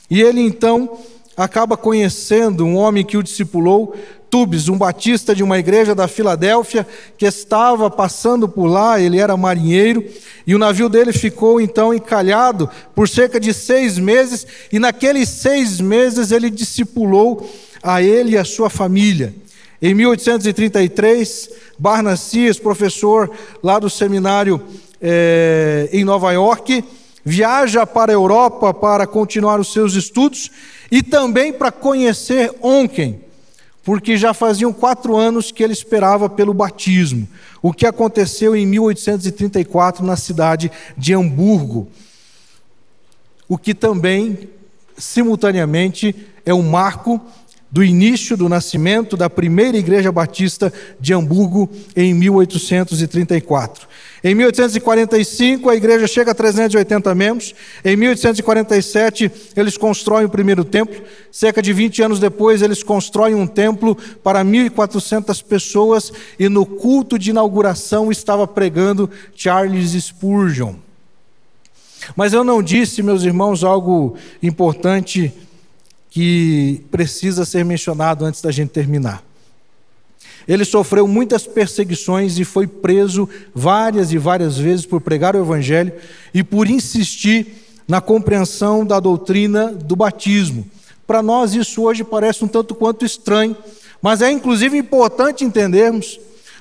E 0.09 0.21
ele 0.21 0.39
então 0.39 0.97
acaba 1.36 1.77
conhecendo 1.77 2.65
um 2.65 2.75
homem 2.75 3.05
que 3.05 3.17
o 3.17 3.23
discipulou, 3.23 3.95
Tubes, 4.29 4.69
um 4.69 4.77
batista 4.77 5.36
de 5.36 5.43
uma 5.43 5.59
igreja 5.59 5.93
da 5.93 6.07
Filadélfia, 6.07 6.88
que 7.17 7.25
estava 7.25 7.89
passando 7.89 8.47
por 8.47 8.65
lá, 8.65 8.97
ele 8.99 9.19
era 9.19 9.36
marinheiro, 9.36 10.05
e 10.47 10.55
o 10.55 10.57
navio 10.57 10.88
dele 10.88 11.11
ficou 11.11 11.59
então 11.59 11.93
encalhado 11.93 12.69
por 12.95 13.09
cerca 13.09 13.41
de 13.41 13.53
seis 13.53 13.99
meses, 13.99 14.47
e 14.71 14.79
naqueles 14.79 15.27
seis 15.27 15.82
meses 15.82 16.32
ele 16.32 16.49
discipulou 16.49 17.49
a 17.84 18.01
ele 18.01 18.32
e 18.32 18.38
a 18.38 18.45
sua 18.45 18.69
família. 18.69 19.36
Em 19.82 19.93
1833, 19.93 21.49
Barnacias, 21.77 22.57
professor 22.57 23.29
lá 23.61 23.79
do 23.79 23.89
seminário 23.89 24.61
é, 25.01 25.89
em 25.91 26.05
Nova 26.05 26.32
York, 26.32 26.86
viaja 27.25 27.86
para 27.86 28.11
a 28.11 28.15
Europa 28.15 28.73
para 28.73 29.05
continuar 29.05 29.59
os 29.59 29.73
seus 29.73 29.93
estudos 29.95 30.49
e 30.91 31.01
também 31.01 31.53
para 31.53 31.71
conhecer 31.71 32.53
Onken 32.61 33.31
porque 33.83 34.17
já 34.17 34.33
faziam 34.33 34.71
quatro 34.71 35.17
anos 35.17 35.51
que 35.51 35.63
ele 35.63 35.73
esperava 35.73 36.29
pelo 36.29 36.53
batismo, 36.53 37.27
o 37.61 37.73
que 37.73 37.85
aconteceu 37.85 38.55
em 38.55 38.65
1834 38.65 40.05
na 40.05 40.15
cidade 40.15 40.71
de 40.97 41.13
Hamburgo, 41.13 41.87
o 43.47 43.57
que 43.57 43.73
também, 43.73 44.49
simultaneamente, 44.97 46.15
é 46.45 46.53
um 46.53 46.61
marco 46.61 47.19
do 47.71 47.83
início 47.83 48.35
do 48.35 48.49
nascimento 48.49 49.15
da 49.17 49.29
primeira 49.29 49.77
igreja 49.77 50.11
batista 50.11 50.71
de 50.99 51.13
Hamburgo 51.13 51.69
em 51.95 52.13
1834. 52.13 53.87
Em 54.24 54.36
1845, 54.36 55.67
a 55.67 55.76
igreja 55.76 56.05
chega 56.05 56.32
a 56.32 56.36
380 56.36 57.15
membros. 57.15 57.55
Em 57.84 57.95
1847, 57.95 59.32
eles 59.55 59.78
constroem 59.78 60.26
o 60.26 60.30
primeiro 60.30 60.63
templo. 60.63 61.01
Cerca 61.32 61.59
de 61.59 61.74
20 61.74 62.03
anos 62.03 62.19
depois, 62.19 62.61
eles 62.61 62.84
constroem 62.84 63.34
um 63.34 63.47
templo 63.47 63.97
para 64.24 64.45
1.400 64.45 65.43
pessoas. 65.43 66.13
E 66.38 66.47
no 66.47 66.67
culto 66.67 67.17
de 67.17 67.32
inauguração 67.32 68.11
estava 68.11 68.47
pregando 68.47 69.09
Charles 69.36 69.91
Spurgeon. 69.91 70.76
Mas 72.15 72.32
eu 72.32 72.43
não 72.43 72.61
disse, 72.61 73.01
meus 73.01 73.24
irmãos, 73.24 73.63
algo 73.63 74.15
importante 74.41 75.34
que 76.11 76.84
precisa 76.91 77.43
ser 77.43 77.65
mencionado 77.65 78.24
antes 78.24 78.41
da 78.41 78.51
gente 78.51 78.69
terminar. 78.69 79.30
Ele 80.47 80.65
sofreu 80.65 81.07
muitas 81.07 81.45
perseguições 81.45 82.37
e 82.39 82.43
foi 82.43 82.67
preso 82.67 83.27
várias 83.53 84.11
e 84.11 84.17
várias 84.17 84.57
vezes 84.57 84.85
por 84.85 85.01
pregar 85.01 85.35
o 85.35 85.41
Evangelho 85.41 85.93
e 86.33 86.43
por 86.43 86.69
insistir 86.69 87.61
na 87.87 88.01
compreensão 88.01 88.85
da 88.85 88.99
doutrina 88.99 89.71
do 89.71 89.95
batismo. 89.95 90.65
Para 91.05 91.21
nós, 91.21 91.53
isso 91.53 91.83
hoje 91.83 92.03
parece 92.03 92.43
um 92.43 92.47
tanto 92.47 92.73
quanto 92.73 93.05
estranho, 93.05 93.55
mas 94.01 94.21
é 94.21 94.31
inclusive 94.31 94.77
importante 94.77 95.43
entendermos, 95.43 96.19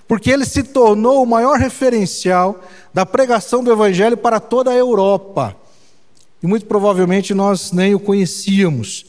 porque 0.08 0.30
ele 0.30 0.44
se 0.44 0.62
tornou 0.62 1.22
o 1.22 1.26
maior 1.26 1.56
referencial 1.56 2.60
da 2.92 3.06
pregação 3.06 3.62
do 3.62 3.70
Evangelho 3.70 4.16
para 4.16 4.40
toda 4.40 4.70
a 4.70 4.76
Europa. 4.76 5.56
E 6.42 6.46
muito 6.46 6.66
provavelmente 6.66 7.32
nós 7.32 7.70
nem 7.70 7.94
o 7.94 8.00
conhecíamos. 8.00 9.06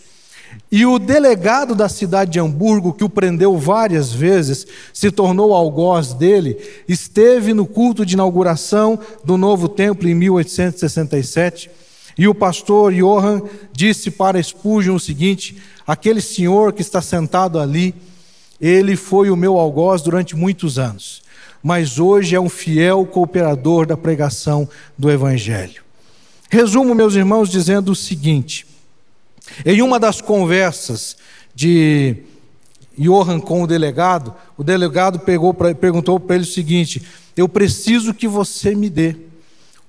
E 0.72 0.86
o 0.86 0.98
delegado 0.98 1.76
da 1.76 1.90
cidade 1.90 2.32
de 2.32 2.40
Hamburgo, 2.40 2.94
que 2.94 3.04
o 3.04 3.10
prendeu 3.10 3.58
várias 3.58 4.14
vezes, 4.14 4.66
se 4.94 5.12
tornou 5.12 5.54
algoz 5.54 6.14
dele, 6.14 6.58
esteve 6.88 7.54
no 7.54 7.66
culto 7.66 8.06
de 8.06 8.14
inauguração 8.14 8.98
do 9.24 9.38
novo 9.38 9.68
templo 9.68 10.08
em 10.08 10.16
1867. 10.16 11.70
E 12.18 12.28
o 12.28 12.36
pastor 12.36 12.94
Johann 12.94 13.42
disse 13.74 14.12
para 14.12 14.42
Spurgeon 14.42 14.96
o 14.96 15.00
seguinte: 15.00 15.58
aquele 15.86 16.22
senhor 16.22 16.72
que 16.72 16.82
está 16.82 17.02
sentado 17.02 17.60
ali, 17.60 17.94
ele 18.60 18.96
foi 18.96 19.30
o 19.30 19.36
meu 19.36 19.58
algoz 19.58 20.02
durante 20.02 20.36
muitos 20.36 20.80
anos, 20.80 21.22
mas 21.62 22.00
hoje 22.00 22.36
é 22.36 22.40
um 22.40 22.50
fiel 22.50 23.06
cooperador 23.06 23.86
da 23.86 23.98
pregação 23.98 24.70
do 24.98 25.12
Evangelho. 25.12 25.82
Resumo, 26.50 26.94
meus 26.94 27.16
irmãos, 27.16 27.50
dizendo 27.50 27.92
o 27.92 27.96
seguinte: 27.96 28.66
em 29.66 29.82
uma 29.82 30.00
das 30.00 30.22
conversas 30.22 31.18
de 31.54 32.18
Johan 32.98 33.40
com 33.40 33.64
o 33.64 33.68
delegado, 33.68 34.34
o 34.58 34.64
delegado 34.64 35.20
pegou 35.20 35.54
pra, 35.54 35.74
perguntou 35.74 36.20
para 36.20 36.36
ele 36.36 36.46
o 36.46 36.48
seguinte: 36.48 37.02
Eu 37.36 37.48
preciso 37.48 38.14
que 38.14 38.28
você 38.28 38.76
me 38.76 38.90
dê 38.90 39.16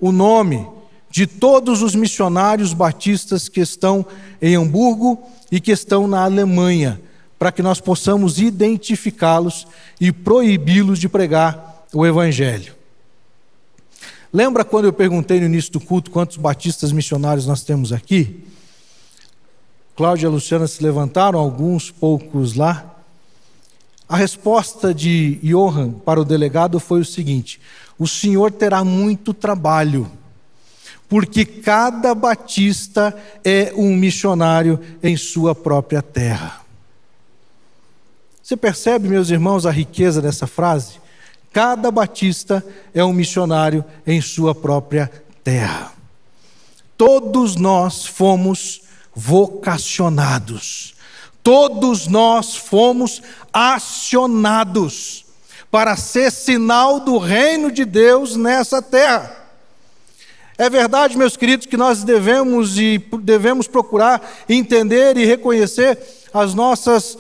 o 0.01 0.11
nome 0.13 0.67
de 1.11 1.27
todos 1.27 1.83
os 1.83 1.95
missionários 1.95 2.73
batistas 2.73 3.49
que 3.49 3.61
estão 3.61 4.05
em 4.41 4.55
Hamburgo 4.57 5.23
e 5.51 5.61
que 5.61 5.71
estão 5.71 6.09
na 6.09 6.25
Alemanha, 6.25 7.01
para 7.39 7.53
que 7.53 7.63
nós 7.63 7.81
possamos 7.81 8.41
identificá-los 8.41 9.67
e 10.01 10.11
proibi-los 10.11 10.99
de 10.99 11.09
pregar 11.09 11.87
o 11.93 12.07
Evangelho. 12.07 12.75
Lembra 14.33 14.65
quando 14.65 14.87
eu 14.87 14.93
perguntei 14.93 15.39
no 15.39 15.47
início 15.47 15.73
do 15.73 15.81
culto 15.81 16.11
quantos 16.11 16.39
batistas 16.39 16.91
missionários 16.91 17.47
nós 17.47 17.63
temos 17.63 17.93
aqui? 17.93 18.43
Cláudia 19.95 20.27
e 20.27 20.31
Luciana 20.31 20.67
se 20.67 20.83
levantaram, 20.83 21.39
alguns 21.39 21.91
poucos 21.91 22.55
lá. 22.55 22.97
A 24.09 24.17
resposta 24.17 24.93
de 24.95 25.39
Johan 25.43 25.93
para 25.93 26.21
o 26.21 26.25
delegado 26.25 26.81
foi 26.81 27.01
o 27.01 27.05
seguinte: 27.05 27.61
o 27.99 28.07
senhor 28.07 28.51
terá 28.51 28.85
muito 28.85 29.35
trabalho, 29.35 30.11
porque 31.09 31.45
cada 31.45 32.15
batista 32.15 33.15
é 33.45 33.73
um 33.77 33.95
missionário 33.95 34.81
em 35.03 35.17
sua 35.17 35.55
própria 35.55 36.01
terra. 36.01 36.63
Você 38.43 38.57
percebe, 38.57 39.09
meus 39.09 39.31
irmãos, 39.31 39.67
a 39.67 39.71
riqueza 39.71 40.21
dessa 40.21 40.47
frase? 40.47 41.01
Cada 41.53 41.91
batista 41.91 42.65
é 42.95 43.05
um 43.05 43.13
missionário 43.13 43.85
em 44.07 44.21
sua 44.21 44.55
própria 44.55 45.11
terra. 45.45 45.93
Todos 46.97 47.57
nós 47.57 48.07
fomos 48.07 48.83
vocacionados. 49.15 50.95
Todos 51.43 52.07
nós 52.07 52.57
fomos 52.57 53.23
acionados 53.53 55.25
para 55.71 55.97
ser 55.97 56.31
sinal 56.31 57.01
do 57.01 57.19
reino 57.19 57.71
de 57.73 57.85
Deus 57.85 58.37
nessa 58.37 58.81
terra. 58.81 59.43
É 60.59 60.69
verdade, 60.69 61.17
meus 61.17 61.37
queridos, 61.37 61.67
que 61.67 61.77
nós 61.77 62.05
devemos 62.05 62.79
e 62.79 62.99
devemos 63.21 63.67
procurar 63.67 64.23
entender 64.49 65.17
e 65.17 65.25
reconhecer 65.25 65.99
as 66.33 66.55
nossas 66.55 67.19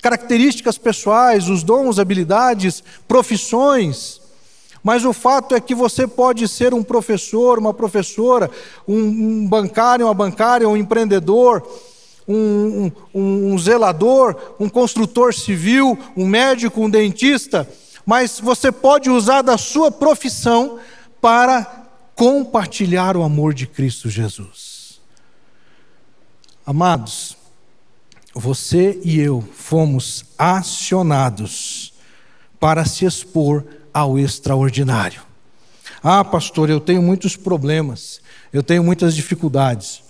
características 0.00 0.76
pessoais, 0.76 1.48
os 1.48 1.62
dons, 1.62 1.98
habilidades, 1.98 2.84
profissões, 3.08 4.20
mas 4.84 5.06
o 5.06 5.14
fato 5.14 5.54
é 5.54 5.60
que 5.60 5.74
você 5.74 6.06
pode 6.06 6.46
ser 6.46 6.74
um 6.74 6.82
professor, 6.82 7.58
uma 7.58 7.72
professora, 7.72 8.50
um, 8.86 9.48
bancário, 9.48 10.04
uma 10.04 10.12
bancária, 10.12 10.68
um 10.68 10.76
empreendedor, 10.76 11.66
um, 12.28 12.92
um, 13.14 13.52
um 13.52 13.58
zelador, 13.58 14.36
um 14.60 14.68
construtor 14.68 15.32
civil, 15.32 15.98
um 16.14 16.26
médico, 16.26 16.82
um 16.82 16.90
dentista, 16.90 17.66
mas 18.04 18.38
você 18.38 18.70
pode 18.70 19.08
usar 19.08 19.40
da 19.40 19.56
sua 19.56 19.90
profissão 19.90 20.78
para 21.18 21.86
compartilhar 22.14 23.16
o 23.16 23.22
amor 23.22 23.54
de 23.54 23.66
Cristo 23.66 24.10
Jesus. 24.10 25.00
Amados, 26.66 27.38
você 28.34 29.00
e 29.02 29.18
eu 29.18 29.42
fomos 29.54 30.26
acionados 30.36 31.94
para 32.60 32.84
se 32.84 33.06
expor 33.06 33.64
ao 33.94 34.18
extraordinário. 34.18 35.22
Ah, 36.02 36.24
pastor, 36.24 36.68
eu 36.68 36.80
tenho 36.80 37.00
muitos 37.00 37.36
problemas, 37.36 38.20
eu 38.52 38.62
tenho 38.62 38.82
muitas 38.82 39.14
dificuldades. 39.14 40.02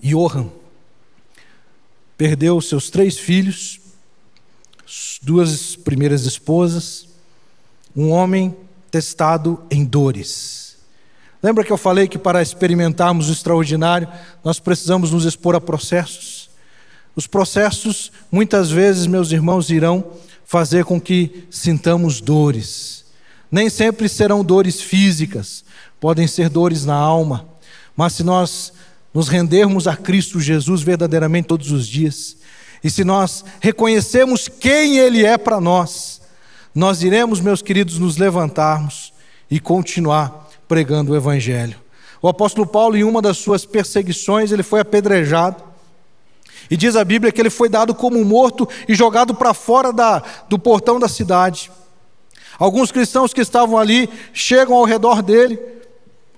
Johan 0.00 0.48
perdeu 2.16 2.60
seus 2.60 2.88
três 2.88 3.18
filhos, 3.18 3.80
duas 5.20 5.74
primeiras 5.74 6.24
esposas, 6.24 7.08
um 7.96 8.10
homem 8.10 8.56
testado 8.90 9.62
em 9.70 9.84
dores. 9.84 10.76
Lembra 11.42 11.64
que 11.64 11.72
eu 11.72 11.76
falei 11.76 12.06
que 12.08 12.16
para 12.16 12.40
experimentarmos 12.40 13.28
o 13.28 13.32
extraordinário, 13.32 14.08
nós 14.42 14.58
precisamos 14.58 15.10
nos 15.10 15.24
expor 15.24 15.54
a 15.54 15.60
processos? 15.60 16.48
Os 17.16 17.26
processos, 17.26 18.10
muitas 18.30 18.70
vezes, 18.70 19.06
meus 19.06 19.30
irmãos, 19.30 19.70
irão 19.70 20.12
fazer 20.44 20.84
com 20.84 21.00
que 21.00 21.46
sintamos 21.50 22.20
dores. 22.20 23.04
Nem 23.50 23.70
sempre 23.70 24.08
serão 24.08 24.44
dores 24.44 24.80
físicas, 24.80 25.64
podem 26.00 26.26
ser 26.26 26.48
dores 26.48 26.84
na 26.84 26.94
alma, 26.94 27.48
mas 27.96 28.14
se 28.14 28.22
nós 28.22 28.72
nos 29.12 29.28
rendermos 29.28 29.86
a 29.86 29.96
Cristo 29.96 30.40
Jesus 30.40 30.82
verdadeiramente 30.82 31.48
todos 31.48 31.70
os 31.70 31.86
dias, 31.86 32.36
e 32.82 32.90
se 32.90 33.04
nós 33.04 33.44
reconhecermos 33.60 34.48
quem 34.48 34.98
Ele 34.98 35.24
é 35.24 35.38
para 35.38 35.60
nós, 35.60 36.20
nós 36.74 37.02
iremos, 37.02 37.40
meus 37.40 37.62
queridos, 37.62 37.98
nos 37.98 38.16
levantarmos 38.16 39.12
e 39.50 39.60
continuar 39.60 40.50
pregando 40.66 41.12
o 41.12 41.16
Evangelho. 41.16 41.78
O 42.20 42.28
apóstolo 42.28 42.66
Paulo, 42.66 42.96
em 42.96 43.04
uma 43.04 43.22
das 43.22 43.36
suas 43.36 43.64
perseguições, 43.64 44.50
ele 44.50 44.62
foi 44.62 44.80
apedrejado. 44.80 45.62
E 46.70 46.76
diz 46.76 46.96
a 46.96 47.04
Bíblia 47.04 47.32
que 47.32 47.40
ele 47.40 47.50
foi 47.50 47.68
dado 47.68 47.94
como 47.94 48.24
morto 48.24 48.68
e 48.88 48.94
jogado 48.94 49.34
para 49.34 49.52
fora 49.52 49.92
da, 49.92 50.22
do 50.48 50.58
portão 50.58 50.98
da 50.98 51.08
cidade. 51.08 51.70
Alguns 52.58 52.92
cristãos 52.92 53.32
que 53.32 53.40
estavam 53.40 53.78
ali 53.78 54.08
chegam 54.32 54.76
ao 54.76 54.84
redor 54.84 55.22
dele. 55.22 55.58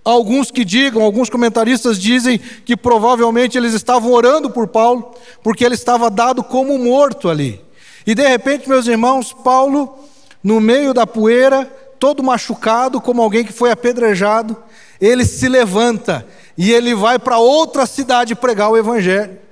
Alguns 0.04 0.50
que 0.52 0.64
digam, 0.64 1.02
alguns 1.02 1.28
comentaristas 1.28 1.98
dizem 1.98 2.38
que 2.38 2.76
provavelmente 2.76 3.58
eles 3.58 3.74
estavam 3.74 4.12
orando 4.12 4.48
por 4.50 4.68
Paulo, 4.68 5.12
porque 5.42 5.64
ele 5.64 5.74
estava 5.74 6.08
dado 6.08 6.44
como 6.44 6.78
morto 6.78 7.28
ali. 7.28 7.60
E 8.06 8.14
de 8.14 8.26
repente, 8.26 8.68
meus 8.68 8.86
irmãos, 8.86 9.32
Paulo, 9.32 9.98
no 10.42 10.60
meio 10.60 10.94
da 10.94 11.06
poeira, 11.08 11.64
todo 11.98 12.22
machucado, 12.22 13.00
como 13.00 13.20
alguém 13.20 13.44
que 13.44 13.52
foi 13.52 13.72
apedrejado, 13.72 14.56
ele 15.00 15.24
se 15.24 15.48
levanta 15.48 16.24
e 16.56 16.72
ele 16.72 16.94
vai 16.94 17.18
para 17.18 17.38
outra 17.38 17.84
cidade 17.84 18.36
pregar 18.36 18.70
o 18.70 18.76
evangelho. 18.76 19.45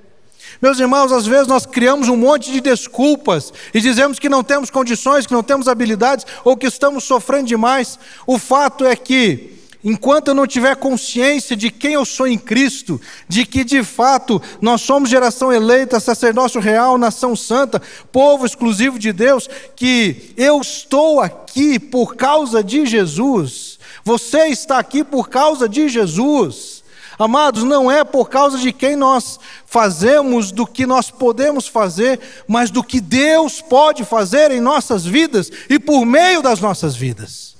Meus 0.64 0.80
irmãos, 0.80 1.12
às 1.12 1.26
vezes 1.26 1.46
nós 1.46 1.66
criamos 1.66 2.08
um 2.08 2.16
monte 2.16 2.50
de 2.50 2.58
desculpas 2.58 3.52
e 3.74 3.82
dizemos 3.82 4.18
que 4.18 4.30
não 4.30 4.42
temos 4.42 4.70
condições, 4.70 5.26
que 5.26 5.32
não 5.34 5.42
temos 5.42 5.68
habilidades 5.68 6.24
ou 6.42 6.56
que 6.56 6.66
estamos 6.66 7.04
sofrendo 7.04 7.48
demais. 7.48 7.98
O 8.26 8.38
fato 8.38 8.86
é 8.86 8.96
que, 8.96 9.58
enquanto 9.84 10.28
eu 10.28 10.34
não 10.34 10.46
tiver 10.46 10.74
consciência 10.76 11.54
de 11.54 11.70
quem 11.70 11.92
eu 11.92 12.04
sou 12.06 12.26
em 12.26 12.38
Cristo, 12.38 12.98
de 13.28 13.44
que 13.44 13.62
de 13.62 13.84
fato 13.84 14.40
nós 14.58 14.80
somos 14.80 15.10
geração 15.10 15.52
eleita, 15.52 16.00
sacerdócio 16.00 16.62
real, 16.62 16.96
nação 16.96 17.36
santa, 17.36 17.82
povo 18.10 18.46
exclusivo 18.46 18.98
de 18.98 19.12
Deus, 19.12 19.50
que 19.76 20.32
eu 20.34 20.62
estou 20.62 21.20
aqui 21.20 21.78
por 21.78 22.16
causa 22.16 22.64
de 22.64 22.86
Jesus, 22.86 23.78
você 24.02 24.46
está 24.46 24.78
aqui 24.78 25.04
por 25.04 25.28
causa 25.28 25.68
de 25.68 25.90
Jesus. 25.90 26.73
Amados, 27.18 27.62
não 27.62 27.90
é 27.90 28.02
por 28.02 28.28
causa 28.28 28.58
de 28.58 28.72
quem 28.72 28.96
nós 28.96 29.38
fazemos, 29.66 30.50
do 30.50 30.66
que 30.66 30.84
nós 30.84 31.10
podemos 31.10 31.68
fazer, 31.68 32.20
mas 32.48 32.70
do 32.70 32.82
que 32.82 33.00
Deus 33.00 33.60
pode 33.60 34.04
fazer 34.04 34.50
em 34.50 34.60
nossas 34.60 35.04
vidas 35.04 35.50
e 35.68 35.78
por 35.78 36.04
meio 36.04 36.42
das 36.42 36.60
nossas 36.60 36.96
vidas. 36.96 37.54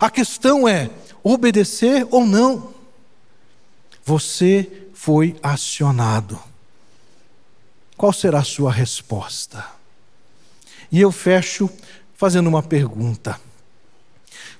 A 0.00 0.08
questão 0.08 0.68
é 0.68 0.90
obedecer 1.22 2.06
ou 2.10 2.24
não. 2.24 2.72
Você 4.04 4.88
foi 4.94 5.36
acionado. 5.42 6.38
qual 7.96 8.12
será 8.12 8.38
a 8.38 8.44
sua 8.44 8.72
resposta? 8.72 9.64
E 10.90 11.00
eu 11.00 11.12
fecho 11.12 11.68
fazendo 12.16 12.48
uma 12.48 12.62
pergunta. 12.62 13.38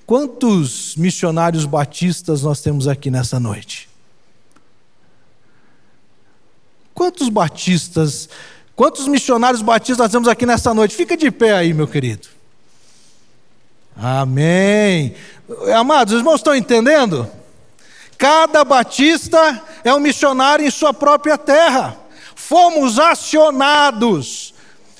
Quantos 0.05 0.95
missionários 0.95 1.65
batistas 1.65 2.43
nós 2.43 2.61
temos 2.61 2.87
aqui 2.87 3.09
nessa 3.09 3.39
noite? 3.39 3.90
Quantos 7.01 7.29
batistas, 7.29 8.29
quantos 8.75 9.07
missionários 9.07 9.63
batistas 9.63 9.97
nós 9.97 10.11
temos 10.11 10.27
aqui 10.27 10.45
nessa 10.45 10.71
noite? 10.71 10.95
Fica 10.95 11.17
de 11.17 11.31
pé 11.31 11.51
aí, 11.51 11.73
meu 11.73 11.87
querido. 11.87 12.27
Amém. 13.97 15.15
Amados, 15.75 16.13
os 16.13 16.19
irmãos 16.19 16.35
estão 16.35 16.55
entendendo? 16.55 17.27
Cada 18.19 18.63
batista 18.63 19.63
é 19.83 19.91
um 19.91 19.99
missionário 19.99 20.63
em 20.63 20.69
sua 20.69 20.93
própria 20.93 21.39
terra. 21.39 21.97
Fomos 22.35 22.99
acionados 22.99 24.53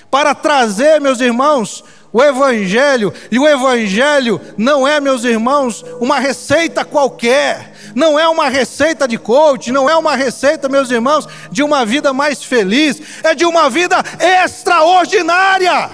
para 0.10 0.34
trazer, 0.34 1.00
meus 1.00 1.20
irmãos, 1.20 1.84
o 2.12 2.20
Evangelho, 2.24 3.14
e 3.30 3.38
o 3.38 3.48
Evangelho 3.48 4.42
não 4.58 4.88
é, 4.88 5.00
meus 5.00 5.24
irmãos, 5.24 5.86
uma 6.00 6.18
receita 6.18 6.84
qualquer, 6.84 7.71
não 7.96 8.20
é 8.20 8.28
uma 8.28 8.50
receita 8.50 9.08
de 9.08 9.18
coach, 9.18 9.72
não 9.72 9.90
é 9.90 9.96
uma 9.96 10.16
receita, 10.16 10.70
meus 10.70 10.92
irmãos, 10.92 11.28
de 11.52 11.64
uma 11.64 11.86
vida 11.86 12.14
mais 12.14 12.44
feliz, 12.44 13.02
é 13.24 13.34
de 13.34 13.46
uma 13.46 13.70
vida 13.70 13.98
extraordinária. 14.20 15.90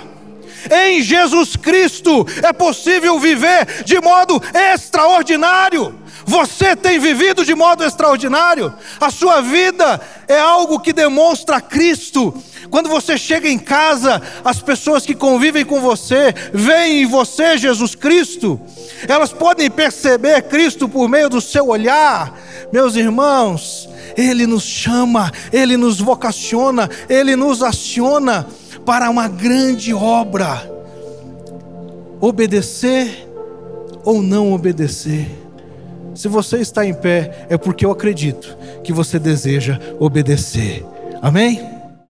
Em 0.72 1.02
Jesus 1.02 1.56
Cristo 1.56 2.26
é 2.44 2.52
possível 2.52 3.20
viver 3.20 3.84
de 3.84 4.02
modo 4.02 4.42
extraordinário. 4.54 6.07
Você 6.28 6.76
tem 6.76 7.00
vivido 7.00 7.46
de 7.46 7.56
modo 7.56 7.86
extraordinário. 7.86 8.74
A 9.00 9.10
sua 9.10 9.40
vida 9.40 10.02
é 10.28 10.38
algo 10.38 10.78
que 10.78 10.92
demonstra 10.92 11.62
Cristo. 11.62 12.34
Quando 12.70 12.90
você 12.90 13.18
chega 13.18 13.48
em 13.48 13.58
casa, 13.58 14.22
as 14.44 14.62
pessoas 14.62 15.06
que 15.06 15.16
convivem 15.16 15.64
com 15.64 15.80
você 15.80 16.36
veem 16.54 17.04
em 17.04 17.06
você 17.06 17.58
Jesus 17.58 17.96
Cristo. 17.96 18.60
Elas 19.08 19.32
podem 19.32 19.72
perceber 19.72 20.42
Cristo 20.44 20.90
por 20.90 21.08
meio 21.08 21.30
do 21.30 21.40
seu 21.40 21.70
olhar. 21.70 22.38
Meus 22.74 22.98
irmãos, 22.98 23.88
Ele 24.18 24.46
nos 24.46 24.64
chama, 24.64 25.32
Ele 25.54 25.78
nos 25.78 26.02
vocaciona, 26.02 26.90
Ele 27.08 27.38
nos 27.38 27.64
aciona 27.64 28.46
para 28.86 29.10
uma 29.10 29.30
grande 29.30 29.94
obra. 29.94 30.70
Obedecer 32.20 33.30
ou 34.04 34.22
não 34.22 34.52
obedecer 34.52 35.47
se 36.18 36.28
você 36.28 36.58
está 36.58 36.84
em 36.84 36.94
pé, 36.94 37.46
é 37.48 37.58
porque 37.58 37.86
eu 37.86 37.92
acredito 37.92 38.58
que 38.84 38.92
você 38.92 39.20
deseja 39.20 39.80
obedecer. 40.00 40.84
Amém? 41.22 41.77